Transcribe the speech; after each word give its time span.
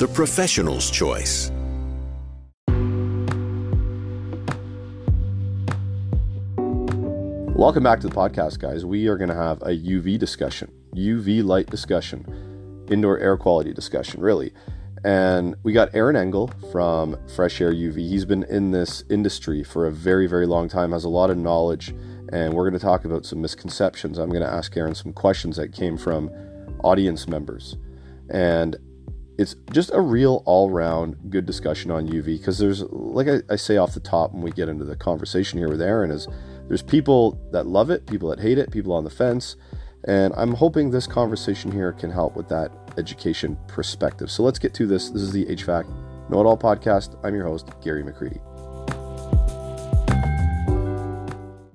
the 0.00 0.08
professional's 0.08 0.90
choice. 0.90 1.50
Welcome 7.54 7.82
back 7.82 8.00
to 8.00 8.08
the 8.08 8.14
podcast, 8.14 8.60
guys. 8.60 8.86
We 8.86 9.08
are 9.08 9.18
going 9.18 9.28
to 9.28 9.34
have 9.34 9.60
a 9.60 9.76
UV 9.76 10.18
discussion, 10.18 10.72
UV 10.94 11.44
light 11.44 11.66
discussion, 11.66 12.86
indoor 12.90 13.18
air 13.18 13.36
quality 13.36 13.74
discussion, 13.74 14.22
really. 14.22 14.54
And 15.04 15.54
we 15.64 15.74
got 15.74 15.94
Aaron 15.94 16.16
Engel 16.16 16.50
from 16.72 17.18
Fresh-Aire 17.36 17.74
UV. 17.74 17.96
He's 17.96 18.24
been 18.24 18.44
in 18.44 18.70
this 18.70 19.04
industry 19.10 19.62
for 19.62 19.86
a 19.86 19.92
very, 19.92 20.26
very 20.26 20.46
long 20.46 20.70
time, 20.70 20.92
has 20.92 21.04
a 21.04 21.10
lot 21.10 21.28
of 21.28 21.36
knowledge, 21.36 21.94
and 22.32 22.54
we're 22.54 22.64
going 22.70 22.80
to 22.80 22.86
talk 22.86 23.04
about 23.04 23.26
some 23.26 23.42
misconceptions. 23.42 24.16
I'm 24.16 24.30
going 24.30 24.42
to 24.42 24.50
ask 24.50 24.74
Aaron 24.78 24.94
some 24.94 25.12
questions 25.12 25.58
that 25.58 25.74
came 25.74 25.98
from 25.98 26.30
audience 26.82 27.28
members. 27.28 27.76
And 28.30 28.78
it's 29.40 29.56
just 29.72 29.90
a 29.94 30.00
real 30.02 30.42
all 30.44 30.68
round 30.68 31.16
good 31.30 31.46
discussion 31.46 31.90
on 31.90 32.06
UV 32.06 32.38
because 32.38 32.58
there's, 32.58 32.82
like 32.82 33.26
I, 33.26 33.40
I 33.48 33.56
say 33.56 33.78
off 33.78 33.94
the 33.94 34.00
top 34.00 34.34
when 34.34 34.42
we 34.42 34.50
get 34.50 34.68
into 34.68 34.84
the 34.84 34.94
conversation 34.94 35.58
here 35.58 35.70
with 35.70 35.80
Aaron, 35.80 36.10
is 36.10 36.28
there's 36.68 36.82
people 36.82 37.40
that 37.50 37.66
love 37.66 37.88
it, 37.88 38.06
people 38.06 38.28
that 38.28 38.38
hate 38.38 38.58
it, 38.58 38.70
people 38.70 38.92
on 38.92 39.02
the 39.02 39.10
fence. 39.10 39.56
And 40.04 40.34
I'm 40.36 40.52
hoping 40.52 40.90
this 40.90 41.06
conversation 41.06 41.72
here 41.72 41.92
can 41.92 42.10
help 42.10 42.36
with 42.36 42.50
that 42.50 42.70
education 42.98 43.56
perspective. 43.66 44.30
So 44.30 44.42
let's 44.42 44.58
get 44.58 44.74
to 44.74 44.86
this. 44.86 45.08
This 45.08 45.22
is 45.22 45.32
the 45.32 45.46
HVAC 45.46 45.88
Know 46.28 46.42
It 46.42 46.44
All 46.44 46.58
podcast. 46.58 47.18
I'm 47.24 47.34
your 47.34 47.46
host, 47.46 47.70
Gary 47.82 48.02
McCreadie. 48.02 48.40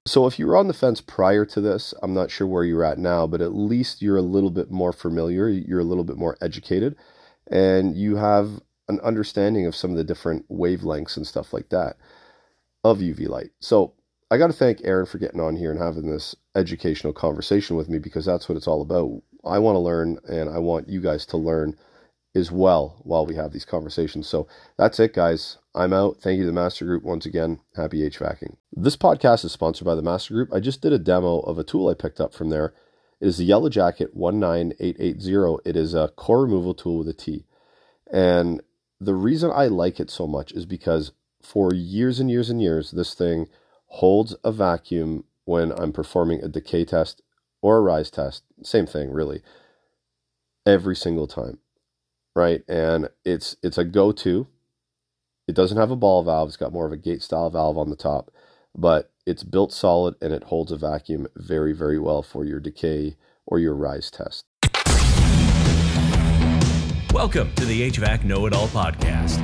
So, 0.08 0.28
if 0.28 0.38
you 0.38 0.46
were 0.46 0.56
on 0.56 0.68
the 0.68 0.74
fence 0.74 1.02
prior 1.02 1.46
to 1.46 1.60
this, 1.60 1.94
I'm 2.04 2.14
not 2.14 2.30
sure 2.30 2.46
where 2.46 2.64
you're 2.64 2.86
at 2.86 3.00
now, 3.00 3.26
but 3.26 3.42
at 3.42 3.56
least 3.56 4.04
you're 4.04 4.18
a 4.18 4.22
little 4.22 4.52
bit 4.52 4.70
more 4.70 4.94
familiar, 4.94 5.50
you're 5.50 5.80
a 5.80 5.84
little 5.84 6.04
bit 6.04 6.16
more 6.16 6.38
educated, 6.42 6.96
and 7.48 7.96
you 7.96 8.16
have 8.16 8.62
an 8.88 9.00
understanding 9.02 9.66
of 9.66 9.76
some 9.76 9.92
of 9.92 9.98
the 9.98 10.04
different 10.04 10.48
wavelengths 10.50 11.18
and 11.18 11.26
stuff 11.26 11.54
like 11.54 11.70
that 11.70 11.98
of 12.84 13.00
UV 13.00 13.28
light. 13.28 13.52
So, 13.60 13.94
I 14.32 14.38
got 14.38 14.48
to 14.48 14.54
thank 14.54 14.82
Aaron 14.84 15.06
for 15.06 15.20
getting 15.20 15.40
on 15.40 15.56
here 15.56 15.70
and 15.72 15.80
having 15.80 16.10
this 16.10 16.36
educational 16.56 17.14
conversation 17.14 17.76
with 17.76 17.90
me 17.90 18.00
because 18.00 18.26
that's 18.26 18.50
what 18.50 18.58
it's 18.58 18.68
all 18.68 18.82
about. 18.82 19.22
I 19.46 19.60
want 19.60 19.76
to 19.76 19.80
learn 19.80 20.18
and 20.28 20.50
I 20.50 20.58
want 20.58 20.90
you 20.90 21.00
guys 21.00 21.28
to 21.28 21.38
learn 21.38 21.78
as 22.36 22.52
well 22.52 23.00
while 23.04 23.26
we 23.26 23.36
have 23.36 23.54
these 23.54 23.66
conversations. 23.66 24.28
So 24.28 24.48
that's 24.78 25.00
it, 25.00 25.14
guys. 25.14 25.58
I'm 25.74 25.94
out. 25.94 26.18
Thank 26.18 26.38
you 26.38 26.44
to 26.44 26.48
the 26.48 26.54
Master 26.54 26.86
Group 26.86 27.04
once 27.04 27.26
again. 27.26 27.60
Happy 27.76 28.08
HVACing. 28.10 28.56
This 28.74 28.98
podcast 28.98 29.46
is 29.46 29.52
sponsored 29.52 29.86
by 29.86 29.96
the 29.96 30.02
Master 30.02 30.34
Group. 30.34 30.50
I 30.54 30.60
just 30.60 30.82
did 30.82 30.92
a 30.92 31.00
demo 31.00 31.40
of 31.42 31.60
a 31.60 31.64
tool 31.64 31.88
I 31.88 31.94
picked 31.94 32.20
up 32.20 32.34
from 32.34 32.50
there. 32.50 32.74
It 33.22 33.28
is 33.28 33.38
the 33.38 33.46
Yellow 33.46 33.70
Jacket 33.70 34.16
19880. 34.16 35.70
It 35.70 35.76
is 35.76 35.94
a 35.94 36.10
core 36.16 36.44
removal 36.44 36.74
tool 36.74 37.00
with 37.00 37.08
a 37.08 37.14
T. 37.14 37.46
And 38.12 38.62
the 39.00 39.16
reason 39.16 39.52
I 39.54 39.68
like 39.68 40.00
it 40.00 40.10
so 40.10 40.28
much 40.28 40.52
is 40.52 40.66
because 40.66 41.12
for 41.42 41.74
years 41.74 42.20
and 42.20 42.30
years 42.30 42.50
and 42.50 42.62
years, 42.62 42.92
this 42.92 43.14
thing 43.14 43.48
holds 43.88 44.36
a 44.44 44.52
vacuum 44.52 45.24
when 45.46 45.72
I'm 45.72 45.94
performing 45.94 46.44
a 46.44 46.48
decay 46.48 46.86
test 46.86 47.22
or 47.62 47.78
a 47.78 47.82
rise 47.82 48.10
test. 48.10 48.44
Same 48.64 48.86
thing, 48.86 49.12
really. 49.12 49.42
Every 50.66 50.96
single 50.96 51.28
time. 51.28 51.60
Right? 52.36 52.64
And 52.68 53.10
it's 53.24 53.56
it's 53.64 53.78
a 53.78 53.86
go-to. 53.86 54.48
It 55.48 55.56
doesn't 55.56 55.78
have 55.78 55.92
a 55.92 55.96
ball 55.96 56.24
valve, 56.24 56.50
it's 56.50 56.58
got 56.58 56.74
more 56.74 56.88
of 56.88 56.92
a 56.92 56.98
gate 56.98 57.22
style 57.22 57.50
valve 57.50 57.78
on 57.78 57.90
the 57.90 57.96
top, 57.96 58.32
but 58.76 59.12
it's 59.26 59.44
built 59.44 59.72
solid 59.74 60.16
and 60.22 60.34
it 60.34 60.44
holds 60.46 60.72
a 60.72 60.78
vacuum 60.78 61.28
very, 61.36 61.74
very 61.74 61.98
well 61.98 62.22
for 62.22 62.46
your 62.46 62.60
decay 62.60 63.16
or 63.46 63.58
your 63.58 63.74
rise 63.74 64.12
test. 64.12 64.46
Welcome 67.14 67.54
to 67.56 67.66
the 67.66 67.90
HVAC 67.90 68.26
Know 68.26 68.46
It 68.46 68.54
All 68.54 68.68
podcast. 68.68 69.42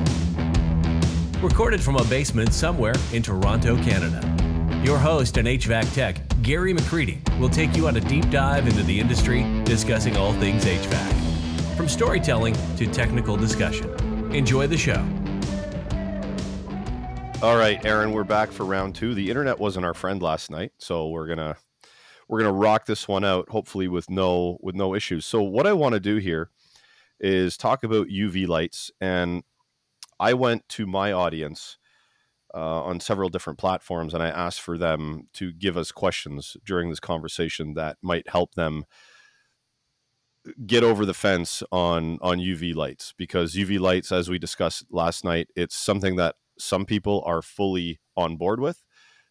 Recorded 1.42 1.80
from 1.80 1.96
a 1.96 2.04
basement 2.04 2.52
somewhere 2.52 2.94
in 3.12 3.22
Toronto, 3.22 3.76
Canada. 3.82 4.20
Your 4.84 4.98
host 4.98 5.38
and 5.38 5.48
HVAC 5.48 5.94
tech, 5.94 6.20
Gary 6.42 6.74
McCreadie, 6.74 7.38
will 7.38 7.48
take 7.48 7.74
you 7.76 7.88
on 7.88 7.96
a 7.96 8.00
deep 8.00 8.28
dive 8.30 8.66
into 8.66 8.82
the 8.82 9.00
industry, 9.00 9.42
discussing 9.64 10.16
all 10.16 10.32
things 10.34 10.64
HVAC. 10.64 11.76
From 11.76 11.88
storytelling 11.88 12.54
to 12.76 12.86
technical 12.86 13.36
discussion. 13.36 13.88
Enjoy 14.34 14.66
the 14.66 14.76
show. 14.76 15.02
All 17.42 17.56
right, 17.56 17.84
Aaron, 17.84 18.12
we're 18.12 18.22
back 18.22 18.52
for 18.52 18.64
round 18.64 18.94
two. 18.94 19.14
The 19.14 19.28
internet 19.28 19.58
wasn't 19.58 19.84
our 19.84 19.94
friend 19.94 20.22
last 20.22 20.48
night, 20.48 20.70
so 20.78 21.08
we're 21.08 21.26
gonna 21.26 21.56
we're 22.28 22.38
gonna 22.38 22.52
rock 22.52 22.86
this 22.86 23.08
one 23.08 23.24
out, 23.24 23.48
hopefully 23.48 23.88
with 23.88 24.08
no 24.08 24.58
with 24.60 24.76
no 24.76 24.94
issues. 24.94 25.26
So 25.26 25.42
what 25.42 25.66
I 25.66 25.72
want 25.72 25.94
to 25.94 26.00
do 26.00 26.18
here 26.18 26.50
is 27.18 27.56
talk 27.56 27.82
about 27.82 28.06
UV 28.06 28.46
lights, 28.46 28.92
and 29.00 29.42
I 30.20 30.34
went 30.34 30.68
to 30.68 30.86
my 30.86 31.10
audience 31.10 31.78
uh, 32.54 32.84
on 32.84 33.00
several 33.00 33.28
different 33.28 33.58
platforms, 33.58 34.14
and 34.14 34.22
I 34.22 34.28
asked 34.28 34.60
for 34.60 34.78
them 34.78 35.24
to 35.32 35.52
give 35.52 35.76
us 35.76 35.90
questions 35.90 36.56
during 36.64 36.90
this 36.90 37.00
conversation 37.00 37.74
that 37.74 37.96
might 38.00 38.28
help 38.28 38.54
them 38.54 38.84
get 40.64 40.84
over 40.84 41.04
the 41.04 41.12
fence 41.12 41.64
on 41.72 42.20
on 42.22 42.38
UV 42.38 42.72
lights 42.76 43.12
because 43.18 43.56
UV 43.56 43.80
lights, 43.80 44.12
as 44.12 44.30
we 44.30 44.38
discussed 44.38 44.84
last 44.92 45.24
night, 45.24 45.48
it's 45.56 45.74
something 45.74 46.14
that 46.14 46.36
some 46.58 46.84
people 46.84 47.22
are 47.26 47.42
fully 47.42 48.00
on 48.16 48.36
board 48.36 48.60
with. 48.60 48.82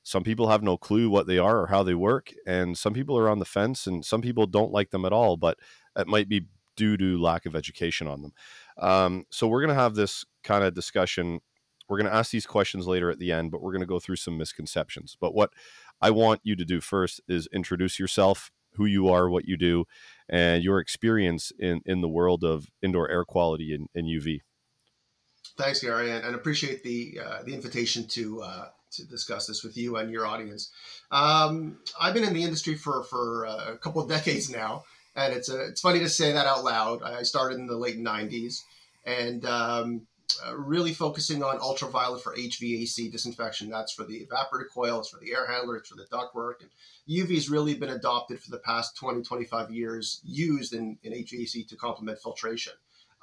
Some 0.04 0.24
people 0.24 0.50
have 0.50 0.64
no 0.64 0.78
clue 0.78 1.10
what 1.10 1.28
they 1.28 1.38
are 1.38 1.62
or 1.62 1.68
how 1.68 1.84
they 1.84 1.94
work, 1.94 2.34
and 2.48 2.78
some 2.78 2.94
people 2.94 3.18
are 3.18 3.30
on 3.30 3.40
the 3.40 3.46
fence, 3.46 3.86
and 3.86 4.04
some 4.04 4.22
people 4.22 4.48
don't 4.48 4.72
like 4.72 4.90
them 4.90 5.06
at 5.06 5.14
all. 5.14 5.38
But 5.38 5.60
it 5.96 6.08
might 6.08 6.28
be 6.28 6.48
due 6.76 6.98
to 6.98 7.22
lack 7.22 7.46
of 7.46 7.56
education 7.56 8.08
on 8.08 8.22
them. 8.22 8.34
Um, 8.78 9.26
so 9.30 9.48
we're 9.48 9.62
going 9.62 9.76
to 9.76 9.82
have 9.82 9.96
this 9.96 10.26
kind 10.44 10.64
of 10.64 10.74
discussion. 10.74 11.40
We're 11.88 11.98
going 11.98 12.10
to 12.10 12.16
ask 12.16 12.32
these 12.32 12.48
questions 12.48 12.88
later 12.88 13.12
at 13.12 13.20
the 13.20 13.32
end, 13.32 13.52
but 13.52 13.62
we're 13.62 13.74
going 13.74 13.82
to 13.82 13.88
go 13.88 14.00
through 14.00 14.16
some 14.16 14.38
misconceptions. 14.38 15.18
But 15.20 15.36
what 15.36 15.52
I 16.02 16.10
want 16.10 16.42
you 16.44 16.56
to 16.56 16.66
do 16.66 16.82
first 16.82 17.22
is 17.28 17.48
introduce 17.54 18.00
yourself, 18.00 18.50
who 18.74 18.86
you 18.86 19.10
are, 19.10 19.30
what 19.30 19.46
you 19.46 19.58
do, 19.58 19.86
and 20.30 20.64
your 20.64 20.80
experience 20.80 21.52
in, 21.60 21.82
in 21.86 22.02
the 22.02 22.10
world 22.10 22.44
of 22.44 22.68
indoor 22.82 23.10
air 23.10 23.26
quality 23.26 23.76
and, 23.76 23.88
and 23.94 24.08
UV. 24.08 24.40
Thanks, 25.58 25.82
Gary, 25.82 26.12
and, 26.12 26.24
and 26.26 26.36
appreciate 26.36 26.84
the 26.84 27.20
uh, 27.24 27.44
the 27.44 27.54
invitation 27.54 28.08
to 28.08 28.42
uh, 28.42 28.66
to 28.92 29.06
discuss 29.06 29.48
this 29.48 29.64
with 29.64 29.78
you 29.78 29.98
and 29.98 30.12
your 30.12 30.26
audience. 30.26 30.72
Um, 31.12 31.80
I've 32.00 32.14
been 32.14 32.24
in 32.24 32.34
the 32.34 32.44
industry 32.44 32.76
for 32.76 33.04
for 33.04 33.46
uh, 33.46 33.74
a 33.74 33.78
couple 33.78 34.02
of 34.02 34.10
decades 34.10 34.50
now, 34.50 34.84
and 35.16 35.34
it's 35.34 35.50
a, 35.50 35.66
it's 35.66 35.82
funny 35.82 36.00
to 36.00 36.10
say 36.10 36.32
that 36.32 36.46
out 36.46 36.64
loud. 36.64 37.04
I 37.04 37.24
started 37.24 37.60
in 37.60 37.68
the 37.68 37.76
late 37.76 38.00
'90s, 38.00 38.64
and 39.06 39.46
um, 39.46 40.08
uh, 40.46 40.56
really 40.56 40.94
focusing 40.94 41.44
on 41.44 41.60
ultraviolet 41.60 42.22
for 42.22 42.36
HVAC 42.36 43.12
disinfection. 43.12 43.70
That's 43.70 43.92
for 43.92 44.04
the 44.04 44.26
evaporator 44.26 44.70
coil, 44.74 45.00
it's 45.00 45.10
for 45.10 45.20
the 45.20 45.34
air 45.34 45.46
handler, 45.48 45.78
it's 45.78 45.90
for 45.90 45.96
the 45.96 46.06
ductwork. 46.06 46.62
And 46.62 46.70
UV 47.10 47.36
has 47.36 47.50
really 47.50 47.76
been 47.76 47.90
adopted 47.90 48.40
for 48.40 48.52
the 48.52 48.60
past 48.60 48.96
20, 48.98 49.22
25 49.22 49.72
years, 49.72 50.22
used 50.24 50.74
in, 50.74 50.98
in 51.04 51.14
HVAC 51.14 51.68
to 51.68 51.76
complement 51.76 52.20
filtration. 52.20 52.74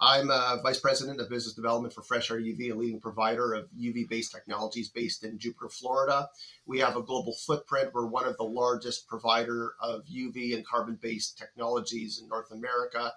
I'm 0.00 0.30
a 0.30 0.60
vice 0.62 0.78
president 0.78 1.20
of 1.20 1.28
business 1.28 1.54
development 1.54 1.92
for 1.92 2.02
Fresh-Aire 2.02 2.40
UV, 2.40 2.72
a 2.72 2.74
leading 2.74 3.00
provider 3.00 3.52
of 3.52 3.68
UV 3.72 4.08
based 4.08 4.32
technologies 4.32 4.88
based 4.88 5.24
in 5.24 5.38
Jupiter, 5.38 5.68
Florida. 5.68 6.28
We 6.66 6.78
have 6.78 6.96
a 6.96 7.02
global 7.02 7.34
footprint. 7.46 7.90
We're 7.92 8.06
one 8.06 8.26
of 8.26 8.36
the 8.36 8.44
largest 8.44 9.08
provider 9.08 9.72
of 9.80 10.02
UV 10.06 10.54
and 10.54 10.64
carbon 10.64 10.98
based 11.00 11.36
technologies 11.36 12.20
in 12.22 12.28
North 12.28 12.52
America. 12.52 13.12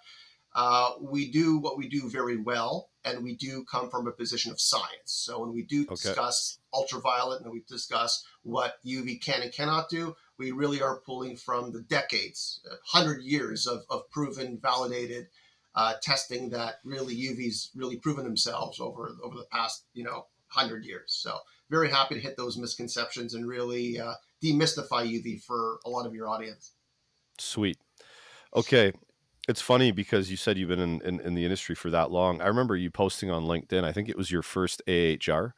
Uh, 0.53 0.93
we 0.99 1.31
do 1.31 1.59
what 1.59 1.77
we 1.77 1.87
do 1.87 2.09
very 2.09 2.37
well, 2.37 2.89
and 3.05 3.23
we 3.23 3.35
do 3.35 3.63
come 3.71 3.89
from 3.89 4.07
a 4.07 4.11
position 4.11 4.51
of 4.51 4.59
science. 4.59 5.05
So 5.05 5.39
when 5.39 5.53
we 5.53 5.63
do 5.63 5.83
okay. 5.83 5.95
discuss 5.95 6.57
ultraviolet 6.73 7.41
and 7.41 7.51
we 7.51 7.63
discuss 7.69 8.25
what 8.43 8.75
UV 8.85 9.21
can 9.21 9.43
and 9.43 9.53
cannot 9.53 9.87
do, 9.89 10.15
we 10.37 10.51
really 10.51 10.81
are 10.81 10.99
pulling 11.05 11.37
from 11.37 11.71
the 11.71 11.81
decades, 11.81 12.59
100 12.91 13.21
years 13.21 13.67
of, 13.67 13.83
of 13.89 14.09
proven, 14.09 14.59
validated 14.61 15.27
uh, 15.75 15.93
testing 16.01 16.49
that 16.49 16.75
really 16.83 17.15
UV's 17.15 17.71
really 17.75 17.97
proven 17.97 18.23
themselves 18.23 18.79
over 18.79 19.11
over 19.23 19.35
the 19.35 19.47
past 19.51 19.85
you 19.93 20.03
know 20.03 20.25
hundred 20.47 20.85
years. 20.85 21.05
So 21.07 21.37
very 21.69 21.89
happy 21.89 22.15
to 22.15 22.21
hit 22.21 22.35
those 22.35 22.57
misconceptions 22.57 23.33
and 23.33 23.47
really 23.47 23.99
uh, 23.99 24.13
demystify 24.43 25.07
UV 25.07 25.41
for 25.43 25.79
a 25.85 25.89
lot 25.89 26.05
of 26.05 26.13
your 26.13 26.27
audience. 26.27 26.73
Sweet. 27.39 27.77
Okay, 28.53 28.91
it's 29.47 29.61
funny 29.61 29.91
because 29.91 30.29
you 30.29 30.37
said 30.37 30.57
you've 30.57 30.69
been 30.69 30.79
in, 30.79 31.01
in, 31.01 31.19
in, 31.21 31.33
the 31.33 31.45
industry 31.45 31.73
for 31.73 31.89
that 31.89 32.11
long. 32.11 32.41
I 32.41 32.47
remember 32.47 32.75
you 32.75 32.91
posting 32.91 33.31
on 33.31 33.43
LinkedIn. 33.43 33.83
I 33.83 33.93
think 33.93 34.09
it 34.09 34.17
was 34.17 34.29
your 34.29 34.41
first 34.41 34.81
AHR 34.87 35.55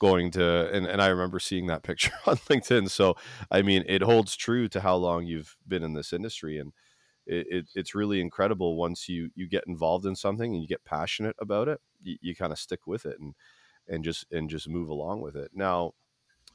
going 0.00 0.30
to, 0.32 0.70
and, 0.72 0.86
and 0.86 1.00
I 1.00 1.06
remember 1.06 1.38
seeing 1.38 1.66
that 1.68 1.82
picture 1.84 2.12
on 2.26 2.36
LinkedIn. 2.36 2.90
So, 2.90 3.16
I 3.50 3.62
mean, 3.62 3.84
it 3.86 4.02
holds 4.02 4.36
true 4.36 4.68
to 4.68 4.80
how 4.80 4.96
long 4.96 5.26
you've 5.26 5.56
been 5.66 5.82
in 5.82 5.94
this 5.94 6.12
industry. 6.12 6.58
And 6.58 6.72
it, 7.28 7.46
it, 7.50 7.66
it's 7.74 7.94
really 7.94 8.20
incredible 8.20 8.76
once 8.76 9.08
you, 9.08 9.30
you 9.34 9.48
get 9.48 9.64
involved 9.66 10.06
in 10.06 10.16
something 10.16 10.52
and 10.52 10.62
you 10.62 10.68
get 10.68 10.84
passionate 10.84 11.36
about 11.38 11.68
it, 11.68 11.80
you, 12.02 12.16
you 12.20 12.34
kind 12.34 12.52
of 12.52 12.58
stick 12.58 12.86
with 12.86 13.06
it 13.06 13.20
and, 13.20 13.34
and 13.86 14.02
just, 14.02 14.26
and 14.32 14.50
just 14.50 14.68
move 14.68 14.88
along 14.88 15.20
with 15.20 15.36
it. 15.36 15.50
Now, 15.54 15.92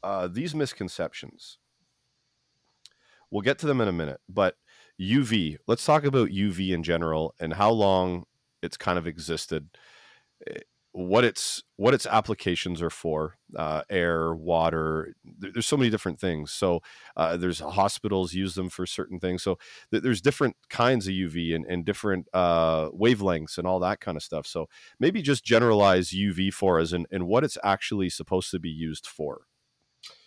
uh, 0.02 0.28
these 0.28 0.54
misconceptions, 0.54 1.60
we'll 3.32 3.42
get 3.42 3.60
to 3.60 3.68
them 3.68 3.80
in 3.82 3.88
a 3.88 3.94
minute, 3.94 4.20
but 4.28 4.56
UV. 5.00 5.58
Let's 5.68 5.86
talk 5.86 6.04
about 6.04 6.30
UV 6.30 6.72
in 6.72 6.84
general 6.84 7.34
and 7.40 7.54
how 7.54 7.72
long 7.72 8.26
it's 8.62 8.78
kind 8.78 8.98
of 8.98 9.08
existed, 9.08 9.70
eh, 10.48 10.60
what 10.94 11.24
its 11.24 11.64
what 11.76 11.96
its 11.96 12.06
applications 12.06 12.82
are 12.82 12.92
for, 12.92 13.36
uh, 13.58 13.82
air, 13.90 14.34
water. 14.34 15.16
There's 15.26 15.66
so 15.66 15.76
many 15.76 15.90
different 15.90 16.20
things. 16.20 16.52
So 16.52 16.82
uh, 17.18 17.36
there's 17.36 17.60
hospitals 17.60 18.34
use 18.34 18.54
them 18.54 18.70
for 18.70 18.86
certain 18.86 19.20
things. 19.20 19.42
So 19.42 19.58
th- 19.92 20.04
there's 20.04 20.22
different 20.22 20.56
kinds 20.70 21.08
of 21.08 21.14
UV 21.14 21.56
and, 21.56 21.66
and 21.66 21.84
different 21.84 22.28
uh, 22.32 22.90
wavelengths 22.90 23.58
and 23.58 23.66
all 23.66 23.80
that 23.80 24.02
kind 24.02 24.16
of 24.16 24.24
stuff. 24.24 24.46
So 24.46 24.68
maybe 25.00 25.24
just 25.24 25.44
generalize 25.44 26.12
UV 26.12 26.54
for 26.54 26.80
us 26.80 26.92
and, 26.92 27.08
and 27.12 27.28
what 27.28 27.44
it's 27.44 27.58
actually 27.64 28.10
supposed 28.10 28.52
to 28.52 28.60
be 28.60 28.70
used 28.70 29.08
for. 29.08 29.48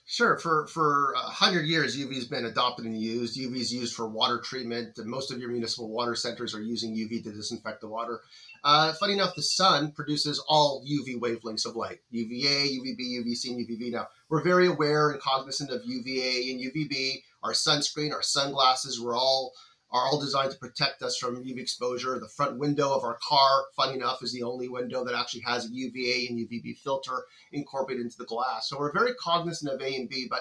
Sure. 0.08 0.38
For 0.38 0.69
for 0.69 1.14
a 1.14 1.19
hundred 1.19 1.67
years, 1.67 1.97
UV 1.97 2.14
has 2.14 2.29
been 2.29 2.44
adopted 2.44 2.85
and 2.85 2.97
used. 2.97 3.37
UV 3.37 3.56
is 3.56 3.73
used 3.75 3.93
for 3.93 4.06
water 4.06 4.38
treatment. 4.38 4.97
Most 5.05 5.32
of 5.32 5.41
your 5.41 5.50
municipal 5.50 5.88
water 5.88 6.14
centers 6.14 6.55
are 6.55 6.62
using 6.62 6.94
UV 6.94 7.25
to 7.25 7.32
disinfect 7.32 7.81
the 7.81 7.88
water. 7.88 8.20
Uh, 8.62 8.93
funny 8.93 9.14
enough, 9.14 9.35
the 9.35 9.43
sun 9.43 9.91
produces 9.91 10.38
all 10.49 10.85
UV 10.88 11.19
wavelengths 11.19 11.67
of 11.67 11.75
light: 11.75 11.99
UVA, 12.11 12.79
UVB, 12.79 13.00
UVC, 13.00 13.49
and 13.49 13.67
UVV. 13.67 13.91
Now 13.91 14.06
we're 14.29 14.44
very 14.44 14.69
aware 14.69 15.11
and 15.11 15.20
cognizant 15.20 15.70
of 15.70 15.82
UVA 15.85 16.53
and 16.53 16.61
UVB. 16.61 17.25
Our 17.43 17.53
sunscreen, 17.53 18.12
our 18.12 18.23
sunglasses, 18.23 19.00
we're 19.00 19.17
all 19.17 19.55
are 19.91 20.06
all 20.06 20.21
designed 20.21 20.50
to 20.50 20.59
protect 20.59 21.03
us 21.03 21.17
from 21.17 21.37
UV 21.37 21.59
exposure. 21.59 22.19
The 22.19 22.29
front 22.29 22.59
window 22.59 22.93
of 22.93 23.05
our 23.05 23.19
car, 23.27 23.67
funny 23.77 23.94
enough, 23.94 24.23
is 24.23 24.33
the 24.33 24.43
only 24.43 24.69
window 24.69 25.05
that 25.05 25.15
actually 25.15 25.43
has 25.43 25.65
a 25.65 25.73
UVA 25.73 26.27
and 26.29 26.38
UVB 26.38 26.79
filter 26.79 27.25
incorporated 27.53 28.05
into 28.05 28.19
the 28.19 28.25
glass. 28.25 28.69
So 28.69 28.79
we're 28.79 28.93
very 28.93 29.15
cognizant 29.15 29.73
of 29.73 29.81
A 29.81 29.94
and 29.94 30.09
B, 30.09 30.27
but 30.29 30.41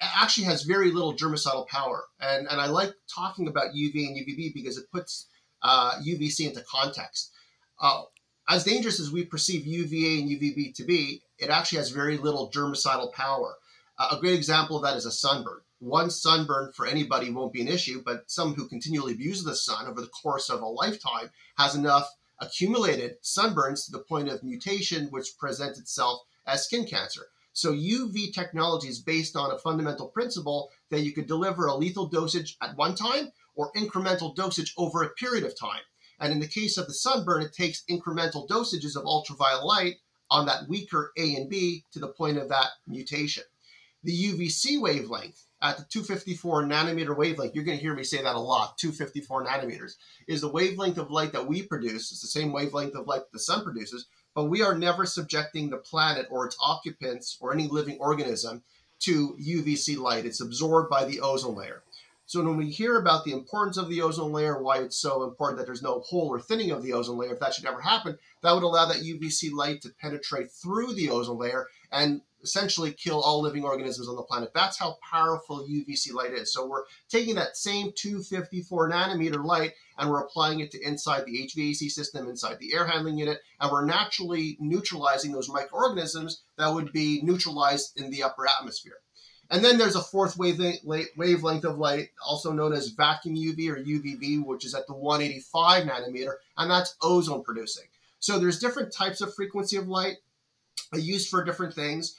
it 0.00 0.08
actually 0.20 0.44
has 0.44 0.64
very 0.64 0.90
little 0.90 1.16
germicidal 1.16 1.66
power. 1.68 2.04
And, 2.20 2.46
and 2.48 2.60
I 2.60 2.66
like 2.66 2.92
talking 3.12 3.48
about 3.48 3.74
UV 3.74 3.94
and 3.94 4.16
UVB 4.16 4.52
because 4.52 4.76
it 4.76 4.90
puts 4.92 5.28
uh, 5.62 5.92
UVC 6.06 6.48
into 6.48 6.62
context. 6.70 7.32
Uh, 7.80 8.02
as 8.48 8.64
dangerous 8.64 9.00
as 9.00 9.10
we 9.10 9.24
perceive 9.24 9.66
UVA 9.66 10.20
and 10.20 10.30
UVB 10.30 10.74
to 10.74 10.84
be, 10.84 11.22
it 11.38 11.48
actually 11.48 11.78
has 11.78 11.90
very 11.90 12.18
little 12.18 12.50
germicidal 12.50 13.12
power. 13.12 13.54
Uh, 13.98 14.16
a 14.16 14.20
great 14.20 14.34
example 14.34 14.76
of 14.76 14.82
that 14.82 14.96
is 14.96 15.06
a 15.06 15.12
sunburn 15.12 15.60
one 15.82 16.10
sunburn 16.10 16.70
for 16.72 16.86
anybody 16.86 17.28
won't 17.28 17.52
be 17.52 17.60
an 17.60 17.66
issue, 17.66 18.00
but 18.04 18.30
someone 18.30 18.56
who 18.56 18.68
continually 18.68 19.14
abuses 19.14 19.42
the 19.42 19.54
sun 19.56 19.88
over 19.88 20.00
the 20.00 20.06
course 20.06 20.48
of 20.48 20.62
a 20.62 20.66
lifetime 20.66 21.28
has 21.58 21.74
enough 21.74 22.08
accumulated 22.40 23.16
sunburns 23.20 23.84
to 23.84 23.90
the 23.90 23.98
point 23.98 24.28
of 24.28 24.44
mutation, 24.44 25.08
which 25.08 25.36
presents 25.36 25.80
itself 25.80 26.20
as 26.46 26.64
skin 26.64 26.86
cancer. 26.86 27.26
So 27.52 27.72
UV 27.72 28.32
technology 28.32 28.86
is 28.86 29.00
based 29.00 29.34
on 29.34 29.50
a 29.50 29.58
fundamental 29.58 30.06
principle 30.06 30.70
that 30.90 31.00
you 31.00 31.12
could 31.12 31.26
deliver 31.26 31.66
a 31.66 31.74
lethal 31.74 32.06
dosage 32.06 32.56
at 32.62 32.76
one 32.76 32.94
time 32.94 33.32
or 33.56 33.72
incremental 33.72 34.36
dosage 34.36 34.74
over 34.78 35.02
a 35.02 35.10
period 35.10 35.42
of 35.42 35.58
time. 35.58 35.82
And 36.20 36.32
in 36.32 36.38
the 36.38 36.46
case 36.46 36.78
of 36.78 36.86
the 36.86 36.94
sunburn, 36.94 37.42
it 37.42 37.52
takes 37.52 37.82
incremental 37.90 38.48
dosages 38.48 38.94
of 38.94 39.04
ultraviolet 39.04 39.64
light 39.64 39.96
on 40.30 40.46
that 40.46 40.68
weaker 40.68 41.12
A 41.18 41.34
and 41.34 41.50
B 41.50 41.84
to 41.90 41.98
the 41.98 42.06
point 42.06 42.38
of 42.38 42.48
that 42.50 42.70
mutation. 42.86 43.42
The 44.04 44.12
UVC 44.12 44.80
wavelength 44.80 45.46
at 45.62 45.78
the 45.78 45.84
254 45.84 46.64
nanometer 46.64 47.16
wavelength, 47.16 47.54
you're 47.54 47.64
going 47.64 47.78
to 47.78 47.82
hear 47.82 47.94
me 47.94 48.02
say 48.02 48.20
that 48.20 48.34
a 48.34 48.38
lot 48.38 48.76
254 48.78 49.46
nanometers 49.46 49.94
is 50.26 50.40
the 50.40 50.48
wavelength 50.48 50.98
of 50.98 51.10
light 51.10 51.32
that 51.32 51.46
we 51.46 51.62
produce. 51.62 52.10
It's 52.10 52.20
the 52.20 52.26
same 52.26 52.52
wavelength 52.52 52.96
of 52.96 53.06
light 53.06 53.22
the 53.32 53.38
sun 53.38 53.62
produces, 53.62 54.06
but 54.34 54.44
we 54.44 54.62
are 54.62 54.76
never 54.76 55.06
subjecting 55.06 55.70
the 55.70 55.76
planet 55.76 56.26
or 56.30 56.46
its 56.46 56.56
occupants 56.60 57.38
or 57.40 57.52
any 57.52 57.68
living 57.68 57.98
organism 58.00 58.62
to 59.00 59.36
UVC 59.40 59.96
light. 59.98 60.26
It's 60.26 60.40
absorbed 60.40 60.90
by 60.90 61.04
the 61.04 61.20
ozone 61.20 61.54
layer. 61.54 61.82
So 62.26 62.42
when 62.42 62.56
we 62.56 62.70
hear 62.70 62.96
about 62.96 63.24
the 63.24 63.32
importance 63.32 63.76
of 63.76 63.88
the 63.88 64.00
ozone 64.02 64.32
layer, 64.32 64.60
why 64.60 64.78
it's 64.78 64.96
so 64.96 65.22
important 65.24 65.58
that 65.58 65.66
there's 65.66 65.82
no 65.82 66.00
hole 66.00 66.28
or 66.28 66.40
thinning 66.40 66.70
of 66.70 66.82
the 66.82 66.92
ozone 66.92 67.18
layer, 67.18 67.34
if 67.34 67.40
that 67.40 67.54
should 67.54 67.66
ever 67.66 67.80
happen, 67.80 68.18
that 68.42 68.52
would 68.52 68.62
allow 68.62 68.86
that 68.86 69.02
UVC 69.02 69.52
light 69.52 69.82
to 69.82 69.90
penetrate 70.00 70.50
through 70.50 70.94
the 70.94 71.10
ozone 71.10 71.38
layer 71.38 71.66
and 71.90 72.22
essentially 72.42 72.92
kill 72.92 73.20
all 73.20 73.40
living 73.40 73.64
organisms 73.64 74.08
on 74.08 74.16
the 74.16 74.22
planet. 74.22 74.50
That's 74.54 74.78
how 74.78 74.98
powerful 75.08 75.66
UVC 75.68 76.12
light 76.12 76.32
is. 76.32 76.52
So 76.52 76.66
we're 76.66 76.84
taking 77.08 77.34
that 77.36 77.56
same 77.56 77.92
254 77.94 78.90
nanometer 78.90 79.44
light 79.44 79.72
and 79.98 80.10
we're 80.10 80.20
applying 80.20 80.60
it 80.60 80.70
to 80.72 80.80
inside 80.82 81.24
the 81.24 81.48
HVAC 81.48 81.90
system, 81.90 82.28
inside 82.28 82.58
the 82.58 82.74
air 82.74 82.86
handling 82.86 83.18
unit, 83.18 83.38
and 83.60 83.70
we're 83.70 83.84
naturally 83.84 84.56
neutralizing 84.60 85.32
those 85.32 85.48
microorganisms 85.48 86.42
that 86.58 86.72
would 86.72 86.92
be 86.92 87.20
neutralized 87.22 87.98
in 87.98 88.10
the 88.10 88.22
upper 88.22 88.46
atmosphere. 88.46 88.96
And 89.50 89.62
then 89.62 89.76
there's 89.76 89.96
a 89.96 90.02
fourth 90.02 90.38
wavelength 90.38 91.64
of 91.64 91.76
light, 91.76 92.08
also 92.26 92.52
known 92.52 92.72
as 92.72 92.88
vacuum 92.88 93.36
UV 93.36 93.68
or 93.68 93.76
UVV, 93.76 94.42
which 94.42 94.64
is 94.64 94.74
at 94.74 94.86
the 94.86 94.94
185 94.94 95.84
nanometer, 95.84 96.36
and 96.56 96.70
that's 96.70 96.96
ozone 97.02 97.42
producing. 97.42 97.84
So 98.18 98.38
there's 98.38 98.60
different 98.60 98.94
types 98.94 99.20
of 99.20 99.34
frequency 99.34 99.76
of 99.76 99.88
light 99.88 100.16
uh, 100.94 100.98
used 100.98 101.28
for 101.28 101.44
different 101.44 101.74
things 101.74 102.16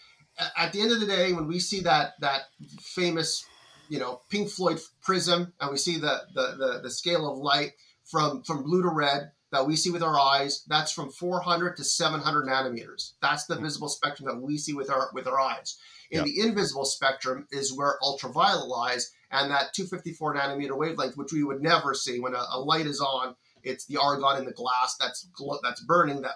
at 0.58 0.74
the 0.74 0.82
end 0.82 0.92
of 0.92 1.00
the 1.00 1.06
day, 1.06 1.34
when 1.34 1.48
we 1.48 1.60
see 1.60 1.82
that 1.82 2.14
that 2.20 2.44
famous, 2.82 3.46
you 3.90 4.00
know, 4.00 4.22
Pink 4.30 4.50
Floyd 4.50 4.80
prism, 5.02 5.54
and 5.60 5.72
we 5.72 5.78
see 5.78 5.98
the 5.98 6.22
the 6.34 6.56
the, 6.58 6.80
the 6.84 6.92
scale 6.92 7.30
of 7.30 7.38
light 7.38 7.74
from 8.06 8.44
from 8.44 8.64
blue 8.64 8.82
to 8.82 8.90
red 8.90 9.32
that 9.54 9.68
we 9.68 9.76
see 9.76 9.92
with 9.92 10.02
our 10.02 10.20
eyes, 10.20 10.64
that's 10.68 10.92
from 10.92 11.12
400 11.12 11.78
to 11.78 11.84
700 11.84 12.48
nanometers. 12.48 13.12
That's 13.22 13.46
the 13.46 13.56
mm. 13.56 13.62
visible 13.62 13.88
spectrum 13.88 14.28
that 14.28 14.42
we 14.42 14.58
see 14.58 14.74
with 14.74 14.90
our 14.90 15.10
with 15.14 15.28
our 15.28 15.40
eyes. 15.40 15.78
In 16.10 16.18
yep. 16.18 16.26
the 16.26 16.40
invisible 16.42 16.86
spectrum 16.86 17.48
is 17.52 17.76
where 17.76 17.98
ultraviolet 18.02 18.68
lies, 18.68 19.12
and 19.32 19.52
that 19.52 19.74
254 19.74 20.36
nanometer 20.36 20.78
wavelength, 20.78 21.18
which 21.18 21.32
we 21.32 21.44
would 21.44 21.62
never 21.62 21.94
see 21.94 22.20
when 22.20 22.34
a, 22.34 22.44
a 22.52 22.60
light 22.60 22.88
is 22.88 23.00
on. 23.00 23.36
It's 23.64 23.86
the 23.86 23.98
argon 23.98 24.40
in 24.40 24.46
the 24.46 24.52
glass 24.52 24.98
that's 25.00 25.28
that's 25.64 25.82
burning 25.82 26.22
that 26.22 26.36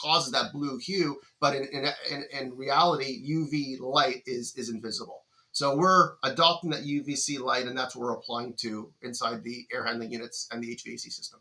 causes 0.00 0.32
that 0.32 0.52
blue 0.52 0.78
hue, 0.78 1.18
but 1.40 1.54
in, 1.54 1.64
in, 1.72 1.86
in, 2.10 2.24
in 2.32 2.56
reality, 2.56 3.22
UV 3.30 3.80
light 3.80 4.22
is, 4.26 4.54
is 4.56 4.68
invisible. 4.68 5.24
So 5.52 5.76
we're 5.76 6.12
adopting 6.22 6.70
that 6.70 6.82
UVC 6.84 7.40
light, 7.40 7.66
and 7.66 7.76
that's 7.76 7.96
what 7.96 8.04
we're 8.04 8.14
applying 8.14 8.54
to 8.60 8.92
inside 9.02 9.42
the 9.42 9.66
air 9.72 9.84
handling 9.84 10.12
units 10.12 10.48
and 10.52 10.62
the 10.62 10.74
HVAC 10.74 11.10
system. 11.10 11.40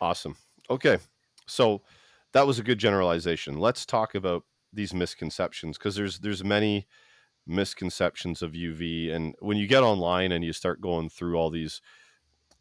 Awesome. 0.00 0.36
Okay, 0.68 0.98
so 1.46 1.82
that 2.32 2.46
was 2.46 2.58
a 2.58 2.62
good 2.62 2.78
generalization. 2.78 3.58
Let's 3.58 3.86
talk 3.86 4.14
about 4.14 4.44
these 4.72 4.92
misconceptions 4.92 5.78
because 5.78 5.94
there's 5.94 6.18
there's 6.18 6.42
many 6.42 6.86
misconceptions 7.46 8.42
of 8.42 8.52
UV, 8.52 9.12
and 9.12 9.34
when 9.40 9.56
you 9.56 9.66
get 9.66 9.82
online 9.82 10.32
and 10.32 10.44
you 10.44 10.52
start 10.52 10.80
going 10.80 11.08
through 11.08 11.36
all 11.36 11.50
these 11.50 11.80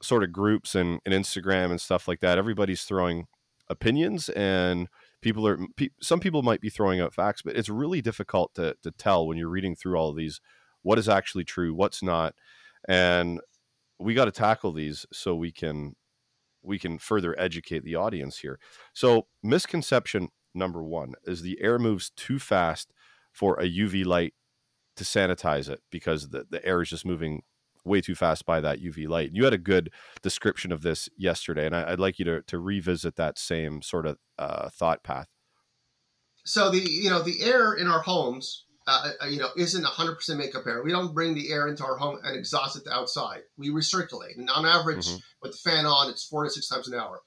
sort 0.02 0.24
of 0.24 0.32
groups 0.32 0.76
and, 0.76 1.00
and 1.06 1.14
Instagram 1.14 1.72
and 1.72 1.82
stuff 1.82 2.08
like 2.08 2.20
that, 2.22 2.38
everybody's 2.38 2.84
throwing 2.84 3.28
opinions 3.72 4.30
and 4.30 4.88
people 5.22 5.48
are 5.48 5.58
pe- 5.78 5.90
some 6.02 6.20
people 6.20 6.44
might 6.44 6.62
be 6.62 6.70
throwing 6.70 7.00
out 7.00 7.14
facts 7.14 7.42
but 7.42 7.56
it's 7.56 7.70
really 7.70 8.02
difficult 8.02 8.54
to, 8.54 8.76
to 8.84 8.92
tell 8.92 9.26
when 9.26 9.38
you're 9.38 9.50
reading 9.50 9.76
through 9.76 9.96
all 9.96 10.10
of 10.10 10.16
these 10.16 10.42
what 10.82 11.00
is 11.00 11.08
actually 11.08 11.44
true 11.44 11.74
what's 11.74 12.04
not 12.04 12.36
and 12.88 13.40
we 14.00 14.14
got 14.14 14.26
to 14.26 14.32
tackle 14.32 14.72
these 14.72 15.06
so 15.12 15.36
we 15.36 15.52
can 15.52 15.96
we 16.64 16.78
can 16.78 16.98
further 16.98 17.40
educate 17.40 17.84
the 17.84 17.96
audience 17.96 18.40
here. 18.40 18.60
So 18.94 19.28
misconception 19.42 20.30
number 20.54 20.84
one 20.84 21.14
is 21.26 21.42
the 21.42 21.62
air 21.62 21.80
moves 21.80 22.12
too 22.16 22.38
fast 22.38 22.92
for 23.32 23.58
a 23.58 23.64
uv 23.64 24.06
light 24.06 24.34
to 24.98 25.06
sanitize 25.06 25.70
it 25.70 25.80
because 25.90 26.30
the, 26.30 26.46
the 26.50 26.64
air 26.66 26.82
is 26.82 26.90
just 26.90 27.06
moving 27.06 27.42
way 27.86 28.02
too 28.02 28.16
fast 28.16 28.46
by 28.46 28.62
that 28.62 28.82
UV 28.82 29.08
light. 29.08 29.32
You 29.34 29.44
had 29.44 29.54
a 29.54 29.58
good 29.58 29.92
description 30.22 30.72
of 30.72 30.82
this 30.82 31.10
yesterday, 31.18 31.66
and 31.66 31.76
I, 31.76 31.92
would 31.92 32.00
like 32.00 32.20
you 32.20 32.26
to, 32.26 32.42
to 32.44 32.60
revisit 32.60 33.16
that 33.16 33.40
same 33.40 33.82
sort 33.82 34.06
of 34.06 34.18
uh, 34.38 34.70
thought 34.70 35.04
path. 35.04 35.28
So 36.44 36.70
the 36.72 36.80
you 36.80 37.10
know 37.10 37.22
the 37.22 37.44
air 37.44 37.74
in 37.74 37.88
our 37.88 38.02
homes, 38.02 38.66
uh, 38.88 39.12
uh 39.22 39.28
you 39.28 39.38
know, 39.38 39.50
isn't 39.56 39.86
100% 39.86 40.38
makeup 40.38 40.64
air. 40.66 40.84
We 40.84 40.92
don't 40.92 41.14
bring 41.14 41.36
the 41.36 41.52
air 41.52 41.68
into 41.68 41.84
our 41.84 41.98
home 41.98 42.20
and 42.24 42.36
exhaust 42.36 42.78
it 42.78 42.86
to 42.86 42.94
outside. 42.94 43.42
We 43.58 43.70
recirculate, 43.70 44.38
and 44.38 44.50
on 44.50 44.66
average, 44.66 45.08
mm-hmm. 45.08 45.18
with 45.42 45.52
the 45.52 45.70
fan 45.70 45.86
on, 45.86 46.10
it's 46.10 46.26
four 46.26 46.44
to 46.44 46.50
six 46.50 46.68
times 46.68 46.88
an 46.88 47.00
hour. 47.00 47.22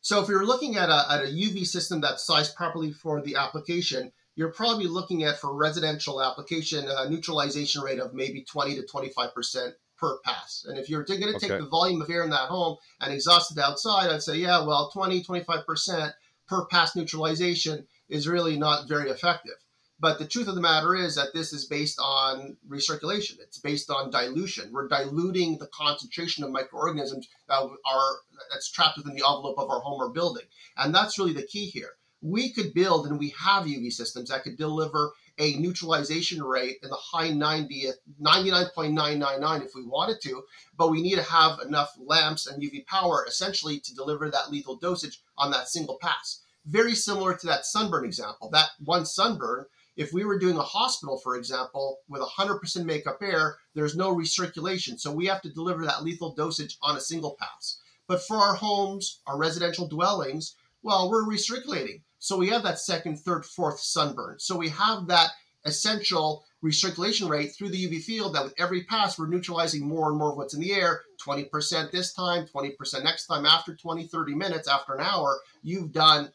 So 0.00 0.22
if 0.22 0.28
you're 0.28 0.46
looking 0.46 0.76
at 0.76 0.88
a, 0.88 1.04
at 1.10 1.24
a 1.24 1.28
UV 1.28 1.66
system 1.66 2.00
that's 2.00 2.24
sized 2.24 2.54
properly 2.54 2.92
for 2.92 3.20
the 3.20 3.36
application, 3.36 4.12
you're 4.36 4.52
probably 4.52 4.86
looking 4.86 5.24
at 5.24 5.40
for 5.40 5.52
residential 5.52 6.22
application 6.22 6.86
a 6.88 7.08
neutralization 7.10 7.82
rate 7.82 7.98
of 7.98 8.14
maybe 8.14 8.44
20 8.44 8.76
to 8.76 8.86
25 8.86 9.34
percent 9.34 9.74
per 9.98 10.18
pass. 10.24 10.64
And 10.68 10.78
if 10.78 10.88
you're 10.88 11.04
going 11.04 11.20
to 11.22 11.32
take 11.38 11.50
Okay. 11.50 11.58
the 11.58 11.68
volume 11.68 12.02
of 12.02 12.10
air 12.10 12.22
in 12.24 12.30
that 12.30 12.48
home 12.48 12.76
and 13.00 13.12
exhaust 13.12 13.52
it 13.52 13.58
outside, 13.58 14.10
I'd 14.10 14.22
say, 14.22 14.36
yeah, 14.36 14.64
well, 14.64 14.90
20, 14.90 15.22
25% 15.22 16.12
per 16.48 16.66
pass 16.66 16.94
neutralization 16.94 17.86
is 18.08 18.28
really 18.28 18.56
not 18.56 18.88
very 18.88 19.10
effective. 19.10 19.54
But 19.98 20.18
the 20.18 20.26
truth 20.26 20.46
of 20.46 20.54
the 20.54 20.60
matter 20.60 20.94
is 20.94 21.14
that 21.14 21.32
this 21.32 21.54
is 21.54 21.64
based 21.64 21.98
on 21.98 22.58
recirculation. 22.68 23.40
It's 23.40 23.58
based 23.58 23.90
on 23.90 24.10
dilution. 24.10 24.70
We're 24.70 24.88
diluting 24.88 25.56
the 25.56 25.68
concentration 25.68 26.44
of 26.44 26.50
microorganisms 26.50 27.26
that 27.48 27.54
are 27.62 28.12
that's 28.50 28.70
trapped 28.70 28.98
within 28.98 29.14
the 29.14 29.24
envelope 29.26 29.58
of 29.58 29.70
our 29.70 29.80
home 29.80 30.00
or 30.02 30.10
building. 30.10 30.44
And 30.76 30.94
that's 30.94 31.18
really 31.18 31.32
the 31.32 31.46
key 31.46 31.66
here. 31.66 31.92
We 32.20 32.52
could 32.52 32.74
build 32.74 33.06
and 33.06 33.18
we 33.18 33.30
have 33.38 33.64
UV 33.64 33.90
systems 33.90 34.28
that 34.28 34.42
could 34.42 34.58
deliver 34.58 35.12
a 35.38 35.56
neutralization 35.56 36.42
rate 36.42 36.78
in 36.82 36.88
the 36.88 36.96
high 36.96 37.30
90th, 37.30 37.94
99.999 38.20 39.64
if 39.64 39.74
we 39.74 39.84
wanted 39.84 40.20
to, 40.22 40.42
but 40.76 40.90
we 40.90 41.02
need 41.02 41.16
to 41.16 41.22
have 41.22 41.60
enough 41.60 41.94
lamps 41.98 42.46
and 42.46 42.62
UV 42.62 42.86
power 42.86 43.24
essentially 43.28 43.78
to 43.80 43.94
deliver 43.94 44.30
that 44.30 44.50
lethal 44.50 44.76
dosage 44.76 45.20
on 45.36 45.50
that 45.50 45.68
single 45.68 45.98
pass. 46.00 46.42
Very 46.66 46.94
similar 46.94 47.36
to 47.36 47.46
that 47.46 47.66
sunburn 47.66 48.04
example. 48.04 48.50
That 48.50 48.70
one 48.84 49.06
sunburn, 49.06 49.66
if 49.96 50.12
we 50.12 50.24
were 50.24 50.38
doing 50.38 50.56
a 50.56 50.62
hospital, 50.62 51.18
for 51.18 51.36
example, 51.36 51.98
with 52.08 52.22
100% 52.22 52.84
makeup 52.84 53.18
air, 53.22 53.56
there's 53.74 53.96
no 53.96 54.14
recirculation. 54.14 54.98
So 54.98 55.12
we 55.12 55.26
have 55.26 55.42
to 55.42 55.52
deliver 55.52 55.84
that 55.84 56.02
lethal 56.02 56.34
dosage 56.34 56.76
on 56.82 56.96
a 56.96 57.00
single 57.00 57.36
pass. 57.38 57.78
But 58.08 58.22
for 58.22 58.36
our 58.36 58.54
homes, 58.54 59.20
our 59.26 59.36
residential 59.36 59.88
dwellings, 59.88 60.54
well, 60.82 61.10
we're 61.10 61.24
recirculating. 61.24 62.02
So 62.18 62.36
we 62.36 62.48
have 62.48 62.62
that 62.62 62.78
second, 62.78 63.18
third, 63.18 63.44
fourth 63.44 63.80
sunburn. 63.80 64.38
So 64.38 64.56
we 64.56 64.68
have 64.70 65.06
that 65.08 65.30
essential 65.64 66.44
recirculation 66.64 67.28
rate 67.28 67.54
through 67.54 67.68
the 67.68 67.86
UV 67.86 68.02
field 68.02 68.34
that 68.34 68.44
with 68.44 68.54
every 68.58 68.84
pass, 68.84 69.18
we're 69.18 69.28
neutralizing 69.28 69.86
more 69.86 70.08
and 70.08 70.18
more 70.18 70.30
of 70.30 70.36
what's 70.36 70.54
in 70.54 70.60
the 70.60 70.72
air 70.72 71.02
20% 71.24 71.90
this 71.90 72.12
time, 72.12 72.46
20% 72.46 73.04
next 73.04 73.26
time. 73.26 73.44
After 73.44 73.74
20, 73.74 74.06
30 74.06 74.34
minutes, 74.34 74.68
after 74.68 74.94
an 74.94 75.00
hour, 75.00 75.38
you've 75.62 75.92
done 75.92 76.30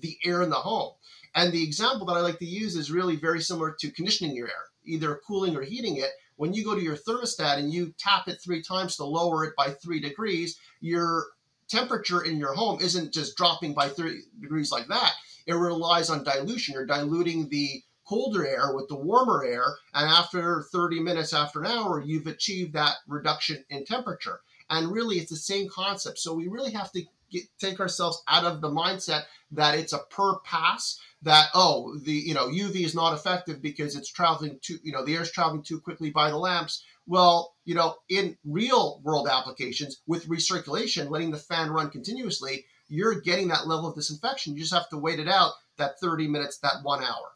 the 0.00 0.16
air 0.24 0.42
in 0.42 0.50
the 0.50 0.56
home. 0.56 0.92
And 1.34 1.52
the 1.52 1.62
example 1.62 2.06
that 2.06 2.14
I 2.14 2.20
like 2.20 2.38
to 2.38 2.46
use 2.46 2.76
is 2.76 2.90
really 2.90 3.16
very 3.16 3.40
similar 3.40 3.74
to 3.78 3.90
conditioning 3.90 4.36
your 4.36 4.48
air, 4.48 4.64
either 4.84 5.20
cooling 5.26 5.56
or 5.56 5.62
heating 5.62 5.96
it. 5.96 6.10
When 6.36 6.52
you 6.52 6.64
go 6.64 6.74
to 6.74 6.82
your 6.82 6.96
thermostat 6.96 7.58
and 7.58 7.72
you 7.72 7.94
tap 7.98 8.26
it 8.26 8.38
three 8.42 8.62
times 8.62 8.96
to 8.96 9.04
lower 9.04 9.44
it 9.44 9.54
by 9.56 9.70
three 9.70 10.00
degrees, 10.00 10.58
your 10.80 11.26
temperature 11.68 12.22
in 12.22 12.38
your 12.38 12.54
home 12.54 12.80
isn't 12.80 13.12
just 13.12 13.36
dropping 13.36 13.74
by 13.74 13.88
three 13.88 14.22
degrees 14.40 14.70
like 14.72 14.88
that. 14.88 15.12
It 15.46 15.54
relies 15.54 16.10
on 16.10 16.24
dilution. 16.24 16.74
You're 16.74 16.86
diluting 16.86 17.48
the 17.48 17.82
colder 18.06 18.46
air 18.46 18.74
with 18.74 18.88
the 18.88 18.96
warmer 18.96 19.44
air, 19.44 19.64
and 19.94 20.08
after 20.08 20.62
30 20.72 21.00
minutes, 21.00 21.32
after 21.32 21.60
an 21.60 21.66
hour, 21.66 22.00
you've 22.00 22.26
achieved 22.26 22.74
that 22.74 22.96
reduction 23.06 23.64
in 23.70 23.84
temperature. 23.84 24.40
And 24.68 24.92
really, 24.92 25.16
it's 25.16 25.30
the 25.30 25.36
same 25.36 25.68
concept. 25.68 26.18
So 26.18 26.34
we 26.34 26.48
really 26.48 26.72
have 26.72 26.92
to 26.92 27.02
get, 27.30 27.44
take 27.58 27.80
ourselves 27.80 28.22
out 28.28 28.44
of 28.44 28.60
the 28.60 28.68
mindset 28.68 29.24
that 29.50 29.78
it's 29.78 29.92
a 29.92 29.98
per 29.98 30.38
pass. 30.40 31.00
That 31.22 31.48
oh, 31.54 31.96
the 31.98 32.12
you 32.12 32.34
know 32.34 32.48
UV 32.48 32.84
is 32.84 32.94
not 32.94 33.14
effective 33.14 33.62
because 33.62 33.94
it's 33.94 34.10
traveling 34.10 34.58
too 34.60 34.78
you 34.82 34.92
know 34.92 35.04
the 35.04 35.14
air's 35.14 35.30
traveling 35.30 35.62
too 35.62 35.80
quickly 35.80 36.10
by 36.10 36.30
the 36.30 36.36
lamps. 36.36 36.84
Well, 37.06 37.54
you 37.64 37.74
know, 37.74 37.96
in 38.08 38.36
real 38.44 39.00
world 39.04 39.28
applications 39.28 40.02
with 40.06 40.28
recirculation, 40.28 41.10
letting 41.10 41.30
the 41.30 41.38
fan 41.38 41.70
run 41.70 41.90
continuously, 41.90 42.64
you're 42.88 43.20
getting 43.20 43.48
that 43.48 43.66
level 43.66 43.88
of 43.88 43.94
disinfection. 43.96 44.54
You 44.54 44.60
just 44.60 44.74
have 44.74 44.88
to 44.90 44.98
wait 44.98 45.18
it 45.20 45.28
out 45.28 45.52
that 45.78 45.98
30 46.00 46.28
minutes, 46.28 46.58
that 46.58 46.82
one 46.82 47.02
hour. 47.02 47.32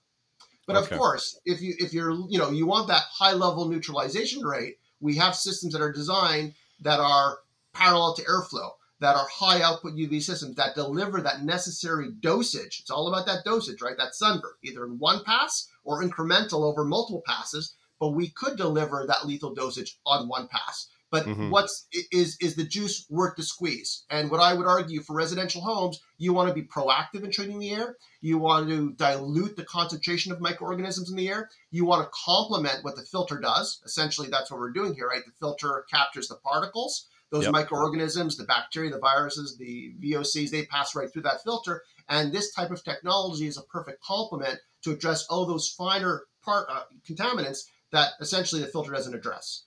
But 0.67 0.77
Okay. 0.77 0.85
of 0.85 0.93
course, 0.93 1.41
if 1.45 1.61
you 1.61 1.75
if 1.79 1.93
you're 1.95 2.13
you 2.29 2.39
know 2.39 2.51
you 2.51 2.67
want 2.67 2.89
that 2.89 3.05
high 3.11 3.33
level 3.33 3.69
neutralization 3.69 4.45
rate, 4.45 4.79
we 5.01 5.17
have 5.17 5.35
systems 5.37 5.73
that 5.73 5.83
are 5.83 5.93
designed 5.93 6.55
that 6.81 7.01
are 7.01 7.39
parallel 7.75 8.15
to 8.17 8.25
airflow, 8.25 8.73
that 9.01 9.17
are 9.17 9.29
high 9.29 9.63
output 9.63 9.95
UV 9.95 10.23
systems 10.23 10.57
that 10.57 10.75
deliver 10.75 11.21
that 11.21 11.43
necessary 11.45 12.11
dosage. 12.21 12.81
It's 12.81 12.91
all 12.91 13.09
about 13.09 13.27
that 13.27 13.45
dosage, 13.45 13.83
right? 13.83 13.97
That 13.99 14.15
sunburn, 14.15 14.55
either 14.65 14.85
in 14.85 14.99
one 14.99 15.25
pass 15.25 15.69
or 15.85 16.03
incremental 16.03 16.63
over 16.65 16.85
multiple 16.85 17.23
passes. 17.27 17.76
But 17.99 18.11
we 18.11 18.29
could 18.29 18.57
deliver 18.57 19.05
that 19.07 19.27
lethal 19.27 19.55
dosage 19.55 19.99
on 20.05 20.29
one 20.29 20.49
pass. 20.49 20.89
But 21.09 21.25
Mhm. 21.25 21.51
what's 21.51 21.87
is 22.11 22.37
is 22.41 22.57
the 22.57 22.65
juice 22.65 23.07
worth 23.09 23.37
the 23.37 23.45
squeeze? 23.45 24.05
And 24.11 24.29
what 24.31 24.41
I 24.41 24.55
would 24.55 24.67
argue 24.67 25.03
for 25.03 25.15
residential 25.15 25.63
homes, 25.63 26.01
you 26.19 26.33
want 26.33 26.49
to 26.49 26.55
be 26.55 26.65
proactive 26.67 27.23
in 27.23 27.31
treating 27.31 27.61
the 27.61 27.71
air. 27.71 27.97
You 28.21 28.39
want 28.39 28.69
to 28.69 28.93
dilute 28.95 29.57
the 29.57 29.65
concentration 29.65 30.33
of 30.33 30.41
microorganisms 30.41 31.09
in 31.09 31.17
the 31.17 31.29
air. 31.29 31.49
You 31.71 31.85
want 31.85 32.05
to 32.05 32.11
complement 32.13 32.83
what 32.83 32.97
the 32.97 33.05
filter 33.05 33.39
does. 33.39 33.81
Essentially, 33.85 34.29
that's 34.29 34.51
what 34.51 34.59
we're 34.59 34.73
doing 34.73 34.95
here, 34.95 35.07
right? 35.07 35.25
The 35.25 35.33
filter 35.39 35.87
captures 35.89 36.27
the 36.29 36.37
particles. 36.37 37.07
Those 37.31 37.45
Yep. 37.45 37.53
microorganisms, 37.53 38.37
the 38.37 38.45
bacteria, 38.45 38.91
the 38.91 38.99
viruses, 38.99 39.57
the 39.57 39.95
VOCs, 40.01 40.51
they 40.51 40.67
pass 40.67 40.95
right 40.95 41.13
through 41.13 41.23
that 41.23 41.43
filter. 41.45 41.83
And 42.09 42.33
this 42.33 42.53
type 42.53 42.71
of 42.73 42.83
technology 42.83 43.47
is 43.47 43.57
a 43.59 43.63
perfect 43.63 44.03
complement 44.03 44.59
to 44.83 44.93
address 44.93 45.27
all 45.27 45.47
those 45.47 45.69
finer 45.69 46.25
part 46.43 46.69
uh, 46.69 46.85
contaminants 47.09 47.65
that 47.93 48.11
essentially 48.21 48.61
the 48.61 48.69
filter 48.69 48.93
doesn't 48.93 49.15
address. 49.15 49.65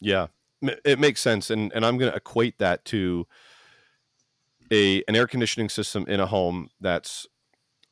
Yeah, 0.00 0.28
it 0.84 0.98
makes 0.98 1.20
sense, 1.20 1.50
and 1.50 1.72
and 1.72 1.84
I'm 1.84 1.98
going 1.98 2.10
to 2.10 2.16
equate 2.16 2.58
that 2.58 2.84
to 2.86 3.26
a 4.70 5.02
an 5.08 5.16
air 5.16 5.26
conditioning 5.26 5.68
system 5.68 6.04
in 6.08 6.20
a 6.20 6.26
home 6.26 6.68
that's 6.80 7.26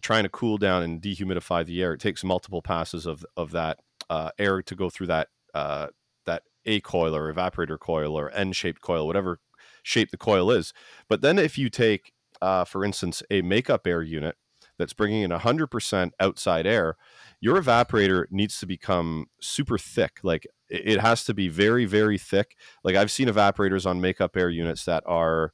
trying 0.02 0.24
to 0.24 0.28
cool 0.28 0.58
down 0.58 0.82
and 0.82 1.00
dehumidify 1.00 1.64
the 1.64 1.82
air. 1.82 1.94
It 1.94 2.00
takes 2.00 2.22
multiple 2.24 2.62
passes 2.62 3.06
of 3.06 3.24
of 3.36 3.52
that 3.52 3.80
uh, 4.10 4.30
air 4.38 4.62
to 4.62 4.74
go 4.74 4.90
through 4.90 5.08
that 5.08 5.28
uh, 5.54 5.88
that 6.26 6.42
A 6.66 6.80
coil 6.80 7.14
or 7.14 7.32
evaporator 7.32 7.78
coil 7.78 8.16
or 8.18 8.30
N 8.32 8.52
shaped 8.52 8.80
coil, 8.80 9.06
whatever 9.06 9.40
shape 9.82 10.10
the 10.10 10.16
coil 10.16 10.50
is. 10.50 10.72
But 11.08 11.22
then 11.22 11.38
if 11.38 11.56
you 11.58 11.70
take, 11.70 12.12
uh, 12.42 12.64
for 12.64 12.84
instance, 12.84 13.22
a 13.30 13.42
makeup 13.42 13.86
air 13.86 14.02
unit 14.02 14.36
that's 14.78 14.92
bringing 14.92 15.22
in 15.22 15.30
100% 15.30 16.10
outside 16.20 16.66
air, 16.66 16.96
your 17.40 17.60
evaporator 17.60 18.24
needs 18.30 18.58
to 18.60 18.66
become 18.66 19.26
super 19.40 19.78
thick. 19.78 20.20
Like 20.22 20.46
it 20.68 21.00
has 21.00 21.24
to 21.24 21.34
be 21.34 21.48
very, 21.48 21.84
very 21.84 22.18
thick. 22.18 22.56
Like 22.82 22.96
I've 22.96 23.10
seen 23.10 23.28
evaporators 23.28 23.86
on 23.86 24.00
makeup 24.00 24.36
air 24.36 24.50
units 24.50 24.84
that 24.86 25.02
are 25.06 25.52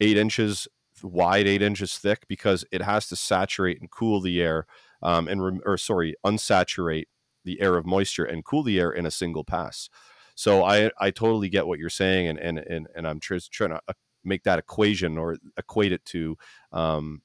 eight 0.00 0.16
inches 0.16 0.68
wide, 1.02 1.46
eight 1.46 1.62
inches 1.62 1.96
thick, 1.96 2.26
because 2.28 2.64
it 2.70 2.82
has 2.82 3.06
to 3.08 3.16
saturate 3.16 3.80
and 3.80 3.90
cool 3.90 4.20
the 4.20 4.40
air, 4.42 4.66
um, 5.02 5.28
and 5.28 5.60
or 5.64 5.76
sorry, 5.76 6.14
unsaturate 6.24 7.06
the 7.44 7.60
air 7.60 7.76
of 7.76 7.86
moisture 7.86 8.24
and 8.24 8.44
cool 8.44 8.62
the 8.62 8.78
air 8.78 8.90
in 8.90 9.06
a 9.06 9.10
single 9.10 9.44
pass. 9.44 9.88
So 10.34 10.64
I 10.64 10.90
I 10.98 11.10
totally 11.10 11.48
get 11.48 11.66
what 11.66 11.78
you're 11.78 11.90
saying, 11.90 12.28
and 12.28 12.38
and 12.38 12.58
and, 12.58 12.88
and 12.94 13.06
I'm 13.06 13.20
tr- 13.20 13.36
trying 13.50 13.70
to 13.70 13.80
uh, 13.88 13.92
make 14.24 14.42
that 14.44 14.58
equation 14.58 15.16
or 15.16 15.36
equate 15.56 15.92
it 15.92 16.04
to 16.06 16.36
um, 16.72 17.22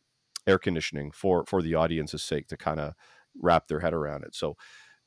air 0.48 0.58
conditioning 0.58 1.12
for 1.12 1.46
for 1.46 1.62
the 1.62 1.75
audience's 1.75 2.24
sake 2.24 2.48
to 2.48 2.58
kind 2.58 2.80
of 2.80 2.94
wrap 3.42 3.68
their 3.68 3.80
head 3.80 3.94
around 3.94 4.24
it. 4.24 4.36
So 4.36 4.56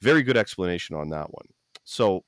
very 0.00 0.22
good 0.22 0.36
explanation 0.36 0.96
on 0.96 1.10
that 1.10 1.32
one. 1.32 1.46
So 1.84 2.24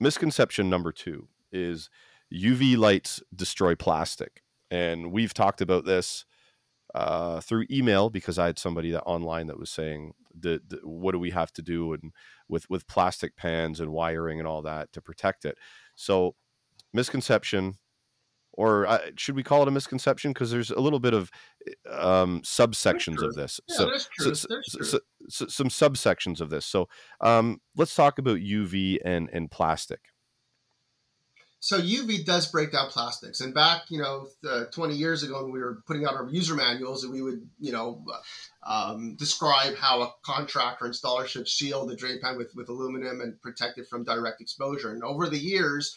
misconception 0.00 0.70
number 0.70 0.92
two 0.92 1.28
is 1.52 1.90
UV 2.32 2.76
lights 2.76 3.22
destroy 3.34 3.74
plastic, 3.74 4.42
and 4.70 5.12
we've 5.12 5.34
talked 5.34 5.60
about 5.60 5.84
this 5.84 6.24
uh, 6.94 7.40
through 7.40 7.66
email 7.70 8.08
because 8.08 8.38
I 8.38 8.46
had 8.46 8.58
somebody 8.58 8.92
that 8.92 9.02
online 9.02 9.48
that 9.48 9.58
was 9.58 9.70
saying, 9.70 10.14
the, 10.38 10.60
the, 10.66 10.76
"What 10.84 11.12
do 11.12 11.18
we 11.18 11.30
have 11.30 11.52
to 11.54 11.62
do?" 11.62 11.92
and 11.92 12.12
with 12.48 12.68
with 12.70 12.86
plastic 12.86 13.36
pans 13.36 13.80
and 13.80 13.92
wiring 13.92 14.38
and 14.38 14.48
all 14.48 14.62
that 14.62 14.92
to 14.92 15.00
protect 15.00 15.44
it. 15.44 15.58
So 15.96 16.36
misconception. 16.92 17.74
Or 18.56 18.86
uh, 18.86 18.98
should 19.16 19.34
we 19.36 19.42
call 19.42 19.62
it 19.62 19.68
a 19.68 19.72
misconception? 19.72 20.32
Because 20.32 20.50
there's 20.50 20.70
a 20.70 20.80
little 20.80 21.00
bit 21.00 21.12
of 21.12 21.30
um, 21.90 22.40
subsections 22.42 23.16
true. 23.16 23.28
of 23.28 23.34
this. 23.34 23.60
Yeah, 23.68 23.76
so, 23.76 23.84
so, 23.98 24.08
truth. 24.16 24.38
so- 24.38 24.46
There's 24.48 24.70
so- 24.72 24.82
so- 24.82 24.98
so- 25.28 25.46
some 25.46 25.68
subsections 25.68 26.40
of 26.40 26.50
this. 26.50 26.64
So 26.66 26.88
um, 27.20 27.60
let's 27.76 27.94
talk 27.94 28.18
about 28.18 28.38
UV 28.38 28.98
and 29.04 29.28
and 29.32 29.50
plastic. 29.50 30.00
So 31.60 31.80
UV 31.80 32.26
does 32.26 32.46
break 32.52 32.72
down 32.72 32.90
plastics, 32.90 33.40
and 33.40 33.54
back 33.54 33.84
you 33.88 33.98
know 33.98 34.28
uh, 34.46 34.64
20 34.66 34.94
years 34.94 35.22
ago 35.22 35.42
when 35.42 35.50
we 35.52 35.60
were 35.60 35.82
putting 35.86 36.04
out 36.04 36.14
our 36.14 36.28
user 36.28 36.54
manuals, 36.54 37.04
and 37.04 37.12
we 37.12 37.22
would 37.22 37.48
you 37.58 37.72
know 37.72 38.04
um, 38.66 39.16
describe 39.16 39.74
how 39.76 40.02
a 40.02 40.12
contractor 40.26 40.84
installer 40.84 41.26
should 41.26 41.48
shield 41.48 41.88
the 41.88 41.96
drain 41.96 42.20
pan 42.22 42.36
with 42.36 42.54
with 42.54 42.68
aluminum 42.68 43.22
and 43.22 43.40
protect 43.40 43.78
it 43.78 43.88
from 43.88 44.04
direct 44.04 44.42
exposure. 44.42 44.90
And 44.92 45.02
over 45.02 45.26
the 45.30 45.38
years, 45.38 45.96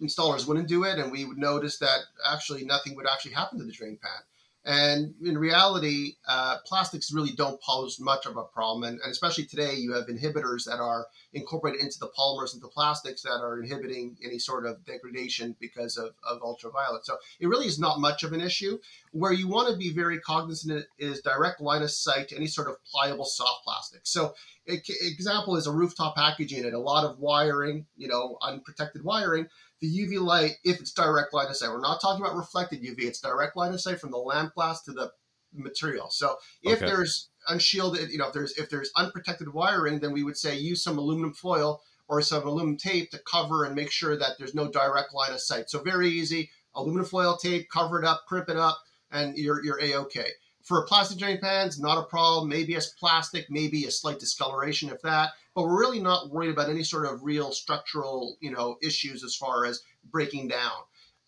installers 0.00 0.46
wouldn't 0.46 0.68
do 0.68 0.84
it, 0.84 0.98
and 0.98 1.10
we 1.10 1.24
would 1.24 1.38
notice 1.38 1.78
that 1.78 2.00
actually 2.30 2.64
nothing 2.64 2.94
would 2.96 3.06
actually 3.06 3.32
happen 3.32 3.58
to 3.58 3.64
the 3.64 3.72
drain 3.72 3.98
pan. 4.02 4.22
And 4.64 5.14
in 5.24 5.36
reality, 5.36 6.14
uh, 6.28 6.58
plastics 6.64 7.12
really 7.12 7.32
don't 7.32 7.60
pose 7.60 7.98
much 7.98 8.26
of 8.26 8.36
a 8.36 8.44
problem. 8.44 8.84
And, 8.84 9.00
and, 9.00 9.10
especially 9.10 9.44
today, 9.44 9.74
you 9.74 9.92
have 9.92 10.06
inhibitors 10.06 10.64
that 10.66 10.78
are 10.78 11.06
incorporated 11.32 11.80
into 11.80 11.98
the 11.98 12.10
polymers, 12.16 12.54
into 12.54 12.68
plastics 12.68 13.22
that 13.22 13.40
are 13.40 13.60
inhibiting 13.60 14.16
any 14.24 14.38
sort 14.38 14.64
of 14.64 14.84
degradation 14.84 15.56
because 15.58 15.96
of, 15.96 16.14
of 16.28 16.42
ultraviolet. 16.42 17.04
So 17.04 17.16
it 17.40 17.48
really 17.48 17.66
is 17.66 17.80
not 17.80 17.98
much 17.98 18.22
of 18.22 18.32
an 18.32 18.40
issue. 18.40 18.78
Where 19.10 19.32
you 19.32 19.48
want 19.48 19.68
to 19.68 19.76
be 19.76 19.92
very 19.92 20.20
cognizant 20.20 20.86
is 20.96 21.20
direct 21.22 21.60
line 21.60 21.82
of 21.82 21.90
sight 21.90 22.28
to 22.28 22.36
any 22.36 22.46
sort 22.46 22.68
of 22.68 22.76
pliable 22.84 23.24
soft 23.24 23.64
plastic. 23.64 24.02
So 24.04 24.34
an 24.68 24.80
example 25.00 25.56
is 25.56 25.66
a 25.66 25.72
rooftop 25.72 26.14
package 26.14 26.52
unit, 26.52 26.72
a 26.72 26.78
lot 26.78 27.04
of 27.04 27.18
wiring, 27.18 27.86
you 27.96 28.06
know, 28.06 28.38
unprotected 28.42 29.02
wiring 29.02 29.48
the 29.82 29.88
UV 29.88 30.20
light 30.20 30.52
if 30.64 30.80
it's 30.80 30.92
direct 30.92 31.34
line 31.34 31.48
of 31.48 31.56
sight. 31.56 31.68
We're 31.68 31.80
not 31.80 32.00
talking 32.00 32.24
about 32.24 32.36
reflected 32.36 32.82
UV, 32.82 33.00
it's 33.00 33.20
direct 33.20 33.56
line 33.56 33.74
of 33.74 33.80
sight 33.80 34.00
from 34.00 34.12
the 34.12 34.16
lamp 34.16 34.54
glass 34.54 34.82
to 34.84 34.92
the 34.92 35.10
material. 35.52 36.08
So 36.10 36.36
if 36.62 36.78
okay. 36.78 36.86
there's 36.86 37.28
unshielded, 37.48 38.10
you 38.10 38.18
know, 38.18 38.28
if 38.28 38.32
there's 38.32 38.52
if 38.56 38.70
there's 38.70 38.92
unprotected 38.96 39.52
wiring, 39.52 39.98
then 39.98 40.12
we 40.12 40.22
would 40.22 40.38
say 40.38 40.56
use 40.56 40.82
some 40.82 40.98
aluminum 40.98 41.34
foil 41.34 41.82
or 42.08 42.22
some 42.22 42.46
aluminum 42.46 42.76
tape 42.76 43.10
to 43.10 43.20
cover 43.30 43.64
and 43.64 43.74
make 43.74 43.90
sure 43.90 44.16
that 44.16 44.38
there's 44.38 44.54
no 44.54 44.70
direct 44.70 45.12
line 45.12 45.32
of 45.32 45.40
sight. 45.40 45.68
So 45.68 45.82
very 45.82 46.08
easy, 46.08 46.50
aluminum 46.74 47.06
foil 47.06 47.36
tape, 47.36 47.68
cover 47.68 48.00
it 48.00 48.06
up, 48.06 48.22
crimp 48.28 48.48
it 48.48 48.56
up, 48.56 48.78
and 49.10 49.36
you're 49.36 49.64
you're 49.64 49.80
a-okay. 49.82 50.30
For 50.72 50.86
plastic 50.86 51.18
drain 51.18 51.38
pans, 51.38 51.78
not 51.78 51.98
a 51.98 52.02
problem. 52.04 52.48
Maybe 52.48 52.76
as 52.76 52.94
plastic, 52.98 53.50
maybe 53.50 53.84
a 53.84 53.90
slight 53.90 54.18
discoloration 54.18 54.88
if 54.88 55.02
that 55.02 55.32
but 55.54 55.64
we're 55.64 55.78
really 55.78 56.00
not 56.00 56.30
worried 56.30 56.50
about 56.50 56.70
any 56.70 56.82
sort 56.82 57.06
of 57.06 57.22
real 57.22 57.52
structural, 57.52 58.36
you 58.40 58.50
know, 58.50 58.78
issues 58.82 59.22
as 59.22 59.36
far 59.36 59.66
as 59.66 59.82
breaking 60.10 60.48
down. 60.48 60.72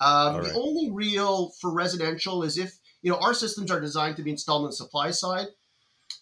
Um, 0.01 0.37
right. 0.37 0.45
The 0.45 0.55
only 0.55 0.91
real 0.91 1.51
for 1.61 1.73
residential 1.73 2.43
is 2.43 2.59
if 2.59 2.79
you 3.03 3.11
know 3.11 3.19
our 3.19 3.35
systems 3.35 3.71
are 3.71 3.81
designed 3.81 4.17
to 4.17 4.23
be 4.23 4.31
installed 4.31 4.65
on 4.65 4.71
the 4.71 4.77
supply 4.77 5.11
side. 5.11 5.47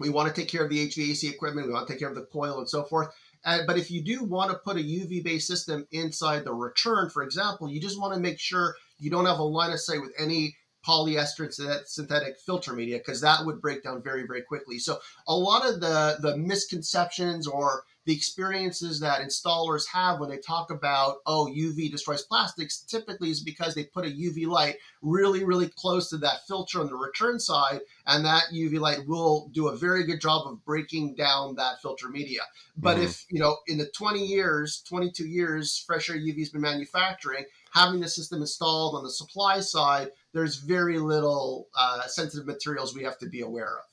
We 0.00 0.08
want 0.08 0.34
to 0.34 0.40
take 0.40 0.50
care 0.50 0.64
of 0.64 0.70
the 0.70 0.88
HVAC 0.88 1.30
equipment. 1.30 1.66
We 1.66 1.72
want 1.72 1.86
to 1.86 1.92
take 1.92 2.00
care 2.00 2.08
of 2.08 2.14
the 2.14 2.26
coil 2.32 2.58
and 2.58 2.68
so 2.68 2.82
forth. 2.82 3.08
Uh, 3.44 3.60
but 3.66 3.76
if 3.76 3.90
you 3.90 4.02
do 4.02 4.24
want 4.24 4.50
to 4.50 4.56
put 4.56 4.76
a 4.76 4.80
UV 4.80 5.22
based 5.22 5.46
system 5.46 5.86
inside 5.92 6.44
the 6.44 6.54
return, 6.54 7.10
for 7.10 7.22
example, 7.22 7.70
you 7.70 7.80
just 7.80 8.00
want 8.00 8.14
to 8.14 8.20
make 8.20 8.38
sure 8.38 8.76
you 8.98 9.10
don't 9.10 9.26
have 9.26 9.38
a 9.38 9.44
line 9.44 9.72
of 9.72 9.80
sight 9.80 10.00
with 10.00 10.12
any 10.18 10.56
polyester 10.86 11.52
synthetic 11.86 12.38
filter 12.38 12.72
media 12.72 12.98
because 12.98 13.20
that 13.20 13.44
would 13.44 13.60
break 13.60 13.82
down 13.82 14.02
very 14.02 14.26
very 14.26 14.42
quickly 14.42 14.78
so 14.78 14.98
a 15.28 15.34
lot 15.34 15.68
of 15.68 15.80
the 15.80 16.16
the 16.20 16.36
misconceptions 16.36 17.46
or 17.46 17.84
the 18.04 18.14
experiences 18.14 18.98
that 19.00 19.20
installers 19.20 19.86
have 19.86 20.18
when 20.18 20.28
they 20.28 20.38
talk 20.38 20.70
about, 20.70 21.18
oh, 21.24 21.46
UV 21.46 21.90
destroys 21.90 22.22
plastics, 22.22 22.80
typically 22.80 23.30
is 23.30 23.40
because 23.40 23.74
they 23.74 23.84
put 23.84 24.04
a 24.04 24.08
UV 24.08 24.46
light 24.46 24.76
really, 25.02 25.44
really 25.44 25.68
close 25.68 26.10
to 26.10 26.18
that 26.18 26.46
filter 26.48 26.80
on 26.80 26.88
the 26.88 26.96
return 26.96 27.38
side, 27.38 27.80
and 28.06 28.24
that 28.24 28.44
UV 28.52 28.80
light 28.80 29.06
will 29.06 29.48
do 29.52 29.68
a 29.68 29.76
very 29.76 30.04
good 30.04 30.20
job 30.20 30.46
of 30.46 30.64
breaking 30.64 31.14
down 31.14 31.54
that 31.54 31.80
filter 31.80 32.08
media. 32.08 32.40
But 32.76 32.96
mm-hmm. 32.96 33.04
if, 33.04 33.24
you 33.30 33.38
know, 33.38 33.58
in 33.68 33.78
the 33.78 33.86
20 33.86 34.24
years, 34.24 34.82
22 34.88 35.26
years, 35.28 35.84
Fresh-Aire 35.86 36.16
UV 36.16 36.38
has 36.40 36.50
been 36.50 36.60
manufacturing, 36.60 37.44
having 37.72 38.00
the 38.00 38.08
system 38.08 38.40
installed 38.40 38.96
on 38.96 39.04
the 39.04 39.10
supply 39.10 39.60
side, 39.60 40.10
there's 40.32 40.56
very 40.56 40.98
little 40.98 41.68
uh, 41.76 42.02
sensitive 42.06 42.46
materials 42.46 42.94
we 42.94 43.04
have 43.04 43.18
to 43.18 43.28
be 43.28 43.40
aware 43.40 43.78
of. 43.78 43.84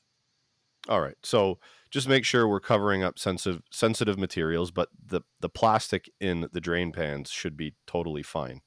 All 0.89 1.01
right. 1.01 1.17
So, 1.23 1.59
just 1.91 2.07
make 2.07 2.23
sure 2.23 2.47
we're 2.47 2.59
covering 2.59 3.03
up 3.03 3.19
sensitive 3.19 3.61
sensitive 3.71 4.17
materials, 4.17 4.71
but 4.71 4.89
the 5.03 5.21
the 5.39 5.49
plastic 5.49 6.09
in 6.19 6.47
the 6.51 6.61
drain 6.61 6.91
pans 6.91 7.29
should 7.29 7.57
be 7.57 7.75
totally 7.85 8.23
fine. 8.23 8.61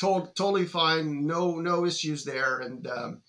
To- 0.00 0.30
totally 0.34 0.66
fine. 0.66 1.26
No 1.26 1.56
no 1.56 1.84
issues 1.84 2.24
there, 2.24 2.58
and 2.60 2.86
um, 2.86 3.22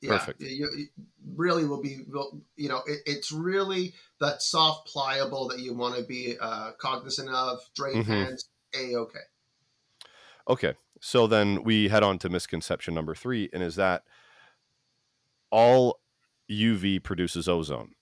yeah, 0.00 0.18
Perfect. 0.18 0.42
You, 0.42 0.68
you 0.76 0.86
really 1.34 1.64
will 1.64 1.80
be. 1.80 2.00
You 2.56 2.68
know, 2.68 2.82
it, 2.86 3.00
it's 3.06 3.32
really 3.32 3.94
that 4.20 4.42
soft, 4.42 4.88
pliable 4.88 5.48
that 5.48 5.60
you 5.60 5.74
want 5.74 5.96
to 5.96 6.04
be 6.04 6.36
uh, 6.40 6.72
cognizant 6.78 7.30
of. 7.30 7.58
Drain 7.74 8.02
mm-hmm. 8.02 8.12
pans, 8.12 8.48
a 8.74 8.94
okay. 8.96 9.18
Okay, 10.48 10.74
so 11.06 11.28
then 11.28 11.62
we 11.62 11.86
head 11.86 12.02
on 12.02 12.18
to 12.18 12.28
misconception 12.28 12.92
number 12.92 13.14
three, 13.14 13.48
and 13.52 13.62
is 13.62 13.76
that 13.76 14.02
all 15.52 16.00
UV 16.50 17.00
produces 17.00 17.48
ozone. 17.48 17.92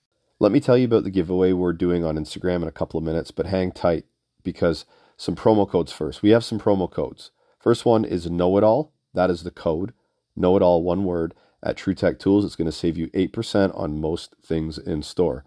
Let 0.40 0.52
me 0.52 0.58
tell 0.58 0.78
you 0.78 0.86
about 0.86 1.04
the 1.04 1.10
giveaway 1.10 1.52
we're 1.52 1.74
doing 1.74 2.02
on 2.02 2.16
Instagram 2.16 2.62
in 2.62 2.68
a 2.68 2.72
couple 2.72 2.96
of 2.96 3.04
minutes, 3.04 3.30
but 3.30 3.44
hang 3.44 3.72
tight 3.72 4.06
because 4.42 4.86
some 5.18 5.36
promo 5.36 5.68
codes 5.68 5.92
first. 5.92 6.22
We 6.22 6.30
have 6.30 6.46
some 6.46 6.58
promo 6.58 6.90
codes. 6.90 7.30
First 7.58 7.84
one 7.84 8.06
is 8.06 8.30
Know 8.30 8.56
It 8.56 8.64
All. 8.64 8.94
That 9.12 9.28
is 9.28 9.42
the 9.42 9.50
code. 9.50 9.92
Know 10.34 10.56
It 10.56 10.62
All, 10.62 10.82
one 10.82 11.04
word. 11.04 11.34
At 11.62 11.76
True 11.76 11.94
Tech 11.94 12.18
Tools, 12.18 12.42
it's 12.46 12.56
going 12.56 12.64
to 12.64 12.72
save 12.72 12.96
you 12.96 13.08
8% 13.08 13.78
on 13.78 14.00
most 14.00 14.34
things 14.42 14.78
in 14.78 15.02
store. 15.02 15.44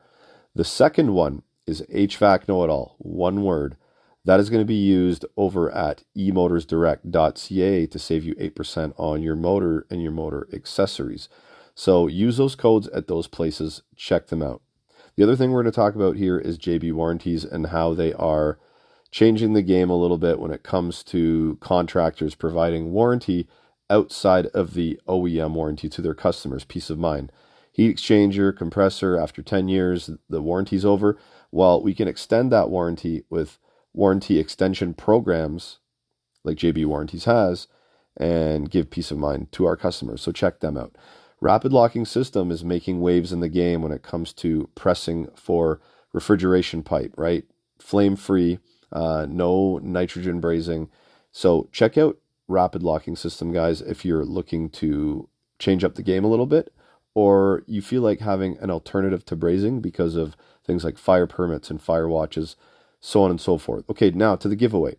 The 0.53 0.63
second 0.63 1.15
one 1.15 1.41
is 1.65 1.81
HVAC 1.91 2.47
Know 2.47 2.63
It 2.63 2.69
All, 2.69 2.97
one 2.99 3.41
word. 3.41 3.77
That 4.27 4.41
is 4.41 4.49
going 4.49 4.61
to 4.61 4.65
be 4.65 4.75
used 4.75 5.23
over 5.37 5.71
at 5.71 6.03
emotorsdirect.ca 6.17 7.87
to 7.87 7.97
save 7.99 8.25
you 8.25 8.35
8% 8.35 8.93
on 8.97 9.23
your 9.23 9.37
motor 9.37 9.87
and 9.89 10.03
your 10.03 10.11
motor 10.11 10.49
accessories. 10.51 11.29
So 11.73 12.07
use 12.07 12.35
those 12.35 12.53
codes 12.53 12.89
at 12.89 13.07
those 13.07 13.27
places, 13.27 13.83
check 13.95 14.27
them 14.27 14.43
out. 14.43 14.61
The 15.15 15.23
other 15.23 15.37
thing 15.37 15.51
we're 15.51 15.63
going 15.63 15.71
to 15.71 15.75
talk 15.75 15.95
about 15.95 16.17
here 16.17 16.37
is 16.37 16.57
JB 16.57 16.91
warranties 16.91 17.45
and 17.45 17.67
how 17.67 17.93
they 17.93 18.11
are 18.15 18.59
changing 19.11 19.53
the 19.53 19.61
game 19.61 19.89
a 19.89 19.95
little 19.95 20.17
bit 20.17 20.39
when 20.39 20.51
it 20.51 20.61
comes 20.61 21.03
to 21.05 21.57
contractors 21.61 22.35
providing 22.35 22.91
warranty 22.91 23.47
outside 23.89 24.47
of 24.47 24.73
the 24.73 24.99
OEM 25.07 25.53
warranty 25.53 25.87
to 25.87 26.01
their 26.01 26.13
customers, 26.13 26.65
peace 26.65 26.89
of 26.89 26.99
mind. 26.99 27.31
Heat 27.71 27.95
exchanger, 27.95 28.53
compressor, 28.53 29.17
after 29.17 29.41
10 29.41 29.69
years, 29.69 30.09
the 30.29 30.41
warranty's 30.41 30.83
over. 30.83 31.17
Well, 31.49 31.81
we 31.81 31.93
can 31.93 32.09
extend 32.09 32.51
that 32.51 32.69
warranty 32.69 33.23
with 33.29 33.57
warranty 33.97 34.37
extension 34.39 34.93
programs 34.93 35.79
like 36.43 36.57
JB 36.57 36.85
Warranties 36.85 37.25
has 37.25 37.67
and 38.15 38.69
give 38.69 38.89
peace 38.89 39.11
of 39.11 39.17
mind 39.17 39.51
to 39.53 39.65
our 39.65 39.75
customers. 39.75 40.21
So 40.21 40.31
check 40.31 40.59
them 40.59 40.77
out. 40.77 40.95
Rapid 41.41 41.73
locking 41.73 42.05
system 42.05 42.51
is 42.51 42.63
making 42.63 43.01
waves 43.01 43.33
in 43.33 43.39
the 43.39 43.49
game 43.49 43.81
when 43.81 43.91
it 43.91 44.03
comes 44.03 44.33
to 44.33 44.69
pressing 44.75 45.27
for 45.35 45.81
refrigeration 46.13 46.83
pipe, 46.83 47.13
right? 47.17 47.43
Flame 47.79 48.15
free, 48.15 48.59
uh, 48.91 49.25
no 49.29 49.79
nitrogen 49.79 50.39
brazing. 50.39 50.89
So 51.31 51.67
check 51.71 51.97
out 51.97 52.17
rapid 52.47 52.81
locking 52.83 53.15
system, 53.15 53.51
guys, 53.51 53.81
if 53.81 54.05
you're 54.05 54.25
looking 54.25 54.69
to 54.69 55.27
change 55.59 55.83
up 55.83 55.95
the 55.95 56.03
game 56.03 56.23
a 56.23 56.29
little 56.29 56.45
bit 56.45 56.71
or 57.13 57.63
you 57.65 57.81
feel 57.81 58.03
like 58.03 58.19
having 58.19 58.57
an 58.59 58.69
alternative 58.69 59.25
to 59.25 59.35
brazing 59.35 59.81
because 59.81 60.15
of 60.15 60.35
things 60.63 60.83
like 60.83 60.99
fire 60.99 61.25
permits 61.25 61.71
and 61.71 61.81
fire 61.81 62.07
watches, 62.07 62.55
so 62.99 63.23
on 63.23 63.31
and 63.31 63.41
so 63.41 63.57
forth. 63.57 63.89
Okay, 63.89 64.11
now 64.11 64.35
to 64.35 64.47
the 64.47 64.55
giveaway. 64.55 64.95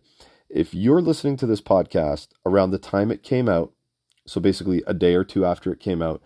If 0.49 0.73
you're 0.73 1.01
listening 1.01 1.37
to 1.37 1.45
this 1.45 1.61
podcast 1.61 2.29
around 2.45 2.71
the 2.71 2.79
time 2.79 3.11
it 3.11 3.23
came 3.23 3.47
out, 3.47 3.71
so 4.25 4.41
basically 4.41 4.83
a 4.87 4.93
day 4.93 5.15
or 5.15 5.23
two 5.23 5.45
after 5.45 5.71
it 5.71 5.79
came 5.79 6.01
out, 6.01 6.21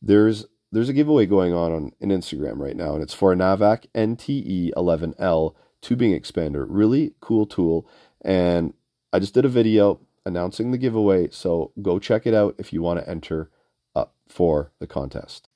there's 0.00 0.46
there's 0.70 0.88
a 0.88 0.94
giveaway 0.94 1.24
going 1.26 1.54
on 1.54 1.72
on 1.72 1.92
in 2.00 2.10
Instagram 2.10 2.58
right 2.58 2.76
now, 2.76 2.94
and 2.94 3.02
it's 3.02 3.14
for 3.14 3.32
a 3.32 3.36
Navac 3.36 3.86
NTE11L 3.94 5.54
tubing 5.80 6.18
expander. 6.18 6.66
Really 6.68 7.14
cool 7.20 7.46
tool, 7.46 7.88
and 8.22 8.74
I 9.12 9.18
just 9.18 9.34
did 9.34 9.44
a 9.44 9.48
video 9.48 10.00
announcing 10.26 10.70
the 10.70 10.78
giveaway, 10.78 11.30
so 11.30 11.72
go 11.80 11.98
check 11.98 12.26
it 12.26 12.34
out 12.34 12.54
if 12.58 12.72
you 12.72 12.82
want 12.82 13.00
to 13.00 13.08
enter 13.08 13.50
up 13.96 14.14
for 14.28 14.72
the 14.78 14.86
contest. 14.86 15.47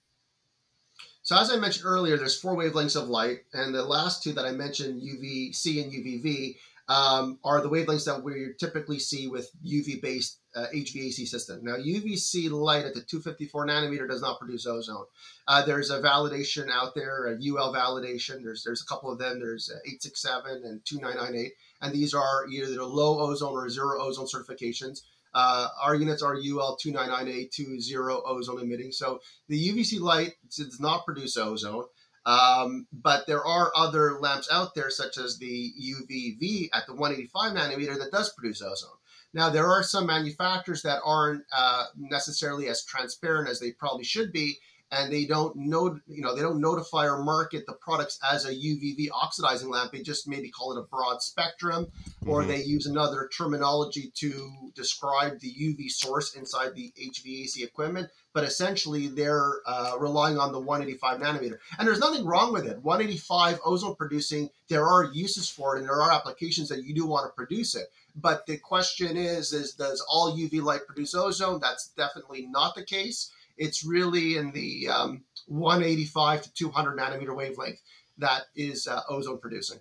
So 1.33 1.39
as 1.39 1.51
I 1.51 1.57
mentioned 1.57 1.87
earlier, 1.87 2.19
there's 2.19 2.39
four 2.39 2.55
wavelengths 2.55 2.95
of 2.95 3.09
light, 3.09 3.39
and 3.55 3.75
the 3.75 3.83
last 3.83 4.23
two 4.23 4.35
that 4.35 4.45
I 4.45 4.53
mentioned, 4.53 5.01
UVC 5.01 5.83
and 5.83 5.91
UVV, 5.91 6.57
um, 6.89 7.39
are 7.43 7.63
the 7.63 7.71
wavelengths 7.71 8.05
that 8.05 8.23
we 8.23 8.49
typically 8.61 8.99
see 8.99 9.29
with 9.29 9.51
UV-based 9.65 10.41
uh, 10.55 10.67
HVAC 10.75 11.27
system. 11.27 11.61
Now, 11.63 11.77
UVC 11.77 12.51
light 12.51 12.85
at 12.85 12.93
the 12.93 13.01
254 13.01 13.67
nanometer 13.67 14.07
does 14.07 14.21
not 14.21 14.41
produce 14.41 14.67
ozone. 14.67 15.07
Uh, 15.49 15.65
there's 15.65 15.91
a 15.91 16.03
validation 16.03 16.71
out 16.71 16.95
there, 16.95 17.29
a 17.29 17.33
UL 17.33 17.73
validation. 17.73 18.43
There's 18.43 18.63
there's 18.63 18.83
a 18.83 18.87
couple 18.87 19.11
of 19.11 19.19
them. 19.19 19.41
There's 19.41 19.71
uh, 19.71 19.79
867 19.87 20.65
and 20.67 20.85
2998, 20.85 21.53
and 21.81 21.95
these 21.95 22.13
are 22.13 22.47
either 22.53 22.75
the 22.75 22.85
low 22.85 23.21
ozone 23.21 23.55
or 23.55 23.71
zero 23.71 24.03
ozone 24.03 24.27
certifications. 24.27 25.01
Uh, 25.35 25.69
our 25.83 25.95
units 25.95 26.23
are 26.23 26.35
UL 26.35 26.77
2998 26.77 27.53
to 27.53 27.81
zero 27.81 28.23
ozone 28.27 28.61
emitting. 28.61 28.93
So 28.93 29.21
the 29.49 29.69
UVC 29.69 30.01
light 30.01 30.35
does 30.57 30.79
not 30.81 31.05
produce 31.05 31.37
ozone. 31.37 31.85
Um, 32.25 32.87
but 32.93 33.27
there 33.27 33.45
are 33.45 33.73
other 33.75 34.19
lamps 34.21 34.49
out 34.51 34.75
there, 34.75 34.91
such 34.91 35.19
as 35.19 35.39
the 35.39 35.73
UVV 35.81 36.69
at 36.73 36.87
the 36.87 36.95
185 36.95 37.53
nanometer, 37.53 37.99
that 37.99 38.13
does 38.13 38.33
produce 38.33 38.63
ozone. 38.63 38.91
Now, 39.35 39.49
there 39.49 39.67
are 39.67 39.83
some 39.83 40.07
manufacturers 40.07 40.83
that 40.83 41.01
aren't 41.05 41.43
uh, 41.53 41.87
necessarily 41.97 42.69
as 42.69 42.85
transparent 42.85 43.49
as 43.49 43.61
they 43.61 43.73
probably 43.73 44.05
should 44.05 44.31
be, 44.31 44.59
and 44.93 45.11
they 45.11 45.25
don't 45.25 45.57
know, 45.57 45.99
you 46.07 46.21
know, 46.21 46.37
they 46.37 46.43
don't 46.43 46.61
notify 46.61 47.07
or 47.07 47.23
market 47.23 47.65
the 47.67 47.73
products 47.73 48.19
as 48.31 48.45
a 48.45 48.55
UVV 48.55 49.09
oxidizing 49.11 49.71
lamp. 49.71 49.91
They 49.91 50.03
just 50.03 50.29
maybe 50.29 50.51
call 50.51 50.77
it 50.77 50.79
a 50.79 50.83
broad 50.83 51.23
spectrum, 51.23 51.87
or 52.27 52.41
mm-hmm. 52.41 52.51
they 52.51 52.63
use 52.63 52.85
another 52.85 53.31
terminology 53.35 54.13
to 54.17 54.53
describe 54.75 55.41
the 55.41 55.51
UV 55.51 55.91
source 55.91 56.35
inside 56.35 56.75
the 56.75 56.93
HVAC 57.01 57.65
equipment. 57.65 58.11
But 58.35 58.45
essentially, 58.45 59.09
they're 59.09 59.53
uh, 59.67 59.97
relying 59.99 60.39
on 60.39 60.53
the 60.53 60.61
185 60.61 61.21
nanometer, 61.21 61.59
and 61.79 61.89
there's 61.89 61.99
nothing 61.99 62.27
wrong 62.27 62.53
with 62.53 62.67
it. 62.67 62.79
185 62.83 63.61
ozone 63.65 63.95
producing, 63.97 64.51
there 64.69 64.87
are 64.87 65.05
uses 65.05 65.49
for 65.49 65.75
it, 65.75 65.81
and 65.81 65.89
there 65.89 66.01
are 66.01 66.13
applications 66.13 66.69
that 66.69 66.85
you 66.85 66.95
do 66.95 67.07
want 67.07 67.27
to 67.27 67.35
produce 67.35 67.75
it. 67.75 67.91
But 68.15 68.45
the 68.45 68.59
question 68.59 69.17
is, 69.17 69.55
is 69.55 69.73
does 69.73 70.05
all 70.07 70.37
UV 70.37 70.63
light 70.63 70.87
produce 70.87 71.15
ozone? 71.15 71.61
That's 71.61 71.89
definitely 71.89 72.47
not 72.47 72.75
the 72.75 72.85
case 72.85 73.31
it's 73.63 73.87
really 73.87 74.37
in 74.37 74.51
the 74.51 74.89
um, 74.89 75.23
185 75.47 76.43
to 76.43 76.53
200 76.53 76.99
nanometer 76.99 77.35
wavelength 77.35 77.81
that 78.19 78.43
is 78.57 78.87
uh, 78.89 79.01
ozone 79.09 79.39
producing. 79.39 79.79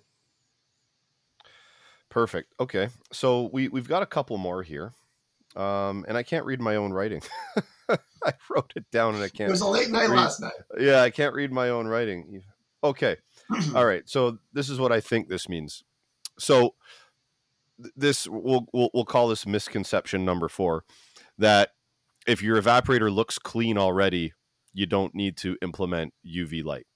Perfect. 2.08 2.52
Okay, 2.60 2.88
so 3.12 3.50
we 3.52 3.68
we've 3.68 3.88
got 3.88 4.02
a 4.02 4.06
couple 4.06 4.36
more 4.38 4.62
here, 4.62 4.92
um, 5.56 6.04
and 6.06 6.16
I 6.16 6.22
can't 6.22 6.44
read 6.44 6.60
my 6.60 6.76
own 6.76 6.92
writing. 6.92 7.22
I 7.88 8.34
wrote 8.48 8.72
it 8.76 8.88
down 8.92 9.14
and 9.14 9.24
I 9.24 9.28
can't. 9.28 9.48
It 9.48 9.52
was 9.52 9.62
a 9.62 9.66
late 9.66 9.90
night 9.90 10.08
read. 10.08 10.16
last 10.16 10.40
night. 10.40 10.52
Yeah, 10.78 11.02
I 11.02 11.10
can't 11.10 11.34
read 11.34 11.50
my 11.50 11.70
own 11.70 11.88
writing. 11.88 12.42
Okay, 12.84 13.16
all 13.74 13.86
right. 13.86 14.08
So 14.08 14.38
this 14.52 14.68
is 14.68 14.78
what 14.78 14.92
I 14.92 15.00
think 15.00 15.28
this 15.28 15.48
means. 15.48 15.82
So 16.38 16.74
this 17.96 18.28
we'll, 18.28 18.66
we'll 18.72 18.90
we'll 18.92 19.04
call 19.06 19.28
this 19.28 19.46
misconception 19.46 20.24
number 20.24 20.48
four 20.48 20.84
that 21.38 21.70
if 22.26 22.42
your 22.42 22.60
evaporator 22.60 23.12
looks 23.12 23.38
clean 23.38 23.78
already, 23.78 24.32
you 24.72 24.86
don't 24.86 25.14
need 25.14 25.36
to 25.38 25.56
implement 25.62 26.14
UV 26.26 26.64
light. 26.64 26.86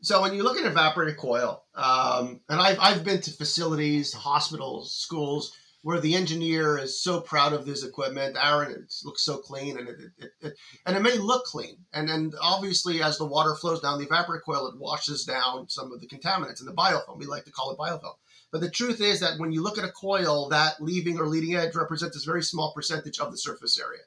So 0.00 0.20
when 0.20 0.34
you 0.34 0.42
look 0.42 0.58
at 0.58 0.70
evaporator 0.70 1.16
coil, 1.16 1.64
um, 1.74 2.40
and 2.48 2.60
I've, 2.60 2.78
I've 2.78 3.04
been 3.04 3.22
to 3.22 3.30
facilities, 3.30 4.12
hospitals, 4.12 4.94
schools 4.94 5.56
where 5.84 6.00
the 6.00 6.14
engineer 6.14 6.78
is 6.78 7.00
so 7.00 7.20
proud 7.20 7.52
of 7.52 7.66
this 7.66 7.84
equipment. 7.84 8.38
Aaron, 8.42 8.72
it 8.72 8.92
looks 9.04 9.22
so 9.22 9.36
clean, 9.36 9.78
and 9.78 9.88
it, 9.88 9.96
it, 10.18 10.30
it, 10.40 10.54
and 10.86 10.96
it 10.96 11.00
may 11.00 11.18
look 11.18 11.44
clean. 11.44 11.76
And 11.92 12.08
then 12.08 12.32
obviously, 12.40 13.02
as 13.02 13.18
the 13.18 13.26
water 13.26 13.54
flows 13.54 13.80
down 13.80 13.98
the 13.98 14.06
evaporator 14.06 14.40
coil, 14.44 14.66
it 14.66 14.78
washes 14.78 15.24
down 15.24 15.68
some 15.68 15.92
of 15.92 16.00
the 16.00 16.06
contaminants 16.06 16.60
in 16.60 16.66
the 16.66 16.72
biofilm. 16.72 17.18
We 17.18 17.26
like 17.26 17.44
to 17.44 17.50
call 17.50 17.70
it 17.70 17.78
biofilm. 17.78 18.14
But 18.54 18.60
the 18.60 18.70
truth 18.70 19.00
is 19.00 19.18
that 19.18 19.40
when 19.40 19.50
you 19.50 19.64
look 19.64 19.78
at 19.78 19.84
a 19.84 19.90
coil, 19.90 20.48
that 20.50 20.80
leaving 20.80 21.18
or 21.18 21.26
leading 21.26 21.56
edge 21.56 21.74
represents 21.74 22.16
a 22.16 22.24
very 22.24 22.44
small 22.44 22.72
percentage 22.72 23.18
of 23.18 23.32
the 23.32 23.36
surface 23.36 23.80
area. 23.80 24.02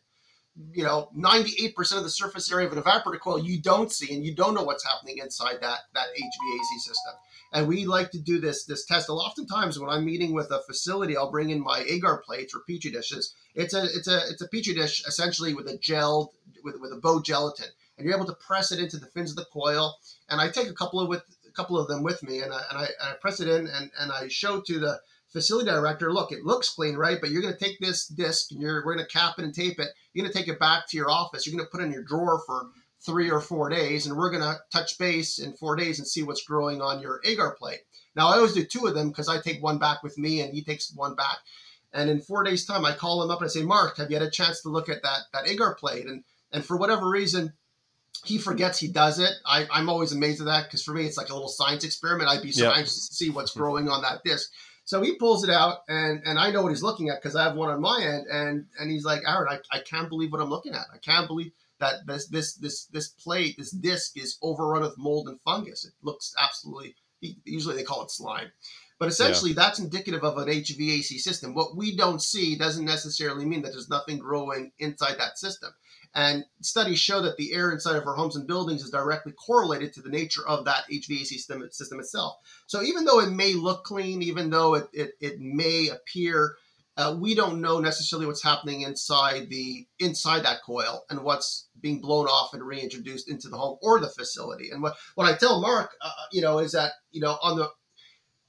You 0.72 0.86
know, 0.86 1.10
98% 1.18 1.76
of 1.98 2.04
the 2.04 2.10
surface 2.10 2.50
area 2.50 2.66
of 2.66 2.72
an 2.72 2.82
evaporator 2.82 3.20
coil 3.20 3.44
you 3.44 3.62
don't 3.62 3.92
see, 3.92 4.16
and 4.16 4.26
you 4.26 4.34
don't 4.34 4.54
know 4.54 4.64
what's 4.64 4.86
happening 4.86 5.18
inside 5.18 5.58
that, 5.60 5.80
that 5.94 6.08
HVAC 6.18 6.80
system. 6.80 7.14
And 7.52 7.68
we 7.68 7.86
like 7.86 8.10
to 8.12 8.20
do 8.20 8.40
this 8.40 8.64
this 8.64 8.86
test. 8.86 9.10
Oftentimes, 9.10 9.80
when 9.80 9.90
I'm 9.90 10.06
meeting 10.06 10.32
with 10.32 10.50
a 10.50 10.62
facility, 10.62 11.18
I'll 11.18 11.30
bring 11.30 11.50
in 11.50 11.62
my 11.62 11.84
agar 11.86 12.24
plates 12.26 12.56
or 12.56 12.62
petri 12.62 12.90
dishes. 12.90 13.36
It's 13.54 13.74
a 13.74 13.84
it's 13.84 14.08
a 14.08 14.30
it's 14.30 14.42
a 14.42 14.48
petri 14.48 14.74
dish 14.74 15.06
essentially 15.06 15.56
with 15.56 15.68
a 15.68 15.78
gel 15.78 16.32
with 16.64 16.80
with 16.80 16.94
a 16.94 17.02
bow 17.02 17.20
gelatin, 17.22 17.68
and 17.98 18.06
you're 18.06 18.16
able 18.16 18.28
to 18.28 18.46
press 18.48 18.72
it 18.72 18.80
into 18.80 18.96
the 18.96 19.08
fins 19.08 19.32
of 19.32 19.36
the 19.36 19.46
coil. 19.52 19.98
And 20.30 20.40
I 20.40 20.48
take 20.48 20.70
a 20.70 20.74
couple 20.74 21.02
of 21.02 21.10
with 21.10 21.24
couple 21.58 21.78
of 21.78 21.88
them 21.88 22.04
with 22.04 22.24
me, 22.24 22.42
and 22.42 22.54
I, 22.54 22.62
and 22.70 22.78
I, 22.78 22.84
and 22.84 23.10
I 23.10 23.14
press 23.20 23.40
it 23.40 23.50
in 23.50 23.68
and, 23.68 23.92
and 24.00 24.12
I 24.12 24.28
show 24.30 24.62
to 24.62 24.80
the 24.80 25.00
facility 25.30 25.70
director, 25.70 26.14
look, 26.14 26.32
it 26.32 26.46
looks 26.46 26.70
clean, 26.70 26.96
right? 26.96 27.18
But 27.20 27.32
you're 27.32 27.42
going 27.42 27.54
to 27.54 27.60
take 27.60 27.80
this 27.80 28.08
disc 28.08 28.52
and 28.52 28.62
you're 28.62 28.86
we're 28.86 28.96
going 28.96 29.06
to 29.06 29.12
cap 29.12 29.36
it 29.38 29.46
and 29.46 29.54
tape 29.54 29.80
it. 29.80 29.90
You're 30.14 30.24
going 30.24 30.32
to 30.32 30.38
take 30.38 30.48
it 30.48 30.60
back 30.60 30.88
to 30.88 30.98
your 30.98 31.12
office. 31.12 31.46
You're 31.46 31.58
going 31.58 31.66
to 31.66 31.72
put 31.72 31.82
it 31.82 31.86
in 31.86 31.92
your 31.92 32.04
drawer 32.04 32.42
for 32.46 32.68
three 33.06 33.30
or 33.30 33.42
four 33.42 33.70
days, 33.70 34.08
and 34.08 34.18
we're 34.18 34.32
going 34.32 34.42
to 34.44 34.58
touch 34.72 34.98
base 34.98 35.40
in 35.40 35.54
four 35.54 35.76
days 35.76 36.00
and 36.00 36.08
see 36.08 36.24
what's 36.24 36.44
growing 36.44 36.82
on 36.82 37.02
your 37.02 37.22
agar 37.24 37.56
plate. 37.58 37.82
Now, 38.16 38.28
I 38.30 38.38
always 38.38 38.54
do 38.54 38.64
two 38.64 38.88
of 38.88 38.96
them 38.96 39.10
because 39.10 39.30
I 39.30 39.40
take 39.40 39.62
one 39.62 39.78
back 39.78 40.02
with 40.02 40.18
me 40.18 40.42
and 40.42 40.54
he 40.54 40.64
takes 40.64 40.92
one 40.96 41.16
back. 41.16 41.38
And 41.94 42.10
in 42.10 42.20
four 42.20 42.44
days' 42.44 42.66
time, 42.66 42.86
I 42.86 42.94
call 42.94 43.24
him 43.24 43.30
up 43.30 43.40
and 43.42 43.48
I 43.48 43.52
say, 43.52 43.64
Mark, 43.64 43.98
have 43.98 44.10
you 44.10 44.18
had 44.18 44.28
a 44.28 44.32
chance 44.32 44.62
to 44.62 44.70
look 44.70 44.90
at 44.90 45.04
that 45.04 45.22
that 45.34 45.48
agar 45.48 45.76
plate? 45.76 46.06
And 46.06 46.24
and 46.52 46.66
for 46.66 46.78
whatever 46.78 47.08
reason, 47.10 47.54
he 48.26 48.38
forgets 48.38 48.80
he 48.80 48.88
does 48.88 49.20
it. 49.20 49.32
I, 49.46 49.68
I'm 49.72 49.90
always 49.90 50.12
amazed 50.12 50.42
at 50.42 50.48
that 50.48 50.66
because 50.66 50.84
for 50.84 50.94
me, 50.94 51.06
it's 51.06 51.18
like 51.18 51.30
a 51.30 51.34
little 51.34 51.48
science 51.48 51.84
experiment. 51.84 52.30
I'd 52.30 52.42
be 52.42 52.52
so 52.52 52.66
yep. 52.66 52.78
anxious 52.78 53.10
to 53.10 53.16
see 53.16 53.30
what's 53.30 53.54
hmm. 53.54 53.60
growing 53.60 53.90
on 53.90 54.02
that 54.02 54.24
disc. 54.24 54.50
So 54.86 55.02
he 55.02 55.16
pulls 55.18 55.44
it 55.44 55.50
out, 55.50 55.80
and 55.90 56.22
and 56.26 56.40
I 56.40 56.50
know 56.50 56.62
what 56.62 56.70
he's 56.70 56.84
looking 56.84 57.10
at 57.10 57.22
because 57.22 57.36
I 57.36 57.44
have 57.44 57.56
one 57.56 57.70
on 57.70 57.82
my 57.82 58.02
end, 58.02 58.28
and 58.32 58.66
and 58.80 58.90
he's 58.90 59.04
like, 59.04 59.22
Aaron, 59.28 59.48
I, 59.50 59.60
I 59.76 59.82
can't 59.82 60.08
believe 60.08 60.32
what 60.32 60.42
I'm 60.42 60.50
looking 60.50 60.74
at. 60.74 60.86
I 60.94 60.98
can't 61.00 61.28
believe 61.28 61.52
that 61.80 62.08
this 62.08 62.28
this 62.28 62.54
this 62.56 62.86
this 62.86 63.10
plate, 63.10 63.56
this 63.58 63.72
disc 63.72 64.18
is 64.18 64.38
overrun 64.42 64.84
with 64.84 64.98
mold 64.98 65.28
and 65.28 65.42
fungus. 65.42 65.86
It 65.86 65.94
looks 66.02 66.34
absolutely. 66.42 66.96
Usually 67.44 67.76
they 67.76 67.84
call 67.84 68.04
it 68.04 68.12
slime. 68.12 68.52
But 69.00 69.10
essentially, 69.10 69.52
yeah. 69.52 69.58
that's 69.58 69.80
indicative 69.80 70.24
of 70.24 70.38
an 70.38 70.48
HVAC 70.48 71.20
system. 71.20 71.54
What 71.54 71.76
we 71.76 71.96
don't 71.96 72.22
see 72.22 72.58
doesn't 72.58 72.86
necessarily 72.86 73.46
mean 73.46 73.62
that 73.62 73.72
there's 73.72 73.90
nothing 73.90 74.18
growing 74.18 74.72
inside 74.80 75.18
that 75.20 75.38
system. 75.38 75.72
And 76.18 76.46
studies 76.62 76.98
show 76.98 77.22
that 77.22 77.38
the 77.38 77.54
air 77.54 77.72
inside 77.72 77.96
of 77.96 78.08
our 78.08 78.16
homes 78.16 78.36
and 78.36 78.48
buildings 78.48 78.82
is 78.82 78.90
directly 78.90 79.34
correlated 79.34 79.94
to 79.94 80.02
the 80.02 80.10
nature 80.10 80.42
of 80.48 80.66
that 80.66 80.86
HVAC 80.92 81.28
system, 81.28 81.64
system 81.72 82.00
itself. 82.00 82.38
So 82.66 82.82
even 82.82 83.06
though 83.06 83.20
it 83.20 83.30
may 83.30 83.54
look 83.54 83.84
clean, 83.84 84.24
even 84.24 84.50
though 84.50 84.74
it, 84.74 84.88
it, 84.94 85.12
it 85.22 85.40
may 85.40 85.90
appear, 85.90 86.56
uh, 86.98 87.16
we 87.20 87.36
don't 87.36 87.62
know 87.62 87.80
necessarily 87.80 88.26
what's 88.26 88.42
happening 88.42 88.82
inside 88.82 89.48
the 89.50 89.86
inside 90.00 90.44
that 90.44 90.64
coil 90.66 91.04
and 91.12 91.24
what's 91.24 91.70
being 91.80 92.02
blown 92.02 92.26
off 92.26 92.56
and 92.56 92.64
reintroduced 92.64 93.30
into 93.30 93.48
the 93.48 93.58
home 93.58 93.78
or 93.84 94.00
the 94.00 94.10
facility. 94.10 94.72
And 94.72 94.82
what, 94.82 94.96
what 95.14 95.32
I 95.32 95.38
tell 95.38 95.62
Mark, 95.62 95.92
uh, 96.02 96.10
you 96.32 96.42
know, 96.42 96.58
is 96.58 96.72
that 96.72 96.94
you 97.12 97.22
know 97.22 97.38
on 97.44 97.58
the 97.58 97.70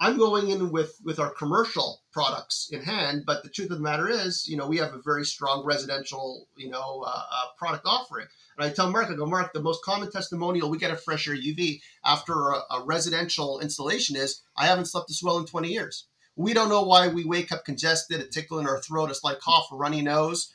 I'm 0.00 0.16
going 0.16 0.50
in 0.50 0.70
with 0.70 0.96
with 1.04 1.18
our 1.18 1.30
commercial 1.30 2.02
products 2.12 2.68
in 2.70 2.82
hand, 2.82 3.24
but 3.26 3.42
the 3.42 3.48
truth 3.48 3.70
of 3.70 3.78
the 3.78 3.82
matter 3.82 4.08
is, 4.08 4.46
you 4.46 4.56
know, 4.56 4.66
we 4.66 4.76
have 4.78 4.94
a 4.94 5.02
very 5.02 5.24
strong 5.24 5.64
residential, 5.64 6.46
you 6.56 6.70
know, 6.70 7.02
uh, 7.04 7.10
uh, 7.10 7.44
product 7.58 7.84
offering. 7.84 8.26
And 8.56 8.64
I 8.66 8.72
tell 8.72 8.90
Mark, 8.90 9.10
I 9.10 9.14
go, 9.14 9.26
Mark, 9.26 9.52
the 9.52 9.62
most 9.62 9.84
common 9.84 10.10
testimonial 10.10 10.70
we 10.70 10.78
get 10.78 10.92
at 10.92 11.00
Fresh-Aire 11.00 11.36
UV 11.36 11.80
after 12.04 12.32
a, 12.32 12.62
a 12.70 12.84
residential 12.84 13.60
installation 13.60 14.14
is, 14.14 14.42
I 14.56 14.66
haven't 14.66 14.86
slept 14.86 15.08
this 15.08 15.22
well 15.22 15.38
in 15.38 15.46
20 15.46 15.68
years. 15.68 16.06
We 16.36 16.54
don't 16.54 16.68
know 16.68 16.82
why 16.82 17.08
we 17.08 17.24
wake 17.24 17.50
up 17.50 17.64
congested, 17.64 18.20
a 18.20 18.28
tickle 18.28 18.60
in 18.60 18.68
our 18.68 18.80
throat, 18.80 19.10
a 19.10 19.14
slight 19.14 19.40
cough, 19.40 19.68
a 19.72 19.76
runny 19.76 20.02
nose 20.02 20.52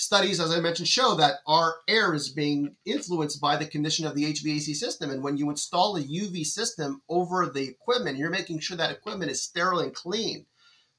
studies, 0.00 0.40
as 0.40 0.50
I 0.50 0.60
mentioned, 0.60 0.88
show 0.88 1.14
that 1.16 1.40
our 1.46 1.76
air 1.86 2.14
is 2.14 2.30
being 2.30 2.74
influenced 2.86 3.38
by 3.38 3.56
the 3.56 3.66
condition 3.66 4.06
of 4.06 4.14
the 4.14 4.32
HVAC 4.32 4.74
system. 4.74 5.10
And 5.10 5.22
when 5.22 5.36
you 5.36 5.50
install 5.50 5.96
a 5.96 6.02
UV 6.02 6.46
system 6.46 7.02
over 7.08 7.46
the 7.46 7.68
equipment, 7.68 8.16
you're 8.16 8.30
making 8.30 8.60
sure 8.60 8.78
that 8.78 8.90
equipment 8.90 9.30
is 9.30 9.42
sterile 9.42 9.80
and 9.80 9.94
clean. 9.94 10.46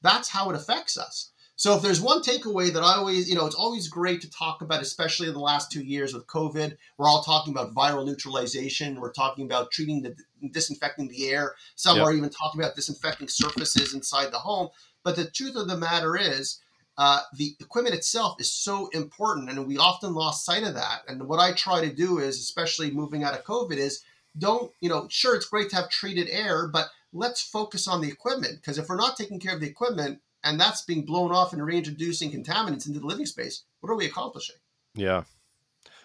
That's 0.03 0.29
how 0.29 0.51
it 0.51 0.55
affects 0.55 0.99
us. 0.99 1.31
So 1.55 1.75
if 1.75 1.81
there's 1.81 1.99
one 1.99 2.21
takeaway 2.21 2.71
that 2.73 2.83
I 2.83 2.95
always, 2.95 3.27
you 3.27 3.35
know, 3.35 3.45
it's 3.45 3.55
always 3.55 3.87
great 3.87 4.21
to 4.21 4.29
talk 4.29 4.61
about, 4.61 4.81
especially 4.81 5.27
in 5.27 5.33
the 5.33 5.39
last 5.39 5.71
two 5.71 5.83
years 5.83 6.13
with 6.13 6.27
COVID. 6.27 6.77
We're 6.97 7.09
all 7.09 7.23
talking 7.23 7.53
about 7.53 7.73
viral 7.73 8.05
neutralization. 8.05 8.99
We're 8.99 9.11
talking 9.11 9.45
about 9.45 9.71
treating 9.71 10.03
the 10.03 10.15
disinfecting 10.51 11.07
the 11.07 11.29
air. 11.29 11.55
Some 11.75 11.97
yep. 11.97 12.05
are 12.05 12.13
even 12.13 12.29
talking 12.29 12.61
about 12.61 12.75
disinfecting 12.75 13.27
surfaces 13.27 13.93
inside 13.93 14.31
the 14.31 14.39
home. 14.39 14.69
But 15.03 15.15
the 15.15 15.29
truth 15.29 15.55
of 15.55 15.67
the 15.67 15.77
matter 15.77 16.15
is, 16.15 16.59
uh, 17.01 17.21
the 17.33 17.55
equipment 17.59 17.95
itself 17.95 18.39
is 18.39 18.53
so 18.53 18.87
important, 18.89 19.49
and 19.49 19.65
we 19.65 19.75
often 19.75 20.13
lost 20.13 20.45
sight 20.45 20.61
of 20.61 20.75
that. 20.75 21.01
And 21.07 21.27
what 21.27 21.39
I 21.39 21.51
try 21.51 21.81
to 21.81 21.91
do 21.91 22.19
is, 22.19 22.37
especially 22.37 22.91
moving 22.91 23.23
out 23.23 23.33
of 23.33 23.43
COVID, 23.43 23.77
is 23.77 24.03
don't 24.37 24.71
you 24.81 24.87
know? 24.87 25.07
Sure, 25.09 25.35
it's 25.35 25.47
great 25.47 25.71
to 25.71 25.77
have 25.77 25.89
treated 25.89 26.29
air, 26.29 26.67
but 26.67 26.89
let's 27.11 27.41
focus 27.41 27.87
on 27.87 28.01
the 28.01 28.07
equipment 28.07 28.57
because 28.61 28.77
if 28.77 28.87
we're 28.87 28.97
not 28.97 29.17
taking 29.17 29.39
care 29.39 29.55
of 29.55 29.61
the 29.61 29.67
equipment 29.67 30.21
and 30.43 30.59
that's 30.59 30.83
being 30.83 31.03
blown 31.03 31.31
off 31.31 31.53
and 31.53 31.65
reintroducing 31.65 32.31
contaminants 32.31 32.85
into 32.85 32.99
the 32.99 33.07
living 33.07 33.25
space, 33.25 33.63
what 33.79 33.89
are 33.89 33.95
we 33.95 34.05
accomplishing? 34.05 34.57
Yeah, 34.93 35.23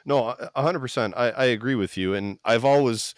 no, 0.06 0.34
hundred 0.56 0.80
percent. 0.80 1.12
I, 1.14 1.28
I 1.28 1.44
agree 1.44 1.74
with 1.74 1.98
you, 1.98 2.14
and 2.14 2.38
I've 2.42 2.64
always, 2.64 3.14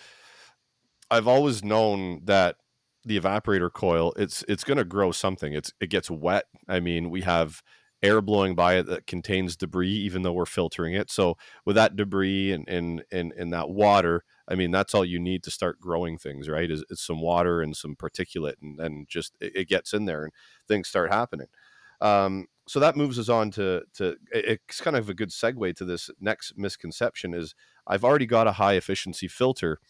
I've 1.12 1.28
always 1.28 1.62
known 1.62 2.22
that 2.24 2.56
the 3.08 3.18
evaporator 3.18 3.72
coil, 3.72 4.12
it's 4.16 4.44
it's 4.48 4.64
going 4.64 4.78
to 4.78 4.84
grow 4.84 5.12
something. 5.12 5.52
It's 5.52 5.72
it 5.80 5.90
gets 5.90 6.10
wet. 6.10 6.44
I 6.68 6.80
mean, 6.80 7.10
we 7.10 7.22
have 7.22 7.62
air 8.02 8.20
blowing 8.20 8.54
by 8.54 8.76
it 8.76 8.86
that 8.86 9.06
contains 9.06 9.56
debris, 9.56 9.90
even 9.90 10.22
though 10.22 10.32
we're 10.32 10.46
filtering 10.46 10.94
it. 10.94 11.10
So 11.10 11.36
with 11.64 11.76
that 11.76 11.96
debris 11.96 12.52
and 12.52 12.68
and 12.68 13.02
and, 13.10 13.32
and 13.32 13.52
that 13.52 13.70
water, 13.70 14.24
I 14.48 14.54
mean, 14.54 14.70
that's 14.70 14.94
all 14.94 15.04
you 15.04 15.18
need 15.18 15.42
to 15.44 15.50
start 15.50 15.80
growing 15.80 16.18
things, 16.18 16.48
right? 16.48 16.70
Is, 16.70 16.84
is 16.90 17.00
some 17.00 17.20
water 17.20 17.60
and 17.60 17.76
some 17.76 17.96
particulate, 17.96 18.56
and 18.62 18.78
then 18.78 19.06
just 19.08 19.34
it, 19.40 19.52
it, 19.54 19.68
gets 19.68 19.92
in 19.92 20.04
there 20.04 20.24
and 20.24 20.32
things 20.66 20.88
start 20.88 21.12
happening. 21.12 21.48
Um, 22.00 22.46
so 22.68 22.80
that 22.80 22.96
moves 22.96 23.18
us 23.18 23.28
on 23.28 23.50
to 23.52 23.82
to 23.94 24.16
it's 24.30 24.80
kind 24.80 24.96
of 24.96 25.08
a 25.08 25.14
good 25.14 25.30
segue 25.30 25.74
to 25.76 25.84
this 25.84 26.10
next 26.20 26.52
misconception 26.56 27.34
is 27.34 27.54
I've 27.86 28.04
already 28.04 28.26
got 28.26 28.46
a 28.46 28.52
high 28.52 28.74
efficiency 28.74 29.26
filter 29.26 29.80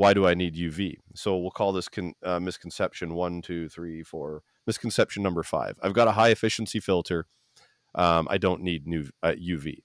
why 0.00 0.14
do 0.14 0.26
I 0.26 0.32
need 0.32 0.54
UV? 0.54 0.96
So 1.14 1.36
we'll 1.36 1.50
call 1.50 1.72
this 1.72 1.86
con, 1.86 2.14
uh, 2.24 2.40
misconception 2.40 3.12
one, 3.12 3.42
two, 3.42 3.68
three, 3.68 4.02
four. 4.02 4.42
Misconception 4.66 5.22
number 5.22 5.42
five. 5.42 5.78
I've 5.82 5.92
got 5.92 6.08
a 6.08 6.12
high 6.12 6.30
efficiency 6.30 6.80
filter. 6.80 7.26
Um, 7.94 8.26
I 8.30 8.38
don't 8.38 8.62
need 8.62 8.86
new 8.86 9.10
uh, 9.22 9.32
UV. 9.32 9.82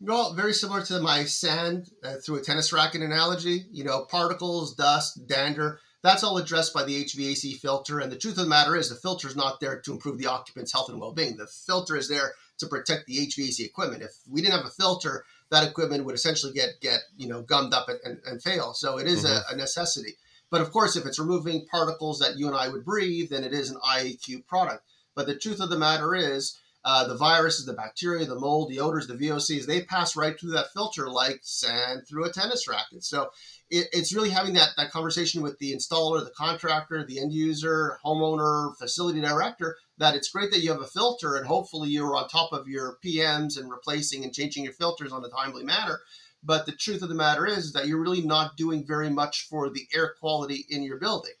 Well, 0.00 0.34
very 0.34 0.52
similar 0.52 0.82
to 0.82 1.00
my 1.00 1.24
sand 1.24 1.90
uh, 2.04 2.14
through 2.24 2.36
a 2.36 2.40
tennis 2.40 2.72
racket 2.72 3.02
analogy. 3.02 3.66
You 3.72 3.82
know, 3.82 4.04
particles, 4.04 4.76
dust, 4.76 5.26
dander, 5.26 5.80
that's 6.02 6.22
all 6.22 6.38
addressed 6.38 6.74
by 6.74 6.84
the 6.84 7.04
HVAC 7.04 7.58
filter. 7.58 8.00
And 8.00 8.10
the 8.10 8.16
truth 8.16 8.36
of 8.36 8.44
the 8.44 8.48
matter 8.48 8.76
is, 8.76 8.88
the 8.88 8.96
filter 8.96 9.28
is 9.28 9.36
not 9.36 9.60
there 9.60 9.80
to 9.80 9.92
improve 9.92 10.18
the 10.18 10.26
occupant's 10.26 10.72
health 10.72 10.88
and 10.88 11.00
well 11.00 11.12
being. 11.12 11.36
The 11.36 11.46
filter 11.46 11.96
is 11.96 12.08
there 12.08 12.32
to 12.58 12.66
protect 12.66 13.06
the 13.06 13.26
HVAC 13.26 13.64
equipment. 13.64 14.02
If 14.02 14.12
we 14.28 14.40
didn't 14.40 14.56
have 14.56 14.66
a 14.66 14.70
filter, 14.70 15.24
that 15.52 15.68
equipment 15.68 16.06
would 16.06 16.14
essentially 16.14 16.52
get 16.52 16.80
get 16.80 17.00
you 17.16 17.28
know 17.28 17.42
gummed 17.42 17.74
up 17.74 17.88
and, 17.88 18.00
and, 18.04 18.18
and 18.26 18.42
fail. 18.42 18.72
So 18.72 18.98
it 18.98 19.06
is 19.06 19.24
mm-hmm. 19.24 19.52
a, 19.52 19.54
a, 19.54 19.56
necessity. 19.56 20.16
But 20.50 20.62
of 20.62 20.72
course, 20.72 20.96
if 20.96 21.06
it's 21.06 21.18
removing 21.18 21.66
particles 21.70 22.18
that 22.18 22.38
you 22.38 22.48
and 22.48 22.56
I 22.56 22.68
would 22.68 22.84
breathe, 22.84 23.30
then 23.30 23.44
it 23.44 23.52
is 23.52 23.70
an 23.70 23.76
IAQ 23.76 24.46
product. 24.46 24.82
But 25.14 25.26
the 25.26 25.36
truth 25.36 25.60
of 25.60 25.68
the 25.68 25.78
matter 25.78 26.14
is, 26.14 26.58
uh, 26.84 27.06
the 27.06 27.16
viruses, 27.16 27.64
the 27.64 27.72
bacteria, 27.72 28.26
the 28.26 28.38
mold, 28.38 28.68
the 28.68 28.80
odors, 28.80 29.06
the 29.06 29.14
VOCs, 29.14 29.66
they 29.66 29.82
pass 29.82 30.16
right 30.16 30.38
through 30.38 30.50
that 30.50 30.72
filter 30.72 31.08
like 31.08 31.40
sand 31.42 32.02
through 32.08 32.24
a 32.24 32.32
tennis 32.32 32.66
racket. 32.66 33.04
So 33.04 33.30
it, 33.70 33.88
it's 33.92 34.12
really 34.12 34.30
having 34.30 34.54
that, 34.54 34.70
that 34.76 34.90
conversation 34.90 35.42
with 35.42 35.58
the 35.58 35.72
installer, 35.72 36.24
the 36.24 36.32
contractor, 36.36 37.04
the 37.04 37.20
end 37.20 37.32
user, 37.32 37.98
homeowner, 38.04 38.76
facility 38.78 39.20
director, 39.20 39.76
that 39.98 40.16
it's 40.16 40.30
great 40.30 40.50
that 40.50 40.60
you 40.60 40.72
have 40.72 40.80
a 40.80 40.86
filter 40.86 41.36
and 41.36 41.46
hopefully 41.46 41.88
you're 41.88 42.16
on 42.16 42.28
top 42.28 42.52
of 42.52 42.66
your 42.66 42.98
PMs 43.04 43.58
and 43.58 43.70
replacing 43.70 44.24
and 44.24 44.34
changing 44.34 44.64
your 44.64 44.72
filters 44.72 45.12
on 45.12 45.24
a 45.24 45.28
timely 45.28 45.62
manner. 45.62 46.00
But 46.42 46.66
the 46.66 46.72
truth 46.72 47.02
of 47.02 47.08
the 47.08 47.14
matter 47.14 47.46
is 47.46 47.72
that 47.72 47.86
you're 47.86 48.02
really 48.02 48.22
not 48.22 48.56
doing 48.56 48.84
very 48.84 49.08
much 49.08 49.46
for 49.48 49.70
the 49.70 49.86
air 49.94 50.14
quality 50.18 50.66
in 50.68 50.82
your 50.82 50.98
building. 50.98 51.34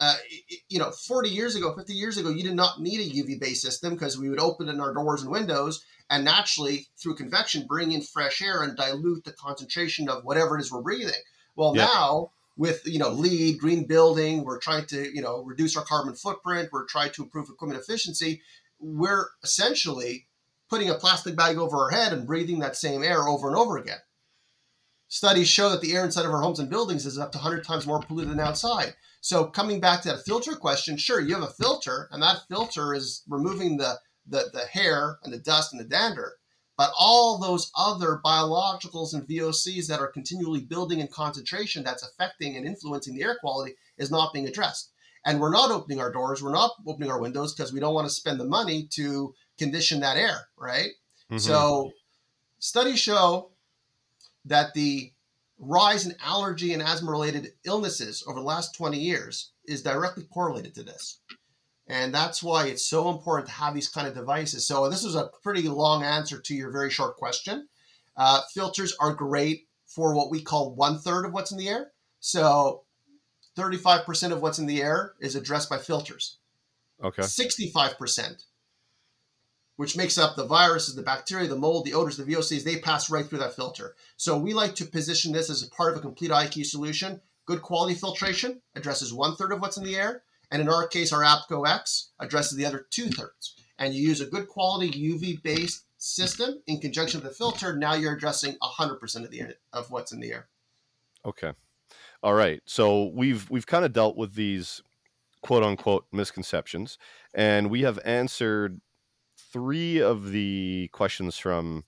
Uh, 0.00 0.14
you 0.68 0.78
know, 0.78 0.90
40 0.90 1.28
years 1.28 1.56
ago, 1.56 1.74
50 1.74 1.92
years 1.92 2.18
ago, 2.18 2.30
you 2.30 2.44
did 2.44 2.54
not 2.54 2.80
need 2.80 3.00
a 3.00 3.14
UV 3.14 3.40
based 3.40 3.62
system 3.62 3.94
because 3.94 4.16
we 4.16 4.28
would 4.30 4.40
open 4.40 4.68
in 4.68 4.80
our 4.80 4.94
doors 4.94 5.22
and 5.22 5.30
windows 5.30 5.84
and 6.10 6.24
naturally, 6.24 6.88
through 6.96 7.16
convection, 7.16 7.66
bring 7.66 7.92
in 7.92 8.00
fresh 8.00 8.40
air 8.40 8.62
and 8.62 8.76
dilute 8.76 9.24
the 9.24 9.32
concentration 9.32 10.08
of 10.08 10.24
whatever 10.24 10.56
it 10.56 10.62
is 10.62 10.72
we're 10.72 10.80
breathing. 10.80 11.20
Well, 11.54 11.74
now 11.74 12.30
with 12.56 12.82
you 12.86 12.98
know 12.98 13.10
LEED, 13.10 13.58
green 13.58 13.84
building, 13.84 14.42
we're 14.44 14.58
trying 14.58 14.86
to 14.86 15.14
you 15.14 15.20
know 15.20 15.42
reduce 15.42 15.76
our 15.76 15.84
carbon 15.84 16.14
footprint. 16.14 16.70
We're 16.72 16.86
trying 16.86 17.12
to 17.12 17.24
improve 17.24 17.48
equipment 17.50 17.80
efficiency. 17.80 18.40
We're 18.80 19.26
essentially 19.42 20.26
putting 20.70 20.88
a 20.88 20.94
plastic 20.94 21.36
bag 21.36 21.58
over 21.58 21.76
our 21.76 21.90
head 21.90 22.12
and 22.12 22.26
breathing 22.26 22.60
that 22.60 22.76
same 22.76 23.02
air 23.02 23.22
over 23.28 23.48
and 23.48 23.56
over 23.56 23.76
again. 23.76 23.98
Studies 25.08 25.48
show 25.48 25.70
that 25.70 25.80
the 25.80 25.94
air 25.94 26.04
inside 26.04 26.26
of 26.26 26.32
our 26.32 26.42
homes 26.42 26.58
and 26.58 26.68
buildings 26.68 27.06
is 27.06 27.18
up 27.18 27.32
to 27.32 27.38
100 27.38 27.64
times 27.64 27.86
more 27.86 28.00
polluted 28.00 28.30
than 28.30 28.40
outside. 28.40 28.94
So 29.20 29.46
coming 29.46 29.80
back 29.80 30.02
to 30.02 30.08
that 30.08 30.24
filter 30.24 30.54
question, 30.54 30.96
sure, 30.96 31.20
you 31.20 31.34
have 31.34 31.42
a 31.42 31.52
filter, 31.52 32.08
and 32.12 32.22
that 32.22 32.42
filter 32.48 32.94
is 32.94 33.22
removing 33.28 33.76
the, 33.76 33.98
the, 34.26 34.50
the 34.52 34.66
hair 34.66 35.18
and 35.22 35.32
the 35.32 35.38
dust 35.38 35.72
and 35.72 35.80
the 35.80 35.88
dander. 35.88 36.34
But 36.76 36.92
all 36.96 37.38
those 37.38 37.72
other 37.76 38.20
biologicals 38.24 39.12
and 39.12 39.26
VOCs 39.26 39.88
that 39.88 39.98
are 39.98 40.12
continually 40.12 40.60
building 40.60 41.00
in 41.00 41.08
concentration 41.08 41.82
that's 41.82 42.04
affecting 42.04 42.56
and 42.56 42.64
influencing 42.64 43.16
the 43.16 43.24
air 43.24 43.36
quality 43.40 43.74
is 43.98 44.12
not 44.12 44.32
being 44.32 44.46
addressed. 44.46 44.92
And 45.26 45.40
we're 45.40 45.50
not 45.50 45.72
opening 45.72 46.00
our 46.00 46.12
doors, 46.12 46.40
we're 46.40 46.52
not 46.52 46.70
opening 46.86 47.10
our 47.10 47.20
windows 47.20 47.52
because 47.52 47.72
we 47.72 47.80
don't 47.80 47.94
want 47.94 48.06
to 48.06 48.14
spend 48.14 48.38
the 48.38 48.44
money 48.44 48.86
to 48.92 49.34
condition 49.58 50.00
that 50.00 50.16
air, 50.16 50.46
right? 50.56 50.90
Mm-hmm. 51.30 51.38
So 51.38 51.90
studies 52.60 53.00
show 53.00 53.50
that 54.44 54.72
the 54.74 55.12
rise 55.58 56.06
in 56.06 56.14
allergy 56.24 56.72
and 56.72 56.82
asthma 56.82 57.10
related 57.10 57.52
illnesses 57.64 58.24
over 58.26 58.38
the 58.38 58.46
last 58.46 58.74
20 58.74 58.98
years 58.98 59.52
is 59.66 59.82
directly 59.82 60.24
correlated 60.32 60.74
to 60.74 60.82
this. 60.82 61.20
And 61.88 62.14
that's 62.14 62.42
why 62.42 62.66
it's 62.66 62.84
so 62.84 63.10
important 63.10 63.48
to 63.48 63.54
have 63.54 63.74
these 63.74 63.88
kind 63.88 64.06
of 64.06 64.14
devices. 64.14 64.66
So 64.66 64.88
this 64.88 65.04
is 65.04 65.14
a 65.14 65.30
pretty 65.42 65.62
long 65.62 66.02
answer 66.02 66.38
to 66.38 66.54
your 66.54 66.70
very 66.70 66.90
short 66.90 67.16
question. 67.16 67.66
Uh, 68.16 68.40
filters 68.52 68.94
are 69.00 69.14
great 69.14 69.68
for 69.86 70.14
what 70.14 70.30
we 70.30 70.42
call 70.42 70.74
one 70.74 70.98
third 70.98 71.24
of 71.24 71.32
what's 71.32 71.50
in 71.50 71.58
the 71.58 71.68
air. 71.68 71.92
So 72.20 72.84
35% 73.56 74.32
of 74.32 74.42
what's 74.42 74.58
in 74.58 74.66
the 74.66 74.82
air 74.82 75.14
is 75.20 75.34
addressed 75.34 75.70
by 75.70 75.78
filters. 75.78 76.38
Okay. 77.02 77.22
65% 77.22 78.44
which 79.78 79.96
makes 79.96 80.18
up 80.18 80.34
the 80.34 80.44
viruses, 80.44 80.96
the 80.96 81.02
bacteria, 81.02 81.46
the 81.46 81.54
mold, 81.54 81.84
the 81.84 81.94
odors, 81.94 82.16
the 82.16 82.24
VOCs, 82.24 82.64
they 82.64 82.80
pass 82.80 83.08
right 83.08 83.24
through 83.24 83.38
that 83.38 83.54
filter. 83.54 83.94
So 84.16 84.36
we 84.36 84.52
like 84.52 84.74
to 84.74 84.84
position 84.84 85.30
this 85.30 85.48
as 85.48 85.62
a 85.62 85.70
part 85.70 85.92
of 85.92 85.98
a 85.98 86.02
complete 86.02 86.32
IQ 86.32 86.66
solution. 86.66 87.20
Good 87.46 87.62
quality 87.62 87.94
filtration 87.94 88.60
addresses 88.74 89.14
one 89.14 89.36
third 89.36 89.52
of 89.52 89.60
what's 89.60 89.76
in 89.76 89.84
the 89.84 89.94
air. 89.94 90.24
And 90.50 90.60
in 90.60 90.68
our 90.68 90.88
case, 90.88 91.12
our 91.12 91.22
APCO 91.22 91.64
X 91.64 92.10
addresses 92.18 92.58
the 92.58 92.66
other 92.66 92.88
two 92.90 93.06
thirds. 93.06 93.54
And 93.78 93.94
you 93.94 94.08
use 94.08 94.20
a 94.20 94.26
good 94.26 94.48
quality 94.48 94.90
UV 94.90 95.44
based 95.44 95.84
system 95.96 96.60
in 96.66 96.80
conjunction 96.80 97.20
with 97.20 97.30
the 97.30 97.36
filter. 97.36 97.76
Now 97.76 97.94
you're 97.94 98.16
addressing 98.16 98.56
100% 98.60 99.24
of 99.24 99.30
the 99.30 99.54
of 99.72 99.92
what's 99.92 100.10
in 100.10 100.18
the 100.18 100.32
air. 100.32 100.48
Okay. 101.24 101.52
All 102.24 102.34
right. 102.34 102.60
So 102.66 103.12
we've 103.14 103.48
we've 103.48 103.66
kind 103.66 103.84
of 103.84 103.92
dealt 103.92 104.16
with 104.16 104.34
these 104.34 104.82
quote 105.40 105.62
unquote 105.62 106.04
misconceptions 106.10 106.98
and 107.32 107.70
we 107.70 107.82
have 107.82 108.00
answered 108.04 108.80
three 109.52 110.00
of 110.00 110.30
the 110.30 110.88
questions 110.92 111.38
from 111.38 111.84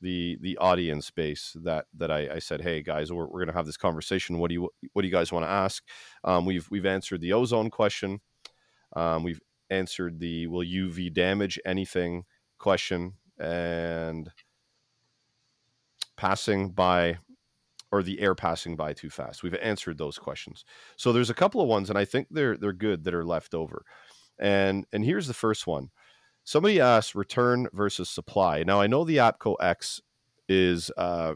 the 0.00 0.36
the 0.40 0.56
audience 0.58 1.10
base 1.10 1.56
that 1.62 1.86
that 1.96 2.10
I, 2.10 2.34
I 2.34 2.38
said, 2.38 2.60
hey 2.60 2.82
guys, 2.82 3.12
we're, 3.12 3.26
we're 3.26 3.40
gonna 3.40 3.56
have 3.56 3.66
this 3.66 3.76
conversation. 3.76 4.38
What 4.38 4.48
do 4.48 4.54
you 4.54 4.70
what 4.92 5.02
do 5.02 5.08
you 5.08 5.14
guys 5.14 5.32
want 5.32 5.44
to 5.44 5.50
ask? 5.50 5.82
Um, 6.24 6.44
we've 6.44 6.68
we've 6.70 6.86
answered 6.86 7.20
the 7.20 7.32
ozone 7.32 7.70
question. 7.70 8.20
Um, 8.94 9.22
we've 9.22 9.40
answered 9.70 10.20
the 10.20 10.46
will 10.46 10.64
UV 10.64 11.12
damage 11.12 11.58
anything 11.64 12.24
question 12.58 13.14
and 13.38 14.30
passing 16.16 16.70
by 16.70 17.18
or 17.90 18.02
the 18.02 18.20
air 18.20 18.34
passing 18.34 18.76
by 18.76 18.92
too 18.92 19.10
fast. 19.10 19.42
We've 19.42 19.54
answered 19.54 19.98
those 19.98 20.18
questions. 20.18 20.64
So 20.96 21.12
there's 21.12 21.30
a 21.30 21.34
couple 21.34 21.60
of 21.60 21.68
ones, 21.68 21.90
and 21.90 21.98
I 21.98 22.04
think 22.04 22.28
they're 22.30 22.56
they're 22.56 22.72
good 22.72 23.04
that 23.04 23.14
are 23.14 23.24
left 23.24 23.54
over. 23.54 23.84
And 24.38 24.84
and 24.92 25.04
here's 25.04 25.26
the 25.28 25.34
first 25.34 25.66
one. 25.66 25.90
Somebody 26.44 26.80
asked 26.80 27.14
return 27.14 27.68
versus 27.72 28.08
supply. 28.08 28.62
Now 28.62 28.80
I 28.80 28.86
know 28.86 29.04
the 29.04 29.16
APCO 29.16 29.56
X 29.60 30.00
is 30.48 30.90
uh, 30.96 31.34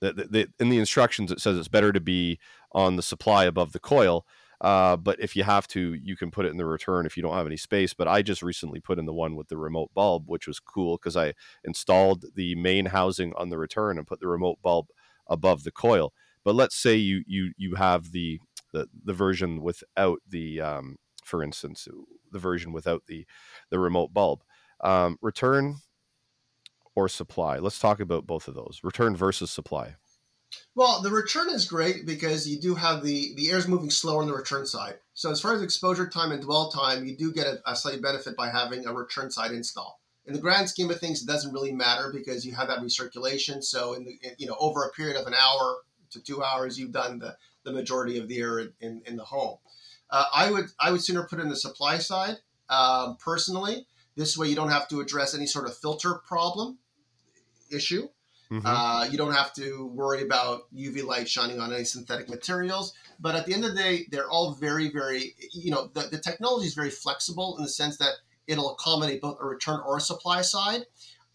the, 0.00 0.12
the, 0.12 0.48
in 0.58 0.68
the 0.68 0.78
instructions 0.78 1.30
it 1.30 1.40
says 1.40 1.56
it's 1.56 1.68
better 1.68 1.92
to 1.92 2.00
be 2.00 2.38
on 2.72 2.96
the 2.96 3.02
supply 3.02 3.44
above 3.44 3.72
the 3.72 3.78
coil. 3.78 4.26
Uh, 4.60 4.94
but 4.96 5.18
if 5.20 5.34
you 5.34 5.42
have 5.42 5.66
to, 5.68 5.94
you 5.94 6.16
can 6.16 6.30
put 6.30 6.44
it 6.44 6.50
in 6.50 6.58
the 6.58 6.66
return 6.66 7.06
if 7.06 7.16
you 7.16 7.22
don't 7.22 7.34
have 7.34 7.46
any 7.46 7.56
space. 7.56 7.94
But 7.94 8.08
I 8.08 8.20
just 8.20 8.42
recently 8.42 8.78
put 8.78 8.98
in 8.98 9.06
the 9.06 9.12
one 9.12 9.34
with 9.34 9.48
the 9.48 9.56
remote 9.56 9.90
bulb, 9.94 10.24
which 10.26 10.46
was 10.46 10.60
cool 10.60 10.96
because 10.96 11.16
I 11.16 11.32
installed 11.64 12.26
the 12.34 12.54
main 12.56 12.86
housing 12.86 13.32
on 13.36 13.48
the 13.48 13.56
return 13.56 13.96
and 13.96 14.06
put 14.06 14.20
the 14.20 14.28
remote 14.28 14.58
bulb 14.62 14.88
above 15.28 15.64
the 15.64 15.70
coil. 15.70 16.12
But 16.44 16.54
let's 16.54 16.76
say 16.76 16.96
you 16.96 17.22
you 17.26 17.52
you 17.56 17.76
have 17.76 18.12
the 18.12 18.40
the, 18.72 18.88
the 19.04 19.14
version 19.14 19.62
without 19.62 20.20
the 20.28 20.60
um, 20.60 20.96
for 21.24 21.42
instance, 21.42 21.86
the 22.30 22.38
version 22.38 22.72
without 22.72 23.06
the 23.06 23.26
the 23.70 23.78
remote 23.78 24.12
bulb. 24.12 24.42
Um, 24.82 25.18
return 25.20 25.76
or 26.94 27.08
supply. 27.08 27.58
Let's 27.58 27.78
talk 27.78 28.00
about 28.00 28.26
both 28.26 28.48
of 28.48 28.54
those. 28.54 28.80
Return 28.82 29.14
versus 29.14 29.50
supply. 29.50 29.96
Well, 30.74 31.00
the 31.02 31.10
return 31.10 31.48
is 31.50 31.64
great 31.64 32.06
because 32.06 32.48
you 32.48 32.58
do 32.58 32.74
have 32.74 33.02
the 33.02 33.34
the 33.36 33.50
air 33.50 33.58
is 33.58 33.68
moving 33.68 33.90
slower 33.90 34.22
on 34.22 34.28
the 34.28 34.34
return 34.34 34.66
side. 34.66 34.98
So 35.14 35.30
as 35.30 35.40
far 35.40 35.54
as 35.54 35.62
exposure 35.62 36.08
time 36.08 36.32
and 36.32 36.42
dwell 36.42 36.70
time, 36.70 37.04
you 37.04 37.16
do 37.16 37.32
get 37.32 37.46
a, 37.46 37.60
a 37.66 37.76
slight 37.76 38.02
benefit 38.02 38.36
by 38.36 38.50
having 38.50 38.86
a 38.86 38.92
return 38.92 39.30
side 39.30 39.52
install. 39.52 40.00
In 40.26 40.32
the 40.34 40.40
grand 40.40 40.68
scheme 40.68 40.90
of 40.90 40.98
things, 40.98 41.22
it 41.22 41.26
doesn't 41.26 41.52
really 41.52 41.72
matter 41.72 42.12
because 42.12 42.44
you 42.44 42.54
have 42.54 42.68
that 42.68 42.80
recirculation. 42.80 43.62
So 43.62 43.94
in 43.94 44.04
the 44.04 44.18
in, 44.22 44.34
you 44.38 44.46
know 44.46 44.56
over 44.58 44.84
a 44.84 44.90
period 44.90 45.16
of 45.16 45.26
an 45.26 45.34
hour 45.34 45.78
to 46.10 46.20
two 46.20 46.42
hours, 46.42 46.78
you've 46.78 46.92
done 46.92 47.18
the 47.18 47.36
the 47.64 47.72
majority 47.72 48.18
of 48.18 48.26
the 48.26 48.38
air 48.38 48.58
in, 48.58 48.72
in, 48.80 49.02
in 49.06 49.16
the 49.16 49.24
home. 49.24 49.58
Uh, 50.10 50.24
I 50.34 50.50
would 50.50 50.66
I 50.78 50.90
would 50.90 51.02
sooner 51.02 51.24
put 51.24 51.40
in 51.40 51.48
the 51.48 51.56
supply 51.56 51.98
side 51.98 52.36
um, 52.68 53.16
personally. 53.16 53.86
This 54.16 54.36
way, 54.36 54.48
you 54.48 54.56
don't 54.56 54.70
have 54.70 54.88
to 54.88 55.00
address 55.00 55.34
any 55.34 55.46
sort 55.46 55.66
of 55.66 55.76
filter 55.76 56.14
problem 56.14 56.78
issue. 57.70 58.08
Mm-hmm. 58.50 58.66
Uh, 58.66 59.04
you 59.04 59.16
don't 59.16 59.32
have 59.32 59.52
to 59.54 59.86
worry 59.94 60.22
about 60.22 60.62
UV 60.74 61.04
light 61.04 61.28
shining 61.28 61.60
on 61.60 61.72
any 61.72 61.84
synthetic 61.84 62.28
materials. 62.28 62.92
But 63.20 63.36
at 63.36 63.46
the 63.46 63.54
end 63.54 63.64
of 63.64 63.76
the 63.76 63.80
day, 63.80 64.06
they're 64.10 64.28
all 64.28 64.54
very, 64.54 64.90
very, 64.90 65.36
you 65.52 65.70
know, 65.70 65.86
the, 65.94 66.08
the 66.10 66.18
technology 66.18 66.66
is 66.66 66.74
very 66.74 66.90
flexible 66.90 67.56
in 67.58 67.62
the 67.62 67.68
sense 67.68 67.96
that 67.98 68.14
it'll 68.48 68.72
accommodate 68.72 69.20
both 69.20 69.38
a 69.40 69.46
return 69.46 69.80
or 69.86 69.98
a 69.98 70.00
supply 70.00 70.42
side. 70.42 70.82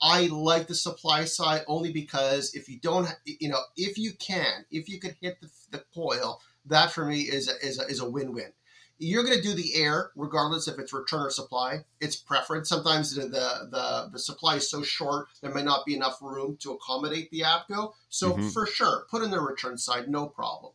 I 0.02 0.28
like 0.28 0.68
the 0.68 0.76
supply 0.76 1.24
side 1.24 1.62
only 1.68 1.94
because 1.94 2.54
if 2.54 2.68
you 2.68 2.80
don't, 2.82 3.08
you 3.24 3.48
know, 3.48 3.62
if 3.78 3.98
you 3.98 4.12
can, 4.20 4.66
if 4.70 4.90
you 4.90 5.00
could 5.00 5.16
hit 5.22 5.40
the, 5.40 5.50
the 5.72 5.84
coil, 5.94 6.42
that 6.66 6.92
for 6.92 7.06
me 7.06 7.22
is 7.22 7.48
a, 7.48 7.56
is 7.66 7.80
a, 7.80 7.86
is 7.86 8.02
a 8.02 8.10
win-win 8.10 8.52
you're 8.98 9.24
going 9.24 9.36
to 9.36 9.42
do 9.42 9.54
the 9.54 9.76
air 9.76 10.12
regardless 10.16 10.68
if 10.68 10.80
it's 10.80 10.94
return 10.94 11.22
or 11.22 11.30
supply. 11.30 11.84
It's 12.00 12.16
preference. 12.16 12.70
Sometimes 12.70 13.16
the, 13.16 13.24
the, 13.24 13.68
the, 13.70 14.10
the 14.14 14.20
supply 14.20 14.56
is 14.56 14.70
so 14.70 14.84
short, 14.84 15.28
there 15.42 15.54
may 15.54 15.64
not 15.64 15.86
be 15.86 15.96
enough 15.96 16.22
room 16.22 16.58
to 16.62 16.72
accommodate 16.72 17.30
the 17.32 17.42
APCO. 17.42 17.94
So 18.10 18.34
mm-hmm. 18.34 18.50
for 18.50 18.66
sure, 18.66 19.06
put 19.10 19.24
in 19.24 19.32
the 19.32 19.42
return 19.42 19.78
side, 19.78 20.10
no 20.10 20.28
problem. 20.28 20.74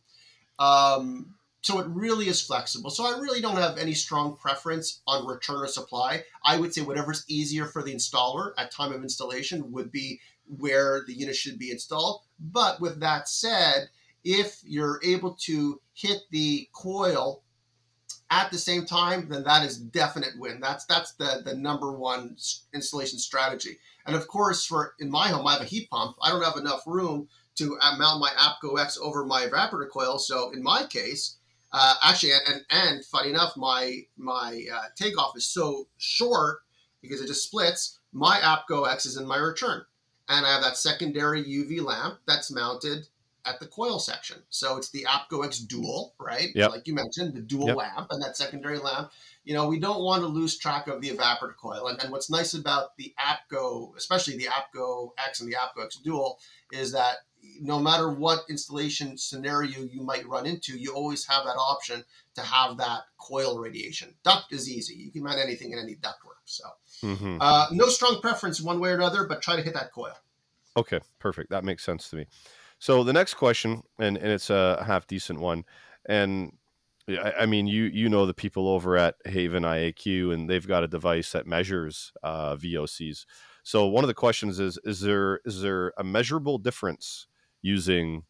Um, 0.59 1.35
so 1.61 1.79
it 1.79 1.87
really 1.87 2.27
is 2.27 2.41
flexible. 2.41 2.89
So 2.89 3.05
I 3.05 3.19
really 3.19 3.41
don't 3.41 3.57
have 3.57 3.77
any 3.77 3.93
strong 3.93 4.35
preference 4.35 5.01
on 5.07 5.27
return 5.27 5.57
or 5.57 5.67
supply. 5.67 6.23
I 6.43 6.59
would 6.59 6.73
say 6.73 6.81
whatever's 6.81 7.23
easier 7.27 7.65
for 7.65 7.83
the 7.83 7.93
installer 7.93 8.51
at 8.57 8.71
time 8.71 8.91
of 8.91 9.03
installation 9.03 9.71
would 9.71 9.91
be 9.91 10.19
where 10.57 11.03
the 11.05 11.13
unit 11.13 11.35
should 11.35 11.59
be 11.59 11.71
installed. 11.71 12.21
But 12.39 12.81
with 12.81 12.99
that 12.99 13.29
said, 13.29 13.89
if 14.23 14.61
you're 14.63 14.99
able 15.03 15.35
to 15.41 15.79
hit 15.93 16.21
the 16.31 16.67
coil 16.73 17.43
at 18.31 18.49
the 18.49 18.57
same 18.57 18.85
time, 18.85 19.27
then 19.27 19.43
that 19.43 19.65
is 19.65 19.77
definite 19.77 20.39
win. 20.39 20.59
That's 20.61 20.85
that's 20.85 21.11
the 21.13 21.41
the 21.45 21.53
number 21.53 21.91
one 21.91 22.37
installation 22.73 23.19
strategy. 23.19 23.77
And 24.07 24.15
of 24.15 24.27
course, 24.27 24.65
for 24.65 24.95
in 24.99 25.11
my 25.11 25.27
home, 25.27 25.45
I 25.45 25.53
have 25.53 25.61
a 25.61 25.65
heat 25.65 25.89
pump. 25.89 26.15
I 26.23 26.29
don't 26.29 26.43
have 26.43 26.57
enough 26.57 26.83
room 26.87 27.27
to 27.55 27.77
mount 27.97 28.21
my 28.21 28.31
APCO 28.37 28.79
X 28.79 28.97
over 28.99 29.25
my 29.25 29.45
evaporator 29.45 29.89
coil. 29.89 30.17
So 30.17 30.51
in 30.51 30.63
my 30.63 30.85
case, 30.85 31.35
uh, 31.73 31.95
actually, 32.03 32.31
and, 32.31 32.41
and, 32.47 32.65
and 32.71 33.05
funny 33.05 33.29
enough, 33.29 33.55
my 33.57 34.05
my 34.17 34.65
uh, 34.73 34.85
takeoff 34.95 35.35
is 35.35 35.45
so 35.45 35.87
short 35.97 36.59
because 37.01 37.21
it 37.21 37.27
just 37.27 37.43
splits. 37.43 37.99
My 38.13 38.39
APCO 38.39 38.89
X 38.91 39.05
is 39.05 39.17
in 39.17 39.27
my 39.27 39.37
return, 39.37 39.83
and 40.29 40.45
I 40.45 40.53
have 40.53 40.63
that 40.63 40.77
secondary 40.77 41.43
UV 41.43 41.83
lamp 41.83 42.19
that's 42.25 42.49
mounted 42.49 43.07
at 43.45 43.59
the 43.59 43.67
coil 43.67 43.99
section. 43.99 44.37
So 44.49 44.77
it's 44.77 44.89
the 44.89 45.05
APCO 45.09 45.45
X 45.45 45.59
dual, 45.59 46.13
right? 46.19 46.49
Yep. 46.55 46.71
Like 46.71 46.87
you 46.87 46.93
mentioned, 46.93 47.33
the 47.33 47.41
dual 47.41 47.67
Yep. 47.67 47.77
lamp 47.77 48.07
and 48.11 48.21
that 48.23 48.37
secondary 48.37 48.77
lamp. 48.77 49.11
You 49.43 49.53
know, 49.53 49.67
we 49.67 49.79
don't 49.79 50.03
want 50.03 50.21
to 50.21 50.27
lose 50.27 50.57
track 50.57 50.87
of 50.87 51.01
the 51.01 51.09
evaporator 51.09 51.55
coil. 51.55 51.87
And, 51.87 52.01
and 52.01 52.11
what's 52.11 52.29
nice 52.29 52.53
about 52.53 52.95
the 52.97 53.13
APCO, 53.19 53.95
especially 53.97 54.37
the 54.37 54.47
APCO 54.47 55.11
X 55.17 55.41
and 55.41 55.51
the 55.51 55.55
APCO 55.55 55.85
X 55.85 55.97
dual, 55.97 56.39
is 56.71 56.91
that 56.91 57.17
no 57.59 57.79
matter 57.79 58.09
what 58.09 58.43
installation 58.49 59.17
scenario 59.17 59.81
you 59.83 60.01
might 60.01 60.27
run 60.27 60.45
into, 60.45 60.77
you 60.77 60.93
always 60.93 61.25
have 61.25 61.43
that 61.45 61.55
option 61.57 62.03
to 62.35 62.41
have 62.41 62.77
that 62.77 63.01
coil 63.17 63.59
radiation. 63.59 64.13
Duct 64.23 64.51
is 64.53 64.69
easy. 64.69 64.95
You 64.95 65.11
can 65.11 65.23
mount 65.23 65.39
anything 65.39 65.71
in 65.71 65.79
any 65.79 65.95
ductwork. 65.95 66.41
So 66.45 66.63
hmm 67.01 67.37
uh, 67.39 67.67
no 67.71 67.87
strong 67.87 68.21
preference 68.21 68.61
one 68.61 68.79
way 68.79 68.89
or 68.91 68.95
another, 68.95 69.25
but 69.25 69.41
try 69.41 69.55
to 69.55 69.61
hit 69.61 69.73
that 69.73 69.91
coil. 69.91 70.13
Okay, 70.77 70.99
perfect. 71.19 71.49
That 71.49 71.63
makes 71.63 71.83
sense 71.83 72.09
to 72.11 72.17
me. 72.17 72.27
So 72.81 73.03
the 73.03 73.13
next 73.13 73.35
question, 73.35 73.83
and, 73.99 74.17
and 74.17 74.27
it's 74.27 74.49
a 74.49 74.83
half 74.87 75.05
decent 75.05 75.39
one, 75.39 75.65
and 76.09 76.53
I, 77.07 77.33
I 77.41 77.45
mean 77.45 77.67
you 77.67 77.83
you 77.83 78.09
know 78.09 78.25
the 78.25 78.33
people 78.33 78.67
over 78.67 78.97
at 78.97 79.15
Haven 79.23 79.61
IAQ, 79.61 80.33
and 80.33 80.49
they've 80.49 80.67
got 80.67 80.83
a 80.83 80.87
device 80.87 81.31
that 81.33 81.45
measures 81.45 82.11
uh, 82.23 82.55
VOCs. 82.55 83.25
So 83.61 83.85
one 83.85 84.03
of 84.03 84.07
the 84.07 84.15
questions 84.15 84.59
is: 84.59 84.79
is 84.83 84.99
there 84.99 85.41
is 85.45 85.61
there 85.61 85.93
a 85.95 86.03
measurable 86.03 86.57
difference 86.57 87.27
using 87.61 88.23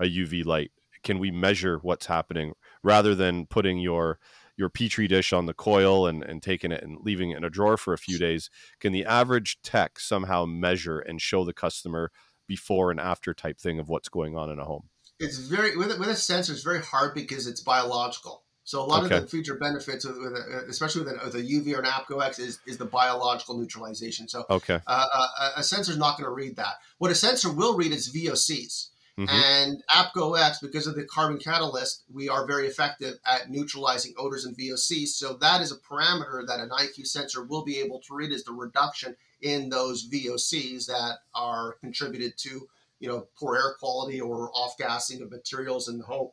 a 0.00 0.04
UV 0.04 0.42
light? 0.46 0.70
Can 1.02 1.18
we 1.18 1.30
measure 1.30 1.78
what's 1.82 2.06
happening 2.06 2.54
rather 2.82 3.14
than 3.14 3.44
putting 3.44 3.78
your 3.78 4.18
your 4.56 4.70
petri 4.70 5.06
dish 5.06 5.34
on 5.34 5.44
the 5.44 5.52
coil 5.52 6.06
and, 6.06 6.24
and 6.24 6.42
taking 6.42 6.72
it 6.72 6.82
and 6.82 6.96
leaving 7.02 7.30
it 7.30 7.36
in 7.36 7.44
a 7.44 7.50
drawer 7.50 7.76
for 7.76 7.92
a 7.92 7.98
few 7.98 8.18
days? 8.18 8.48
Can 8.80 8.94
the 8.94 9.04
average 9.04 9.60
tech 9.62 10.00
somehow 10.00 10.46
measure 10.46 10.98
and 10.98 11.20
show 11.20 11.44
the 11.44 11.52
customer 11.52 12.10
before 12.48 12.90
and 12.90 12.98
after 12.98 13.32
type 13.32 13.58
thing 13.60 13.78
of 13.78 13.88
what's 13.88 14.08
going 14.08 14.36
on 14.36 14.50
in 14.50 14.58
a 14.58 14.64
home? 14.64 14.88
it's 15.20 15.38
very 15.38 15.76
with 15.76 15.90
a, 15.90 15.98
with 15.98 16.08
a 16.08 16.14
sensor 16.16 16.52
it's 16.52 16.62
very 16.62 16.80
hard 16.80 17.12
because 17.14 17.46
it's 17.46 17.60
biological 17.60 18.42
so 18.62 18.80
a 18.80 18.86
lot 18.86 19.04
Okay. 19.04 19.16
of 19.16 19.22
the 19.22 19.28
feature 19.28 19.56
benefits 19.56 20.04
with, 20.04 20.16
with 20.18 20.32
a, 20.32 20.66
especially 20.68 21.02
with, 21.02 21.12
a, 21.12 21.24
with 21.24 21.34
a 21.34 21.38
uv 21.42 21.74
or 21.74 21.80
an 21.80 21.86
apco 21.86 22.24
x 22.24 22.38
is, 22.38 22.60
is 22.66 22.78
the 22.78 22.84
biological 22.84 23.58
neutralization 23.58 24.28
so 24.28 24.44
Okay. 24.48 24.78
uh, 24.86 25.06
a, 25.40 25.60
a 25.60 25.62
sensor 25.62 25.90
is 25.92 25.98
not 25.98 26.16
going 26.16 26.24
to 26.24 26.30
read 26.32 26.54
that 26.56 26.74
what 26.98 27.10
a 27.10 27.14
sensor 27.16 27.52
will 27.52 27.76
read 27.76 27.90
is 27.92 28.12
vocs 28.14 28.90
Mhm. 29.18 29.28
and 29.28 29.82
apco 29.90 30.38
x 30.38 30.60
because 30.60 30.86
of 30.86 30.94
the 30.94 31.04
carbon 31.04 31.38
catalyst 31.38 32.04
we 32.12 32.28
are 32.28 32.46
very 32.46 32.66
effective 32.66 33.18
at 33.26 33.50
neutralizing 33.50 34.14
odors 34.16 34.44
and 34.44 34.56
vocs 34.56 35.08
so 35.08 35.34
that 35.34 35.60
is 35.60 35.72
a 35.72 35.76
parameter 35.76 36.46
that 36.46 36.60
an 36.60 36.70
iq 36.70 37.06
sensor 37.06 37.42
will 37.42 37.64
be 37.64 37.78
able 37.78 37.98
to 38.00 38.14
read 38.14 38.32
is 38.32 38.44
the 38.44 38.52
reduction 38.52 39.16
in 39.40 39.68
those 39.68 40.08
vocs 40.08 40.86
that 40.86 41.18
are 41.34 41.74
contributed 41.80 42.36
to 42.36 42.68
you 43.00 43.08
know 43.08 43.26
poor 43.38 43.56
air 43.56 43.74
quality 43.78 44.20
or 44.20 44.50
off 44.54 44.76
gassing 44.78 45.22
of 45.22 45.30
materials 45.30 45.88
in 45.88 45.98
the 45.98 46.04
home. 46.04 46.30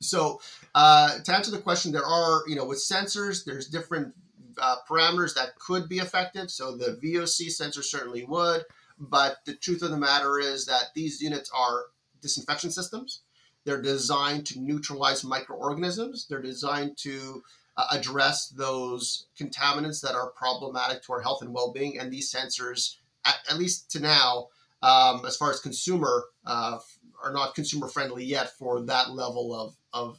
So 0.00 0.40
uh, 0.74 1.18
to 1.20 1.34
answer 1.34 1.50
the 1.50 1.58
question, 1.58 1.92
there 1.92 2.04
are 2.04 2.42
you 2.46 2.56
know 2.56 2.64
with 2.64 2.78
sensors, 2.78 3.44
there's 3.44 3.68
different 3.68 4.14
uh, 4.58 4.76
parameters 4.88 5.34
that 5.34 5.58
could 5.58 5.88
be 5.88 5.98
effective. 5.98 6.50
So 6.50 6.76
the 6.76 6.98
VOC 7.02 7.50
sensor 7.50 7.82
certainly 7.82 8.24
would, 8.24 8.64
but 8.98 9.38
the 9.44 9.54
truth 9.54 9.82
of 9.82 9.90
the 9.90 9.96
matter 9.96 10.38
is 10.38 10.66
that 10.66 10.90
these 10.94 11.20
units 11.20 11.50
are 11.54 11.86
disinfection 12.20 12.70
systems. 12.70 13.22
They're 13.64 13.82
designed 13.82 14.46
to 14.46 14.60
neutralize 14.60 15.24
microorganisms. 15.24 16.26
They're 16.28 16.42
designed 16.42 16.96
to 16.98 17.42
uh, 17.76 17.86
address 17.92 18.48
those 18.48 19.26
contaminants 19.38 20.00
that 20.02 20.14
are 20.14 20.30
problematic 20.30 21.02
to 21.04 21.12
our 21.12 21.20
health 21.20 21.42
and 21.42 21.52
well-being. 21.52 21.98
And 21.98 22.12
these 22.12 22.32
sensors, 22.32 22.96
at, 23.24 23.36
at 23.50 23.58
least 23.58 23.90
to 23.92 24.00
now, 24.00 24.48
um, 24.82 25.24
as 25.26 25.36
far 25.36 25.50
as 25.50 25.60
consumer, 25.60 26.24
uh, 26.46 26.78
are 27.22 27.32
not 27.32 27.54
consumer 27.54 27.88
friendly 27.88 28.24
yet 28.24 28.56
for 28.56 28.80
that 28.82 29.10
level 29.10 29.54
of 29.54 29.76
of 29.92 30.18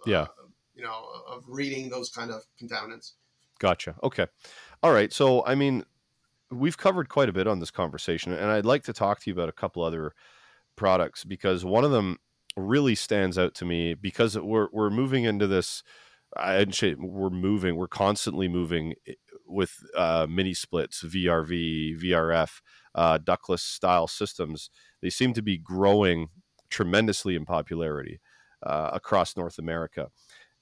uh, 0.00 0.10
Yeah. 0.10 0.26
you 0.74 0.82
know 0.82 1.04
of 1.28 1.44
reading 1.46 1.90
those 1.90 2.08
kind 2.08 2.30
of 2.30 2.42
contaminants. 2.60 3.12
Gotcha. 3.58 3.96
Okay. 4.02 4.26
All 4.82 4.92
right. 4.92 5.12
So, 5.12 5.44
I 5.44 5.54
mean, 5.54 5.84
we've 6.50 6.78
covered 6.78 7.08
quite 7.08 7.28
a 7.28 7.32
bit 7.32 7.46
on 7.46 7.58
this 7.60 7.70
conversation, 7.70 8.32
and 8.32 8.50
I'd 8.50 8.64
like 8.64 8.84
to 8.84 8.92
talk 8.92 9.20
to 9.20 9.30
you 9.30 9.34
about 9.34 9.48
a 9.48 9.52
couple 9.52 9.82
other 9.82 10.14
products 10.78 11.24
because 11.24 11.64
one 11.64 11.84
of 11.84 11.90
them 11.90 12.18
really 12.56 12.94
stands 12.94 13.36
out 13.36 13.54
to 13.54 13.64
me 13.64 13.94
because 13.94 14.38
we're 14.38 14.68
we're 14.72 14.90
moving 14.90 15.24
into 15.24 15.46
this. 15.46 15.82
I 16.36 16.64
say 16.70 16.94
we're 16.94 17.30
moving. 17.30 17.76
We're 17.76 17.88
constantly 17.88 18.48
moving 18.48 18.94
with 19.46 19.82
uh, 19.96 20.26
mini 20.28 20.54
splits, 20.54 21.02
VRV, 21.02 22.00
VRF, 22.02 22.60
uh, 22.94 23.18
ductless 23.18 23.62
style 23.62 24.06
systems. 24.06 24.70
They 25.02 25.10
seem 25.10 25.32
to 25.34 25.42
be 25.42 25.58
growing 25.58 26.28
tremendously 26.70 27.34
in 27.34 27.44
popularity 27.44 28.20
uh, 28.62 28.90
across 28.92 29.36
North 29.36 29.58
America. 29.58 30.08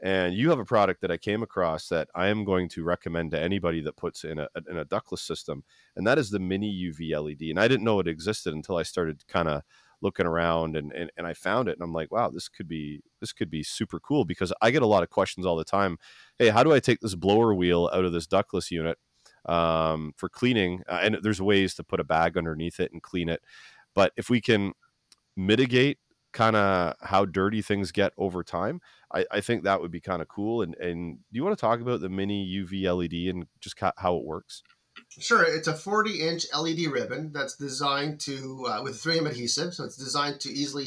And 0.00 0.35
you 0.35 0.50
have 0.50 0.59
a 0.59 0.64
product 0.64 1.00
that 1.00 1.11
I 1.11 1.16
came 1.16 1.42
across 1.42 1.88
that 1.88 2.09
I 2.14 2.29
am 2.29 2.44
going 2.44 2.68
to 2.70 2.85
recommend 2.85 3.31
to 3.31 3.40
anybody 3.40 3.81
that 3.81 3.96
puts 3.96 4.24
in 4.24 4.38
a 4.38 4.48
in 4.68 4.76
a 4.76 4.85
ductless 4.85 5.22
system, 5.22 5.64
and 5.96 6.07
that 6.07 6.18
is 6.18 6.31
the 6.31 6.38
mini 6.38 6.70
UV 6.70 7.18
LED. 7.18 7.48
And 7.48 7.59
I 7.59 7.66
didn't 7.66 7.85
know 7.85 7.98
it 8.00 8.09
existed 8.09 8.52
until 8.52 8.76
I 8.76 8.83
started 8.83 9.26
kind 9.26 9.48
of 9.48 9.62
looking 10.07 10.27
around 10.27 10.77
and, 10.77 10.92
and 10.92 11.11
and 11.16 11.27
I 11.27 11.35
found 11.35 11.69
it 11.69 11.73
and 11.73 11.83
I'm 11.83 11.92
like, 11.92 12.12
wow, 12.12 12.31
this 12.31 12.49
could 12.49 12.69
be 12.69 13.03
this 13.21 13.33
could 13.33 13.51
be 13.51 13.62
super 13.62 14.01
cool 14.01 14.25
because 14.25 14.53
I 14.62 14.71
get 14.71 14.83
a 14.83 14.87
lot 14.87 15.03
of 15.03 15.11
questions 15.11 15.45
all 15.45 15.57
the 15.57 15.64
time. 15.64 15.99
Hey, 16.38 16.49
how 16.49 16.62
do 16.62 16.73
I 16.73 16.81
take 16.81 17.01
this 17.01 17.16
blower 17.16 17.55
wheel 17.55 17.90
out 17.92 18.05
of 18.05 18.12
this 18.12 18.27
ductless 18.27 18.71
unit 18.71 18.99
um, 19.47 20.12
for 20.16 20.29
cleaning? 20.29 20.83
Uh, 20.88 21.01
and 21.03 21.19
there's 21.23 21.42
ways 21.42 21.75
to 21.75 21.85
put 21.85 22.01
a 22.01 22.05
bag 22.05 22.38
underneath 22.38 22.81
it 22.81 22.92
and 22.92 23.03
clean 23.03 23.29
it, 23.29 23.42
but 23.95 24.12
if 24.16 24.31
we 24.31 24.40
can 24.40 24.73
mitigate 25.37 25.99
kind 26.33 26.57
of 26.57 26.95
how 27.01 27.25
dirty 27.25 27.62
things 27.62 27.92
get 27.92 28.12
over 28.19 28.45
time, 28.45 28.81
I, 29.12 29.27
I 29.31 29.40
think 29.40 29.64
that 29.64 29.81
would 29.81 29.90
be 29.90 30.01
kind 30.01 30.23
of 30.23 30.29
cool. 30.29 30.62
And 30.62 30.75
and 30.77 31.19
do 31.19 31.37
you 31.37 31.45
want 31.45 31.59
to 31.59 31.61
talk 31.61 31.81
about 31.81 32.01
the 32.01 32.09
mini 32.09 32.47
UV 32.47 32.85
LED 32.85 33.35
and 33.35 33.47
just 33.61 33.77
ca- 33.77 33.92
how 33.99 34.16
it 34.16 34.25
works? 34.25 34.62
Sure, 35.09 35.42
it's 35.45 35.69
a 35.69 35.75
40 35.77 36.21
inch 36.21 36.47
LED 36.53 36.87
ribbon 36.87 37.33
that's 37.33 37.57
designed 37.57 38.21
to, 38.21 38.66
uh, 38.66 38.83
with 38.83 39.01
3M 39.01 39.27
adhesive, 39.27 39.73
so 39.73 39.85
it's 39.85 39.97
designed 39.97 40.40
to 40.40 40.51
easily 40.53 40.87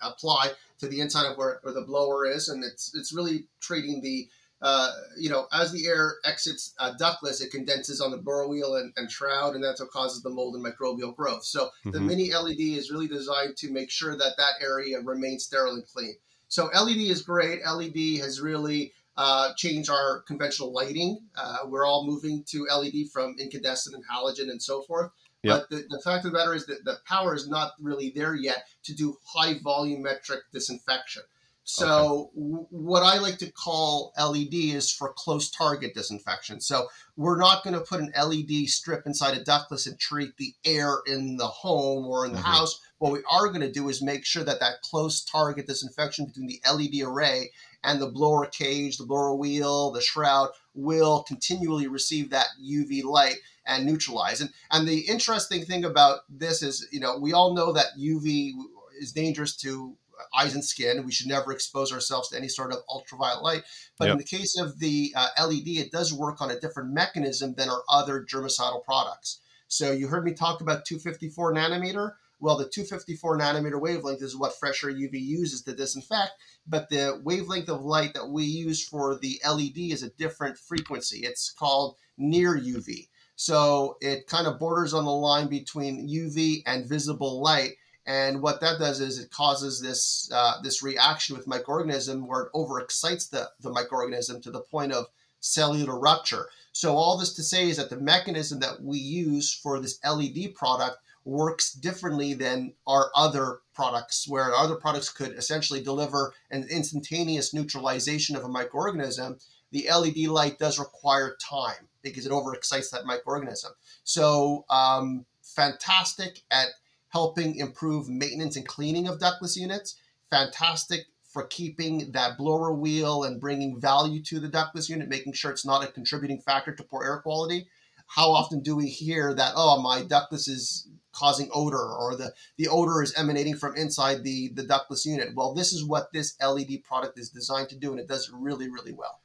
apply 0.00 0.52
to 0.78 0.88
the 0.88 1.00
inside 1.00 1.30
of 1.30 1.36
where, 1.36 1.58
where 1.62 1.74
the 1.74 1.82
blower 1.82 2.24
is, 2.26 2.48
and 2.48 2.64
it's 2.64 2.94
it's 2.94 3.12
really 3.12 3.48
treating 3.60 4.00
the, 4.00 4.28
uh, 4.62 4.92
you 5.18 5.28
know, 5.28 5.48
as 5.52 5.70
the 5.70 5.86
air 5.86 6.16
exits 6.24 6.72
uh, 6.78 6.92
ductless, 6.98 7.40
it 7.42 7.50
condenses 7.50 8.00
on 8.00 8.10
the 8.10 8.16
blower 8.16 8.48
wheel 8.48 8.76
and, 8.76 8.92
and 8.96 9.10
shroud, 9.10 9.54
and 9.54 9.62
that's 9.62 9.80
what 9.80 9.90
causes 9.90 10.22
the 10.22 10.30
mold 10.30 10.54
and 10.56 10.64
microbial 10.64 11.14
growth. 11.14 11.44
So 11.44 11.70
the 11.90 12.00
Mhm. 12.00 12.06
mini 12.06 12.32
LED 12.32 12.76
is 12.76 12.90
really 12.90 13.08
designed 13.08 13.56
to 13.58 13.70
make 13.70 13.90
sure 13.90 14.16
that 14.16 14.36
that 14.38 14.54
area 14.62 15.00
remains 15.00 15.44
sterile 15.44 15.74
and 15.74 15.86
clean. 15.86 16.16
So 16.48 16.68
LED 16.68 17.10
is 17.10 17.22
great. 17.22 17.60
LED 17.62 18.16
has 18.18 18.40
really 18.40 18.92
uh, 19.16 19.52
change 19.56 19.88
our 19.88 20.22
conventional 20.22 20.72
lighting. 20.72 21.20
Uh, 21.36 21.58
we're 21.66 21.86
all 21.86 22.06
moving 22.06 22.42
to 22.44 22.66
LED 22.74 23.08
from 23.12 23.36
incandescent 23.38 23.94
and 23.94 24.04
halogen 24.06 24.50
and 24.50 24.62
so 24.62 24.82
forth. 24.82 25.10
Yep. 25.42 25.66
But 25.68 25.70
the, 25.70 25.84
the 25.90 26.00
fact 26.02 26.24
of 26.24 26.32
the 26.32 26.38
matter 26.38 26.54
is 26.54 26.66
that 26.66 26.84
the 26.84 26.98
power 27.06 27.34
is 27.34 27.48
not 27.48 27.72
really 27.80 28.10
there 28.14 28.34
yet 28.34 28.64
to 28.84 28.94
do 28.94 29.16
high 29.24 29.54
volumetric 29.54 30.40
disinfection. 30.52 31.22
So 31.64 32.30
w- 32.34 32.66
what 32.70 33.02
I 33.02 33.18
like 33.18 33.38
to 33.38 33.50
call 33.50 34.12
LED 34.18 34.54
is 34.54 34.90
for 34.90 35.12
close 35.12 35.50
target 35.50 35.94
disinfection. 35.94 36.60
So 36.60 36.88
we're 37.16 37.38
not 37.38 37.62
going 37.62 37.74
to 37.74 37.80
put 37.80 38.00
an 38.00 38.12
LED 38.20 38.68
strip 38.68 39.06
inside 39.06 39.36
a 39.36 39.44
ductless 39.44 39.86
and 39.86 39.98
treat 39.98 40.36
the 40.38 40.54
air 40.64 40.98
in 41.06 41.36
the 41.36 41.46
home 41.46 42.06
or 42.06 42.24
in 42.26 42.32
the 42.32 42.38
Mhm. 42.38 42.42
house. 42.42 42.80
What 43.02 43.14
we 43.14 43.24
are 43.28 43.48
going 43.48 43.62
to 43.62 43.72
do 43.72 43.88
is 43.88 44.00
make 44.00 44.24
sure 44.24 44.44
that 44.44 44.60
that 44.60 44.80
close 44.80 45.24
target 45.24 45.66
disinfection 45.66 46.24
between 46.24 46.46
the 46.46 46.60
LED 46.72 47.04
array 47.04 47.50
and 47.82 48.00
the 48.00 48.06
blower 48.06 48.46
cage, 48.46 48.96
the 48.96 49.04
blower 49.04 49.34
wheel, 49.34 49.90
the 49.90 50.00
shroud 50.00 50.50
will 50.72 51.24
continually 51.24 51.88
receive 51.88 52.30
that 52.30 52.46
UV 52.64 53.02
light 53.02 53.38
and 53.66 53.84
neutralize. 53.84 54.40
And 54.40 54.50
and 54.70 54.86
the 54.86 55.00
interesting 55.00 55.64
thing 55.64 55.84
about 55.84 56.20
this 56.28 56.62
is, 56.62 56.86
you 56.92 57.00
know, 57.00 57.18
we 57.18 57.32
all 57.32 57.54
know 57.54 57.72
that 57.72 57.98
UV 57.98 58.52
is 59.00 59.10
dangerous 59.10 59.56
to 59.56 59.96
eyes 60.32 60.54
and 60.54 60.64
skin. 60.64 61.04
We 61.04 61.10
should 61.10 61.26
never 61.26 61.50
expose 61.50 61.92
ourselves 61.92 62.28
to 62.28 62.36
any 62.36 62.46
sort 62.46 62.70
of 62.70 62.78
ultraviolet 62.88 63.42
light. 63.42 63.62
But 63.98 64.04
yep. 64.04 64.12
in 64.12 64.18
the 64.18 64.24
case 64.24 64.56
of 64.56 64.78
the 64.78 65.12
uh, 65.16 65.26
LED, 65.44 65.66
it 65.66 65.90
does 65.90 66.14
work 66.14 66.40
on 66.40 66.52
a 66.52 66.60
different 66.60 66.92
mechanism 66.92 67.54
than 67.54 67.68
our 67.68 67.82
other 67.88 68.24
germicidal 68.24 68.84
products. 68.84 69.40
So 69.66 69.90
you 69.90 70.06
heard 70.06 70.24
me 70.24 70.34
talk 70.34 70.60
about 70.60 70.84
254 70.84 71.52
nanometer. 71.54 72.12
Well, 72.42 72.56
the 72.56 72.68
254 72.68 73.38
nanometer 73.38 73.80
wavelength 73.80 74.20
is 74.20 74.36
what 74.36 74.58
Fresh-Aire 74.58 74.90
UV 74.90 75.12
uses 75.12 75.62
to 75.62 75.76
disinfect, 75.76 76.32
but 76.66 76.88
the 76.88 77.20
wavelength 77.22 77.68
of 77.68 77.84
light 77.84 78.14
that 78.14 78.30
we 78.30 78.42
use 78.42 78.84
for 78.84 79.16
the 79.16 79.40
LED 79.48 79.92
is 79.92 80.02
a 80.02 80.10
different 80.10 80.58
frequency. 80.58 81.20
It's 81.20 81.52
called 81.52 81.94
near 82.18 82.58
UV. 82.58 83.06
So 83.36 83.96
it 84.00 84.26
kind 84.26 84.48
of 84.48 84.58
borders 84.58 84.92
on 84.92 85.04
the 85.04 85.12
line 85.12 85.46
between 85.46 86.08
UV 86.08 86.64
and 86.66 86.88
visible 86.88 87.40
light. 87.40 87.74
And 88.06 88.42
what 88.42 88.60
that 88.60 88.80
does 88.80 89.00
is 89.00 89.20
it 89.20 89.30
causes 89.30 89.80
this 89.80 90.28
uh, 90.34 90.60
this 90.64 90.82
reaction 90.82 91.36
with 91.36 91.46
microorganism 91.46 92.26
where 92.26 92.42
it 92.42 92.52
overexcites 92.56 93.30
the, 93.30 93.50
the 93.60 93.70
microorganism 93.70 94.42
to 94.42 94.50
the 94.50 94.62
point 94.62 94.90
of 94.90 95.06
cellular 95.38 95.96
rupture. 95.96 96.48
So 96.72 96.96
all 96.96 97.16
this 97.16 97.34
to 97.34 97.44
say 97.44 97.68
is 97.68 97.76
that 97.76 97.90
the 97.90 98.00
mechanism 98.00 98.58
that 98.60 98.82
we 98.82 98.98
use 98.98 99.54
for 99.54 99.78
this 99.78 100.00
LED 100.04 100.56
product 100.56 100.98
works 101.24 101.72
differently 101.72 102.34
than 102.34 102.74
our 102.86 103.10
other 103.14 103.60
products, 103.74 104.26
where 104.28 104.54
other 104.54 104.74
products 104.74 105.08
could 105.08 105.32
essentially 105.32 105.82
deliver 105.82 106.34
an 106.50 106.66
instantaneous 106.70 107.54
neutralization 107.54 108.36
of 108.36 108.44
a 108.44 108.48
microorganism. 108.48 109.42
The 109.70 109.88
LED 109.88 110.28
light 110.28 110.58
does 110.58 110.78
require 110.78 111.36
time 111.40 111.88
because 112.02 112.26
it 112.26 112.32
overexcites 112.32 112.90
that 112.90 113.04
microorganism. 113.04 113.70
So, 114.04 114.64
um, 114.68 115.24
fantastic 115.42 116.42
at 116.50 116.68
helping 117.08 117.56
improve 117.56 118.08
maintenance 118.08 118.56
and 118.56 118.66
cleaning 118.66 119.06
of 119.06 119.20
ductless 119.20 119.56
units. 119.56 119.96
Fantastic 120.30 121.06
for 121.24 121.46
keeping 121.46 122.12
that 122.12 122.36
blower 122.36 122.72
wheel 122.72 123.24
and 123.24 123.40
bringing 123.40 123.80
value 123.80 124.22
to 124.22 124.40
the 124.40 124.48
ductless 124.48 124.88
unit, 124.90 125.08
making 125.08 125.32
sure 125.32 125.50
it's 125.50 125.64
not 125.64 125.84
a 125.84 125.92
contributing 125.92 126.40
factor 126.40 126.74
to 126.74 126.82
poor 126.82 127.04
air 127.04 127.20
quality. 127.20 127.66
How 128.06 128.30
often 128.30 128.60
do 128.60 128.76
we 128.76 128.88
hear 128.88 129.32
that, 129.34 129.54
oh, 129.56 129.80
my 129.80 130.02
ductless 130.02 130.48
is 130.48 130.88
causing 131.12 131.48
odor 131.52 131.78
or 131.78 132.16
the, 132.16 132.32
the 132.56 132.68
odor 132.68 133.02
is 133.02 133.14
emanating 133.16 133.56
from 133.56 133.76
inside 133.76 134.24
the, 134.24 134.48
the 134.54 134.62
ductless 134.62 135.06
unit. 135.06 135.28
Well, 135.34 135.54
this 135.54 135.72
is 135.72 135.84
what 135.84 136.12
this 136.12 136.36
LED 136.42 136.82
product 136.84 137.18
is 137.18 137.30
designed 137.30 137.68
to 137.70 137.76
do, 137.76 137.90
and 137.90 138.00
it 138.00 138.08
does 138.08 138.28
it 138.28 138.34
really, 138.34 138.68
really 138.68 138.92
well. 138.92 139.20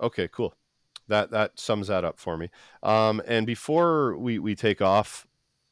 Okay, 0.00 0.28
cool. 0.28 0.54
That 1.08 1.30
that 1.30 1.58
sums 1.58 1.86
that 1.86 2.04
up 2.04 2.18
for 2.18 2.36
me. 2.36 2.50
Um, 2.82 3.22
and 3.26 3.46
before 3.46 4.16
we, 4.16 4.38
we 4.38 4.54
take 4.56 4.82
off 4.82 5.26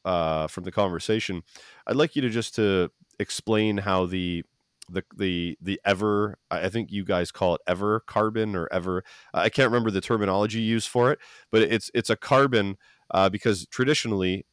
uh, 0.05 0.47
from 0.47 0.63
the 0.63 0.71
conversation, 0.71 1.43
I'd 1.85 1.97
like 1.97 2.15
you 2.15 2.21
to 2.21 2.29
just 2.29 2.55
to 2.55 2.91
explain 3.19 3.77
how 3.77 4.05
the 4.05 4.43
the 4.89 5.03
the 5.15 5.57
the 5.61 5.81
ever 5.83 6.37
I 6.51 6.69
think 6.69 6.91
you 6.91 7.03
guys 7.03 7.31
call 7.31 7.55
it 7.55 7.61
ever 7.67 8.01
carbon 8.01 8.55
or 8.55 8.67
ever 8.71 9.03
I 9.33 9.49
can't 9.49 9.71
remember 9.71 9.89
the 9.89 10.01
terminology 10.01 10.61
used 10.61 10.87
for 10.87 11.11
it, 11.11 11.19
but 11.51 11.61
it's 11.63 11.89
it's 11.93 12.09
a 12.09 12.15
carbon 12.15 12.77
uh, 13.11 13.29
because 13.29 13.65
traditionally 13.67 14.45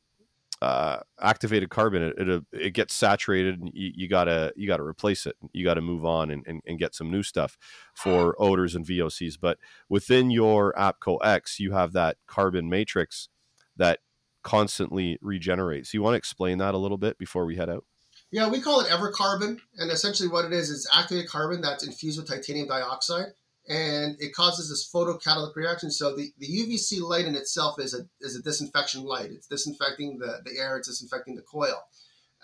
uh, 0.63 1.01
activated 1.21 1.71
carbon, 1.71 2.03
it, 2.03 2.29
it, 2.29 2.45
it 2.53 2.71
gets 2.71 2.95
saturated, 2.95 3.61
and 3.61 3.73
you, 3.75 3.91
you, 3.97 4.09
gotta 4.09 4.53
you 4.55 4.69
gotta 4.69 4.85
replace 4.85 5.27
it. 5.27 5.35
You 5.53 5.65
gotta 5.65 5.81
move 5.81 6.05
on 6.05 6.31
and, 6.31 6.47
and, 6.47 6.63
and, 6.65 6.79
get 6.79 6.95
some 6.95 7.11
new 7.11 7.25
stuff 7.25 7.59
for 7.95 8.37
odors 8.39 8.77
and 8.77 8.87
VOCs. 8.87 9.39
But 9.41 9.59
within 9.89 10.31
your 10.31 10.73
APCO 10.75 11.19
X, 11.25 11.59
you 11.59 11.73
have 11.73 11.93
that 11.95 12.19
carbon 12.29 12.69
matrix 12.69 13.29
that 13.77 13.99
constantly 14.45 15.19
regenerates. 15.21 15.93
You 15.93 16.01
want 16.01 16.15
to 16.15 16.19
explain 16.19 16.59
that 16.59 16.75
a 16.75 16.79
little 16.79 16.99
bit 16.99 17.19
before 17.19 17.45
we 17.45 17.57
head 17.57 17.69
out? 17.69 17.85
Yeah, 18.31 18.49
we 18.49 18.61
call 18.61 18.83
it 18.83 18.87
evercarbon, 18.87 19.59
and 19.79 19.91
essentially 19.91 20.29
what 20.29 20.45
it 20.45 20.53
is 20.53 20.71
is 20.71 20.89
activated 20.95 21.29
carbon 21.29 21.61
that's 21.61 21.85
infused 21.85 22.21
with 22.21 22.29
titanium 22.29 22.69
dioxide 22.69 23.33
and 23.69 24.17
it 24.21 24.35
causes 24.35 24.69
this 24.69 24.91
photocatalytic 24.93 25.55
reaction. 25.55 25.91
So 25.91 26.17
the, 26.17 26.33
the 26.39 26.47
UVC 26.47 27.01
light 27.01 27.27
in 27.27 27.37
itself 27.37 27.79
is 27.79 27.95
a, 27.95 28.07
is 28.21 28.37
a 28.37 28.43
disinfection 28.43 29.05
light. 29.05 29.31
It's 29.31 29.47
disinfecting 29.47 30.19
the, 30.19 30.41
the 30.45 30.59
air, 30.59 30.77
it's 30.77 30.89
disinfecting 30.89 31.37
the 31.37 31.43
coil. 31.43 31.85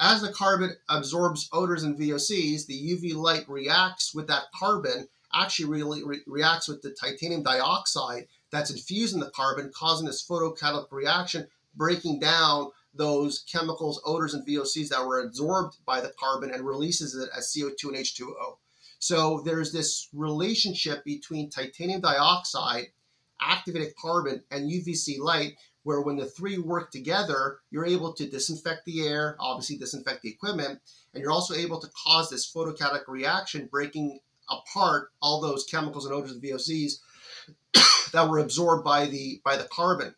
As 0.01 0.23
the 0.23 0.33
carbon 0.33 0.77
absorbs 0.89 1.49
odors 1.53 1.83
and 1.83 1.99
VOCs, 1.99 2.66
the 2.66 2.93
UV 2.93 3.16
light 3.16 3.49
reacts 3.49 4.14
with 4.14 4.29
that 4.29 4.45
carbon, 4.55 5.09
actually 5.35 5.69
really 5.69 6.05
re- 6.05 6.23
reacts 6.27 6.69
with 6.69 6.83
the 6.83 6.91
titanium 6.91 7.43
dioxide 7.43 8.29
that's 8.51 8.71
infused 8.71 9.14
in 9.14 9.21
the 9.21 9.31
carbon, 9.31 9.73
causing 9.75 10.07
this 10.07 10.27
photocatalytic 10.27 10.93
reaction, 10.93 11.49
breaking 11.75 12.21
down 12.21 12.71
those 12.95 13.45
chemicals, 13.51 14.01
odors, 14.05 14.35
and 14.35 14.47
VOCs 14.47 14.89
that 14.89 15.05
were 15.05 15.21
absorbed 15.21 15.79
by 15.85 16.01
the 16.01 16.12
carbon 16.19 16.53
and 16.53 16.64
releases 16.64 17.14
it 17.14 17.29
as 17.37 17.53
CO2 17.53 17.89
and 17.89 17.97
H2O. 17.97 18.57
So 18.99 19.42
there's 19.44 19.72
this 19.72 20.09
relationship 20.12 21.05
between 21.05 21.51
titanium 21.51 22.01
dioxide, 22.01 22.86
activated 23.40 23.94
carbon, 23.96 24.42
and 24.51 24.70
UVC 24.70 25.18
light, 25.18 25.55
where 25.84 26.01
when 26.01 26.16
the 26.16 26.26
three 26.26 26.59
work 26.59 26.90
together, 26.90 27.61
you're 27.70 27.86
able 27.86 28.12
to 28.12 28.28
disinfect 28.28 28.84
the 28.84 29.07
air, 29.07 29.36
obviously 29.38 29.76
disinfect 29.76 30.22
the 30.22 30.30
equipment, 30.30 30.80
and 31.14 31.22
you're 31.22 31.32
also 31.32 31.55
able 31.55 31.80
to 31.80 31.88
cause 32.05 32.28
this 32.28 32.53
photocatalytic 32.53 33.07
reaction, 33.07 33.68
breaking 33.70 34.20
apart 34.51 35.12
all 35.22 35.40
those 35.40 35.64
chemicals 35.64 36.05
and 36.05 36.14
odors 36.14 36.32
and 36.32 36.42
VOCs 36.42 37.01
that 38.12 38.28
were 38.28 38.38
absorbed 38.38 38.84
by 38.84 39.07
the 39.07 39.40
by 39.44 39.57
the 39.57 39.64
carbon. 39.64 40.14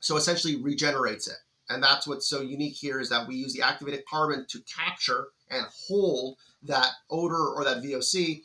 So 0.00 0.16
essentially 0.16 0.56
regenerates 0.56 1.28
it. 1.28 1.36
And 1.68 1.82
that's 1.82 2.06
what's 2.06 2.28
so 2.28 2.42
unique 2.42 2.74
here 2.74 3.00
is 3.00 3.08
that 3.08 3.26
we 3.26 3.36
use 3.36 3.52
the 3.52 3.62
activated 3.62 4.04
carbon 4.06 4.46
to 4.48 4.60
capture 4.60 5.28
and 5.50 5.66
hold 5.88 6.36
that 6.66 6.88
odor 7.10 7.48
or 7.54 7.64
that 7.64 7.82
VOC, 7.82 8.42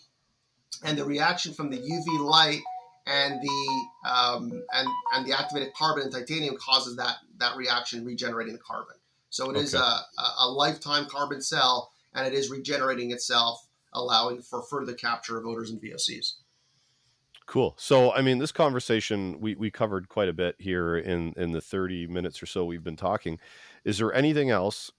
and 0.83 0.97
the 0.97 1.05
reaction 1.05 1.53
from 1.53 1.69
the 1.69 1.77
UV 1.77 2.19
light 2.19 2.61
and 3.07 3.41
the 3.41 4.09
um, 4.09 4.63
and 4.73 4.87
and 5.13 5.25
the 5.25 5.37
activated 5.37 5.73
carbon 5.73 6.03
and 6.03 6.11
titanium 6.11 6.55
causes 6.57 6.95
that 6.97 7.15
that 7.37 7.55
reaction 7.55 8.05
regenerating 8.05 8.53
the 8.53 8.59
carbon. 8.59 8.95
So 9.29 9.49
it 9.49 9.55
okay. 9.55 9.61
is 9.61 9.73
a, 9.73 9.99
a 10.39 10.47
lifetime 10.49 11.05
carbon 11.05 11.41
cell, 11.41 11.91
and 12.13 12.27
it 12.27 12.33
is 12.33 12.49
regenerating 12.49 13.11
itself, 13.11 13.65
allowing 13.93 14.41
for 14.41 14.61
further 14.61 14.93
capture 14.93 15.37
of 15.37 15.45
odors 15.45 15.71
and 15.71 15.81
VOCs. 15.81 16.33
Cool. 17.45 17.73
So, 17.77 18.13
I 18.13 18.21
mean, 18.21 18.37
this 18.37 18.51
conversation 18.51 19.39
we, 19.39 19.55
we 19.55 19.71
covered 19.71 20.09
quite 20.09 20.29
a 20.29 20.33
bit 20.33 20.55
here 20.59 20.97
in 20.97 21.33
in 21.37 21.51
the 21.51 21.61
thirty 21.61 22.07
minutes 22.07 22.41
or 22.41 22.45
so 22.45 22.65
we've 22.65 22.83
been 22.83 22.95
talking. 22.95 23.39
Is 23.83 23.97
there 23.97 24.13
anything 24.13 24.49
else 24.49 24.91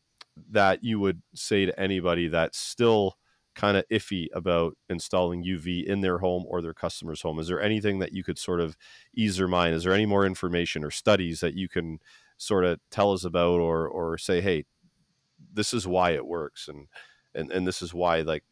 that 0.50 0.82
you 0.82 0.98
would 1.00 1.22
say 1.34 1.66
to 1.66 1.80
anybody 1.80 2.28
that's 2.28 2.58
still 2.58 3.16
kind 3.54 3.76
of 3.76 3.84
iffy 3.90 4.28
about 4.32 4.76
installing 4.88 5.44
UV 5.44 5.84
in 5.84 6.00
their 6.00 6.18
home 6.18 6.44
or 6.48 6.62
their 6.62 6.74
customer's 6.74 7.22
home? 7.22 7.38
Is 7.38 7.48
there 7.48 7.60
anything 7.60 7.98
that 7.98 8.12
you 8.12 8.24
could 8.24 8.38
sort 8.38 8.60
of 8.60 8.76
ease 9.14 9.36
their 9.36 9.48
mind? 9.48 9.74
Is 9.74 9.84
there 9.84 9.92
any 9.92 10.06
more 10.06 10.24
information 10.24 10.84
or 10.84 10.90
studies 10.90 11.40
that 11.40 11.54
you 11.54 11.68
can 11.68 11.98
sort 12.38 12.64
of 12.64 12.80
tell 12.90 13.12
us 13.12 13.24
about 13.24 13.60
or 13.60 13.86
or 13.86 14.18
say, 14.18 14.40
hey, 14.40 14.64
this 15.52 15.74
is 15.74 15.86
why 15.86 16.12
it 16.12 16.26
works 16.26 16.68
and 16.68 16.88
and, 17.34 17.50
and 17.50 17.66
this 17.66 17.82
is 17.82 17.94
why 17.94 18.20
like 18.20 18.44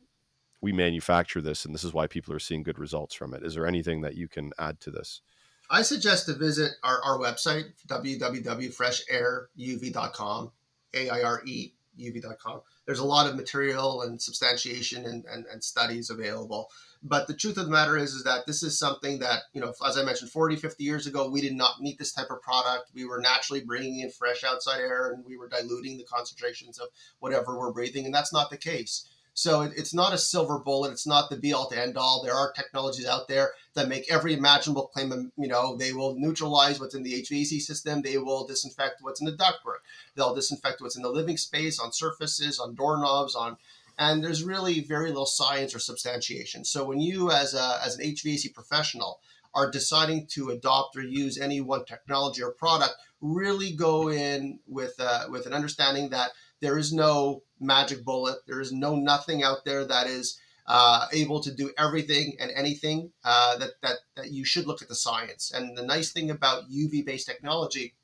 we 0.61 0.72
manufacture 0.72 1.41
this 1.41 1.64
and 1.64 1.74
this 1.74 1.85
is 1.85 1.95
why 1.95 2.07
people 2.07 2.35
are 2.35 2.39
seeing 2.39 2.62
good 2.62 2.78
results 2.78 3.14
from 3.14 3.33
it. 3.35 3.43
Is 3.43 3.55
there 3.55 3.66
anything 3.66 4.03
that 4.03 4.14
you 4.14 4.28
can 4.28 4.53
add 4.59 4.78
to 4.81 4.91
this? 4.91 5.22
I 5.70 5.81
suggest 5.83 6.26
to 6.26 6.35
visit 6.35 6.72
our, 6.83 7.01
our 7.03 7.18
website, 7.18 7.72
www.freshairUV.com 7.89 10.53
A-I-R-E 10.95 11.72
uv.com. 12.01 12.61
There's 12.86 12.99
a 12.99 13.05
lot 13.05 13.28
of 13.28 13.36
material 13.36 14.03
and 14.03 14.20
substantiation 14.20 15.05
and, 15.05 15.24
and, 15.26 15.47
and, 15.47 15.62
studies 15.62 16.11
available. 16.11 16.70
But 17.03 17.26
the 17.26 17.34
truth 17.34 17.57
of 17.57 17.66
the 17.66 17.70
matter 17.70 17.97
is, 17.97 18.12
is 18.12 18.24
that 18.24 18.47
this 18.47 18.62
is 18.62 18.78
something 18.78 19.18
that, 19.20 19.43
you 19.53 19.61
know, 19.61 19.72
as 19.86 19.97
I 19.97 20.05
mentioned, 20.05 20.30
40, 20.30 20.57
50 20.57 20.84
years 20.84 21.07
ago, 21.07 21.28
we 21.28 21.41
did 21.41 21.55
not 21.55 21.80
need 21.80 21.99
this 21.99 22.12
type 22.12 22.30
of 22.30 22.43
product. 22.43 22.91
We 22.95 23.05
were 23.05 23.20
naturally 23.20 23.62
bringing 23.62 24.01
in 24.01 24.11
fresh 24.11 24.45
outside 24.45 24.80
air 24.80 25.12
and 25.12 25.24
we 25.24 25.36
were 25.36 25.49
diluting 25.49 25.99
the 25.99 26.05
concentrations 26.05 26.78
of 26.78 26.88
whatever 27.18 27.59
we're 27.59 27.72
breathing. 27.72 28.07
And 28.07 28.14
that's 28.14 28.32
not 28.32 28.51
the 28.51 28.57
case. 28.57 29.09
So 29.35 29.62
it, 29.62 29.72
it's 29.76 29.95
not 29.95 30.12
a 30.12 30.18
silver 30.18 30.59
bullet. 30.59 30.93
It's 30.93 31.07
not 31.07 31.31
the 31.31 31.37
be 31.37 31.53
all 31.53 31.68
to 31.70 31.81
end 31.81 31.97
all. 31.97 32.22
There 32.22 32.35
are 32.35 32.53
technologies 32.53 33.07
out 33.07 33.28
there 33.28 33.53
that 33.74 33.89
make 33.89 34.11
every 34.11 34.35
imaginable 34.35 34.89
claim. 34.89 35.33
You 35.37 35.49
know, 35.49 35.76
they 35.76 35.93
will 35.93 36.14
neutralize 36.18 36.81
what's 36.81 36.95
in 36.95 37.03
the 37.03 37.22
HVAC 37.22 37.61
system. 37.61 38.03
They 38.03 38.18
will 38.18 38.47
disinfect 38.47 38.97
what's 39.01 39.20
in 39.20 39.26
the 39.26 39.33
ductwork. 39.33 39.81
They'll 40.14 40.35
disinfect 40.35 40.81
what's 40.81 40.97
in 40.97 41.03
the 41.03 41.11
living 41.11 41.37
space, 41.37 41.78
on 41.78 41.93
surfaces, 41.93 42.59
on 42.59 42.74
doorknobs, 42.74 43.35
on 43.35 43.57
and 43.99 44.24
there's 44.24 44.43
really 44.43 44.81
very 44.81 45.09
little 45.09 45.26
science 45.26 45.74
or 45.74 45.78
substantiation. 45.78 46.64
So 46.64 46.85
when 46.85 47.01
you, 47.01 47.31
as 47.31 47.55
a 47.55 47.81
as 47.85 47.99
an 47.99 48.05
HVAC 48.05 48.55
professional, 48.55 49.20
are 49.55 49.70
deciding 49.70 50.26
to 50.28 50.51
adopt 50.51 50.97
or 50.97 51.03
use 51.03 51.39
any 51.39 51.61
one 51.61 51.85
technology 51.85 52.43
or 52.43 52.53
product, 52.53 52.95
really 53.20 53.72
go 53.72 54.09
in 54.09 54.59
with 54.66 54.95
uh, 54.99 55.26
with 55.28 55.47
an 55.47 55.53
understanding 55.53 56.09
that 56.11 56.31
there 56.61 56.78
is 56.78 56.92
no 56.92 57.42
magic 57.58 58.04
bullet. 58.04 58.38
There 58.46 58.61
is 58.61 58.72
no 58.72 58.96
nothing 58.96 59.42
out 59.42 59.64
there 59.64 59.84
that 59.84 60.06
is 60.06 60.38
uh, 60.66 61.06
able 61.12 61.40
to 61.40 61.52
do 61.52 61.72
everything 61.76 62.36
and 62.38 62.50
anything. 62.54 63.12
Uh, 63.24 63.58
that 63.58 63.70
that 63.82 63.96
that 64.16 64.30
you 64.30 64.44
should 64.44 64.66
look 64.66 64.82
at 64.82 64.88
the 64.88 64.94
science. 64.94 65.52
And 65.52 65.76
the 65.76 65.82
nice 65.82 66.12
thing 66.12 66.30
about 66.30 66.70
UV 66.70 67.04
based 67.04 67.26
technology 67.26 67.94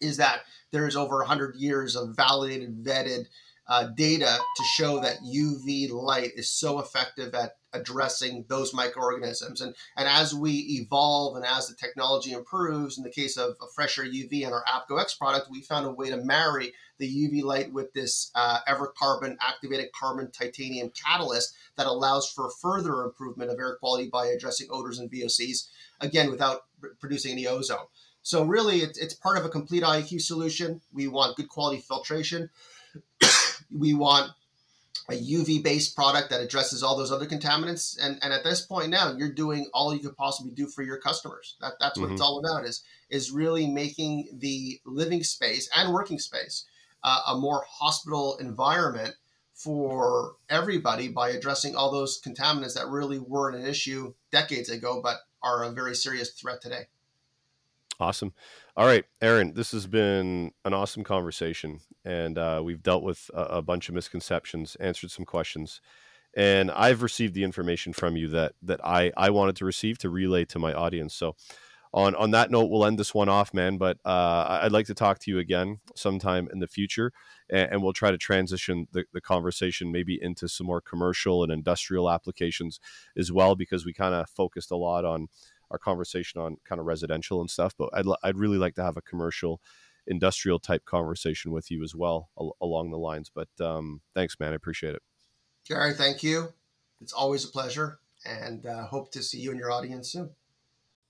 is 0.00 0.16
that 0.18 0.42
there 0.70 0.86
is 0.86 0.96
over 0.96 1.18
100 1.18 1.56
years 1.56 1.96
of 1.96 2.14
validated, 2.14 2.84
vetted 2.84 3.26
uh, 3.68 3.84
data 3.84 4.38
to 4.56 4.62
show 4.64 5.00
that 5.00 5.18
UV 5.20 5.90
light 5.90 6.32
is 6.36 6.50
so 6.50 6.80
effective 6.80 7.34
at 7.34 7.52
addressing 7.74 8.46
those 8.48 8.72
microorganisms. 8.72 9.60
And, 9.60 9.74
and 9.96 10.08
as 10.08 10.34
we 10.34 10.52
evolve 10.80 11.36
and 11.36 11.44
as 11.44 11.68
the 11.68 11.74
technology 11.74 12.32
improves, 12.32 12.96
in 12.96 13.04
the 13.04 13.10
case 13.10 13.36
of, 13.36 13.56
Fresh-Aire 13.74 14.06
UV 14.06 14.44
and 14.44 14.54
our 14.54 14.64
APCO 14.64 15.00
X 15.00 15.14
product, 15.14 15.48
we 15.50 15.60
found 15.60 15.86
a 15.86 15.90
way 15.90 16.08
to 16.08 16.16
marry 16.16 16.72
the 16.98 17.06
UV 17.06 17.44
light 17.44 17.72
with 17.72 17.92
this 17.92 18.30
uh, 18.34 18.60
Evercarbon 18.66 19.36
activated 19.40 19.92
carbon 19.92 20.30
titanium 20.30 20.90
catalyst 20.90 21.54
that 21.76 21.86
allows 21.86 22.30
for 22.30 22.50
further 22.50 23.04
improvement 23.04 23.50
of 23.50 23.58
air 23.58 23.76
quality 23.78 24.08
by 24.08 24.26
addressing 24.26 24.68
odors 24.70 24.98
and 24.98 25.10
VOCs, 25.10 25.68
again, 26.00 26.30
without 26.30 26.62
producing 26.98 27.32
any 27.32 27.46
ozone. 27.46 27.86
So 28.22 28.44
really, 28.44 28.78
it's, 28.78 28.98
it's 28.98 29.14
part 29.14 29.38
of 29.38 29.44
a 29.44 29.48
complete 29.48 29.82
IAQ 29.82 30.20
solution. 30.20 30.80
We 30.92 31.06
want 31.06 31.36
good 31.36 31.48
quality 31.48 31.80
filtration. 31.80 32.50
We 33.76 33.94
want 33.94 34.30
a 35.10 35.14
UV 35.14 35.62
based 35.62 35.96
product 35.96 36.30
that 36.30 36.40
addresses 36.40 36.82
all 36.82 36.96
those 36.96 37.10
other 37.10 37.26
contaminants. 37.26 37.98
And, 38.00 38.18
and 38.22 38.32
at 38.32 38.44
this 38.44 38.60
point 38.60 38.90
now, 38.90 39.14
you're 39.16 39.32
doing 39.32 39.68
all 39.72 39.94
you 39.94 40.00
could 40.00 40.16
possibly 40.16 40.52
do 40.52 40.66
for 40.66 40.82
your 40.82 40.98
customers. 40.98 41.56
That, 41.60 41.74
that's 41.80 41.98
what 41.98 42.06
mm-hmm. 42.06 42.14
it's 42.14 42.22
all 42.22 42.38
about 42.38 42.64
is, 42.64 42.82
is 43.08 43.30
really 43.30 43.66
making 43.66 44.28
the 44.34 44.80
living 44.84 45.22
space 45.22 45.68
and 45.74 45.92
working 45.92 46.18
space 46.18 46.66
uh, 47.02 47.20
a 47.28 47.36
more 47.36 47.64
hospital 47.68 48.36
environment 48.38 49.14
for 49.54 50.36
everybody 50.48 51.08
by 51.08 51.30
addressing 51.30 51.74
all 51.74 51.90
those 51.90 52.20
contaminants 52.20 52.74
that 52.74 52.86
really 52.86 53.18
weren't 53.18 53.56
an 53.56 53.66
issue 53.66 54.14
decades 54.30 54.68
ago, 54.68 55.00
but 55.02 55.16
are 55.42 55.64
a 55.64 55.70
very 55.70 55.94
serious 55.94 56.30
threat 56.30 56.60
today. 56.60 56.86
Awesome. 58.00 58.32
All 58.76 58.86
right, 58.86 59.04
Aaron, 59.20 59.54
this 59.54 59.72
has 59.72 59.88
been 59.88 60.52
an 60.64 60.72
awesome 60.72 61.02
conversation, 61.02 61.80
and 62.08 62.38
uh, 62.38 62.62
we've 62.64 62.82
dealt 62.82 63.02
with 63.02 63.30
a, 63.34 63.42
a, 63.42 63.62
bunch 63.62 63.90
of 63.90 63.94
misconceptions, 63.94 64.76
answered 64.76 65.10
some 65.10 65.26
questions, 65.26 65.82
and 66.34 66.70
I've 66.70 67.02
received 67.02 67.34
the 67.34 67.44
information 67.44 67.92
from 67.92 68.16
you 68.16 68.28
that 68.28 68.52
that 68.62 68.80
I 68.82 69.12
I 69.16 69.28
wanted 69.28 69.56
to 69.56 69.66
receive 69.66 69.98
to 69.98 70.10
relay 70.10 70.46
to 70.46 70.58
my 70.58 70.72
audience. 70.72 71.14
So, 71.14 71.36
on 71.92 72.14
on 72.14 72.30
that 72.30 72.50
note, 72.50 72.70
we'll 72.70 72.86
end 72.86 72.98
this 72.98 73.14
one 73.14 73.28
off, 73.28 73.52
man. 73.52 73.76
But 73.76 73.98
uh, 74.06 74.60
I'd 74.62 74.72
like 74.72 74.86
to 74.86 74.94
talk 74.94 75.18
to 75.20 75.30
you 75.30 75.38
again 75.38 75.80
sometime 75.94 76.48
in 76.50 76.60
the 76.60 76.66
future, 76.66 77.12
and, 77.50 77.72
and 77.72 77.82
we'll 77.82 77.92
try 77.92 78.10
to 78.10 78.18
transition 78.18 78.88
the, 78.92 79.04
the 79.12 79.20
conversation 79.20 79.92
maybe 79.92 80.18
into 80.20 80.48
some 80.48 80.66
more 80.66 80.80
commercial 80.80 81.42
and 81.42 81.52
industrial 81.52 82.10
applications 82.10 82.80
as 83.18 83.30
well, 83.30 83.54
because 83.54 83.84
we 83.84 83.92
kind 83.92 84.14
of 84.14 84.30
focused 84.30 84.70
a 84.70 84.76
lot 84.76 85.04
on 85.04 85.28
our 85.70 85.78
conversation 85.78 86.40
on 86.40 86.56
kind 86.66 86.80
of 86.80 86.86
residential 86.86 87.42
and 87.42 87.50
stuff. 87.50 87.74
But 87.76 87.90
I'd 87.92 88.06
I'd 88.22 88.38
really 88.38 88.58
like 88.58 88.76
to 88.76 88.82
have 88.82 88.96
a 88.96 89.02
commercial, 89.02 89.60
industrial 90.08 90.58
type 90.58 90.84
conversation 90.84 91.52
with 91.52 91.70
you 91.70 91.84
as 91.84 91.94
well 91.94 92.30
al- 92.38 92.56
along 92.60 92.90
the 92.90 92.98
lines. 92.98 93.30
But 93.32 93.48
um, 93.60 94.00
thanks, 94.14 94.36
man. 94.40 94.52
I 94.52 94.56
appreciate 94.56 94.94
it. 94.94 95.02
Gary, 95.66 95.94
thank 95.94 96.22
you. 96.22 96.48
It's 97.00 97.12
always 97.12 97.44
a 97.44 97.48
pleasure, 97.48 98.00
and 98.24 98.66
uh, 98.66 98.86
hope 98.86 99.12
to 99.12 99.22
see 99.22 99.38
you 99.38 99.50
and 99.50 99.60
your 99.60 99.70
audience 99.70 100.12
soon. 100.12 100.30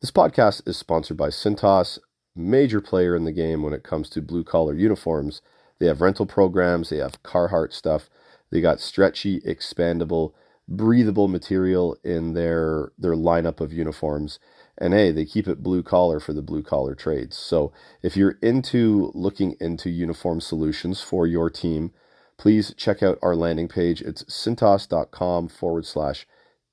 This 0.00 0.10
podcast 0.10 0.68
is 0.68 0.76
sponsored 0.76 1.16
by 1.16 1.28
Cintas, 1.28 1.98
major 2.36 2.80
player 2.80 3.16
in 3.16 3.24
the 3.24 3.32
game 3.32 3.62
when 3.62 3.72
it 3.72 3.82
comes 3.82 4.10
to 4.10 4.20
blue 4.20 4.44
collar 4.44 4.74
uniforms. 4.74 5.40
They 5.80 5.86
have 5.86 6.00
rental 6.00 6.26
programs, 6.26 6.90
they 6.90 6.98
have 6.98 7.22
Carhartt 7.22 7.72
stuff, 7.72 8.10
they 8.50 8.60
got 8.60 8.80
stretchy, 8.80 9.40
expandable 9.40 10.32
breathable 10.68 11.28
material 11.28 11.96
in 12.04 12.34
their 12.34 12.92
their 12.98 13.14
lineup 13.14 13.60
of 13.60 13.72
uniforms 13.72 14.38
and 14.80 14.94
hey 14.94 15.10
they 15.10 15.24
keep 15.24 15.46
it 15.48 15.62
blue 15.62 15.82
collar 15.82 16.20
for 16.20 16.32
the 16.32 16.42
blue 16.42 16.62
collar 16.62 16.94
trades 16.94 17.36
so 17.36 17.72
if 18.02 18.16
you're 18.16 18.38
into 18.42 19.10
looking 19.14 19.56
into 19.60 19.90
uniform 19.90 20.40
solutions 20.40 21.00
for 21.00 21.26
your 21.26 21.50
team 21.50 21.92
please 22.36 22.74
check 22.76 23.02
out 23.02 23.18
our 23.22 23.36
landing 23.36 23.68
page 23.68 24.00
it's 24.02 24.24
cintas.com 24.24 25.48
forward 25.48 25.84
slash 25.84 26.26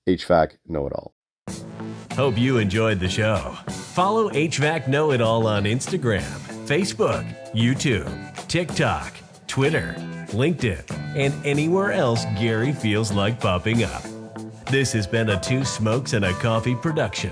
hvac 0.08 0.58
know-it-all 0.68 1.14
hope 2.14 2.38
you 2.38 2.58
enjoyed 2.58 3.00
the 3.00 3.10
show 3.10 3.56
follow 3.70 4.30
hvac 4.30 4.88
know-it-all 4.88 5.48
on 5.48 5.64
instagram 5.64 6.22
facebook 6.66 7.26
youtube 7.54 8.48
tiktok 8.48 9.14
twitter 9.48 9.96
LinkedIn, 10.36 10.84
and 11.16 11.34
anywhere 11.46 11.92
else 11.92 12.26
Gary 12.38 12.74
feels 12.74 13.12
like 13.12 13.40
popping 13.40 13.84
up. 13.84 14.04
This 14.70 14.92
has 14.94 15.08
been 15.08 15.30
a 15.30 15.40
Two 15.40 15.64
Smokes 15.64 16.14
and 16.14 16.26
a 16.26 16.34
Coffee 16.34 16.76
production. 16.76 17.32